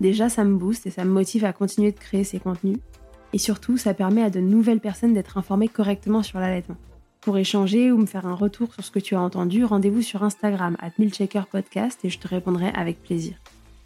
Déjà, 0.00 0.28
ça 0.28 0.44
me 0.44 0.56
booste 0.56 0.86
et 0.86 0.90
ça 0.90 1.04
me 1.04 1.10
motive 1.10 1.44
à 1.44 1.52
continuer 1.52 1.92
de 1.92 1.98
créer 1.98 2.24
ces 2.24 2.40
contenus. 2.40 2.78
Et 3.32 3.38
surtout, 3.38 3.76
ça 3.76 3.94
permet 3.94 4.22
à 4.22 4.30
de 4.30 4.40
nouvelles 4.40 4.80
personnes 4.80 5.14
d'être 5.14 5.38
informées 5.38 5.68
correctement 5.68 6.22
sur 6.22 6.40
l'allaitement. 6.40 6.76
Pour 7.20 7.36
échanger 7.36 7.92
ou 7.92 7.98
me 7.98 8.06
faire 8.06 8.26
un 8.26 8.34
retour 8.34 8.72
sur 8.72 8.82
ce 8.82 8.90
que 8.90 8.98
tu 8.98 9.14
as 9.14 9.20
entendu, 9.20 9.64
rendez-vous 9.64 10.00
sur 10.00 10.24
Instagram 10.24 10.76
at 10.80 10.92
Podcast 11.50 12.00
et 12.02 12.08
je 12.08 12.18
te 12.18 12.26
répondrai 12.26 12.70
avec 12.74 13.02
plaisir. 13.02 13.34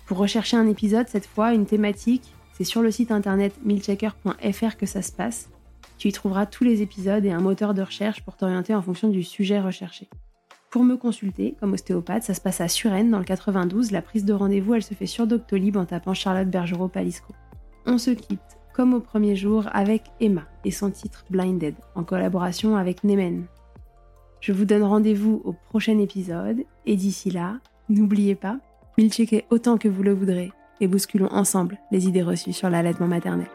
Pour 0.07 0.18
rechercher 0.18 0.57
un 0.57 0.68
épisode, 0.68 1.09
cette 1.09 1.26
fois, 1.26 1.52
une 1.52 1.66
thématique, 1.66 2.32
c'est 2.52 2.64
sur 2.64 2.80
le 2.80 2.92
site 2.92 3.11
internet 3.11 3.52
milchecker.fr 3.64 4.76
que 4.76 4.86
ça 4.86 5.02
se 5.02 5.11
passe. 5.11 5.48
Tu 5.99 6.09
y 6.09 6.12
trouveras 6.12 6.47
tous 6.47 6.64
les 6.64 6.82
épisodes 6.82 7.24
et 7.24 7.30
un 7.30 7.40
moteur 7.40 7.74
de 7.74 7.82
recherche 7.82 8.22
pour 8.22 8.36
t'orienter 8.36 8.74
en 8.74 8.82
fonction 8.82 9.09
du 9.09 9.22
sujet 9.22 9.61
recherché. 9.61 10.09
Pour 10.70 10.82
me 10.82 10.97
consulter, 10.97 11.55
comme 11.61 11.72
ostéopathe, 11.72 12.24
ça 12.24 12.34
se 12.34 12.40
passe 12.40 12.61
à 12.61 12.66
Suresnes 12.66 13.11
dans 13.11 13.20
le 13.20 13.24
92. 13.24 13.92
La 13.92 14.03
prise 14.03 14.24
de 14.24 14.32
rendez-vous, 14.32 14.74
elle 14.74 14.82
se 14.82 14.95
fait 14.95 15.07
sur 15.07 15.26
Doctolib 15.26 15.76
en 15.76 15.84
tapant 15.84 16.14
Charlotte 16.14 16.49
Bergerot 16.49 16.88
Palisco. 16.88 17.32
On 17.86 17.97
se 17.97 18.11
quitte, 18.11 18.40
comme 18.72 18.92
au 18.92 19.01
premier 19.01 19.36
jour, 19.36 19.68
avec 19.72 20.03
Emma 20.20 20.42
et 20.64 20.72
son 20.72 20.90
titre 20.90 21.24
Blinded, 21.30 21.76
en 21.95 22.03
collaboration 22.03 22.76
avec 22.76 23.05
Nemen. 23.05 23.45
Je 24.40 24.53
vous 24.53 24.64
donne 24.64 24.82
rendez-vous 24.82 25.40
au 25.45 25.53
prochain 25.53 25.99
épisode, 25.99 26.64
et 26.86 26.97
d'ici 26.97 27.30
là, 27.30 27.61
n'oubliez 27.88 28.34
pas, 28.34 28.59
milchecker 28.99 29.45
autant 29.51 29.78
que 29.78 29.88
vous 29.88 30.03
le 30.03 30.12
voudrez 30.12 30.51
et 30.80 30.88
bousculons 30.88 31.32
ensemble 31.32 31.78
les 31.92 32.09
idées 32.09 32.22
reçues 32.22 32.53
sur 32.53 32.68
l'allaitement 32.68 33.07
maternel. 33.07 33.47